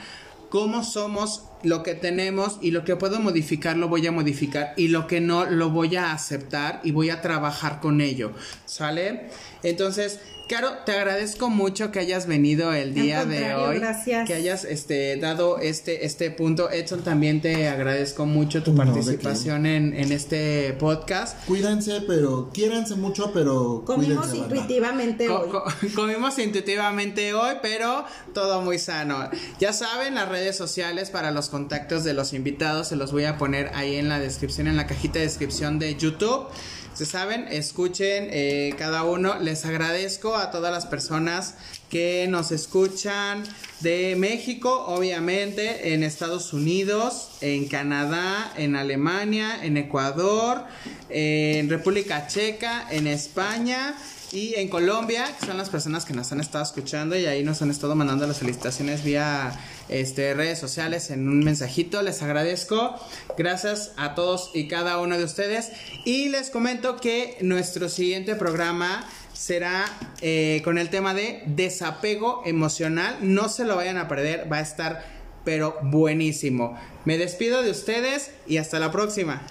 cómo 0.50 0.84
somos, 0.84 1.44
lo 1.64 1.84
que 1.84 1.96
tenemos 1.96 2.60
y 2.62 2.72
lo 2.72 2.84
que 2.84 2.96
puedo 2.96 3.20
modificar 3.20 3.78
lo 3.78 3.88
voy 3.90 4.06
a 4.08 4.12
modificar 4.12 4.74
y 4.78 4.90
lo 4.90 5.08
que 5.08 5.22
no 5.22 5.46
lo 5.46 5.70
voy 5.70 5.96
a 5.96 6.12
aceptar 6.12 6.82
y 6.84 6.92
voy 6.92 7.10
a 7.10 7.22
trabajar 7.22 7.80
con 7.80 8.00
ello. 8.02 8.32
¿Sale? 8.66 9.30
Entonces, 9.64 10.20
Caro, 10.50 10.70
te 10.86 10.94
agradezco 10.94 11.50
mucho 11.50 11.92
que 11.92 12.00
hayas 12.00 12.26
venido 12.26 12.72
el 12.72 12.94
día 12.94 13.26
de 13.26 13.54
hoy. 13.54 13.80
gracias. 13.80 14.26
Que 14.26 14.34
hayas 14.34 14.64
este, 14.64 15.18
dado 15.18 15.60
este, 15.60 16.06
este 16.06 16.32
punto. 16.32 16.72
Edson, 16.72 17.04
también 17.04 17.42
te 17.42 17.68
agradezco 17.68 18.26
mucho 18.26 18.64
tu 18.64 18.74
participación 18.74 19.66
en, 19.66 19.94
en 19.94 20.14
este 20.14 20.72
podcast. 20.80 21.38
Cuídense, 21.48 22.00
pero 22.08 22.50
quiéranse 22.54 22.96
mucho, 22.96 23.34
pero 23.34 23.84
Comimos 23.86 24.34
intuitivamente 24.34 25.28
hoy. 25.28 25.50
co- 25.50 25.66
comimos 25.96 26.40
intuitivamente 26.40 27.34
hoy, 27.34 27.56
pero 27.62 28.06
todo 28.34 28.62
muy 28.62 28.80
sano. 28.80 29.30
Ya 29.60 29.74
saben, 29.74 30.16
las 30.16 30.30
redes 30.30 30.56
sociales 30.56 31.10
para 31.10 31.32
los 31.48 31.52
contactos 31.52 32.04
de 32.04 32.14
los 32.14 32.34
invitados 32.34 32.90
se 32.90 32.98
los 32.98 33.14
voy 33.14 33.24
a 33.24 33.38
poner 33.38 33.72
ahí 33.74 33.96
en 33.96 34.10
la 34.10 34.20
descripción, 34.20 34.68
en 34.68 34.76
la 34.76 34.86
cajita 34.86 35.20
de 35.20 35.26
descripción 35.26 35.80
de 35.80 35.96
YouTube. 35.96 36.48
Se 36.94 37.06
saben, 37.06 37.48
escuchen 37.50 38.28
eh, 38.32 38.74
cada 38.78 39.04
uno. 39.06 39.40
Les 39.40 39.64
agradezco 39.64 40.36
a 40.36 40.52
todas 40.52 40.74
las 40.74 40.86
personas 40.88 41.54
que 41.90 42.28
nos 42.28 42.52
escuchan 42.52 43.44
de 43.80 44.18
México, 44.18 44.88
obviamente, 44.88 45.94
en 45.94 46.04
Estados 46.04 46.52
Unidos, 46.52 47.30
en 47.40 47.70
Canadá, 47.70 48.52
en 48.58 48.76
Alemania, 48.76 49.64
en 49.64 49.78
Ecuador, 49.78 50.66
en 51.10 51.70
República 51.70 52.28
Checa, 52.28 52.88
en 52.92 53.08
España. 53.08 53.96
Y 54.32 54.56
en 54.56 54.68
Colombia, 54.68 55.26
que 55.40 55.46
son 55.46 55.58
las 55.58 55.70
personas 55.70 56.04
que 56.04 56.14
nos 56.14 56.32
han 56.34 56.42
estado 56.42 56.64
escuchando 56.64 57.18
y 57.18 57.26
ahí 57.26 57.44
nos 57.44 57.62
han 57.62 57.72
estado 57.72 57.96
mandando 57.96 58.28
las 58.28 58.40
felicitaciones 58.40 59.04
vía 59.04 59.58
este, 59.88 60.34
redes 60.34 60.60
sociales 60.60 61.12
en 61.12 61.30
un 61.30 61.40
mensajito. 61.40 62.02
Les 62.02 62.22
agradezco. 62.22 62.96
Gracias 63.38 63.94
a 63.96 64.16
todos 64.16 64.52
y 64.54 64.68
cada 64.68 65.00
uno 65.00 65.18
de 65.18 65.24
ustedes. 65.24 65.72
Y 66.04 66.28
les 66.28 66.50
comento 66.50 66.98
que 66.98 67.38
nuestro 67.40 67.88
siguiente 67.88 68.36
programa 68.36 69.08
será 69.32 69.86
eh, 70.22 70.62
con 70.66 70.78
el 70.78 70.90
tema 70.90 71.14
de 71.14 71.44
desapego 71.46 72.42
emocional. 72.46 73.20
No 73.22 73.48
se 73.48 73.64
lo 73.64 73.78
vayan 73.78 73.98
a 73.98 74.10
perder, 74.10 74.52
va 74.52 74.58
a 74.58 74.62
estar 74.62 75.06
pero 75.46 75.78
buenísimo. 75.82 76.78
Me 77.06 77.18
despido 77.18 77.64
de 77.64 77.72
ustedes 77.72 78.32
y 78.46 78.58
hasta 78.58 78.80
la 78.80 78.92
próxima. 78.92 79.42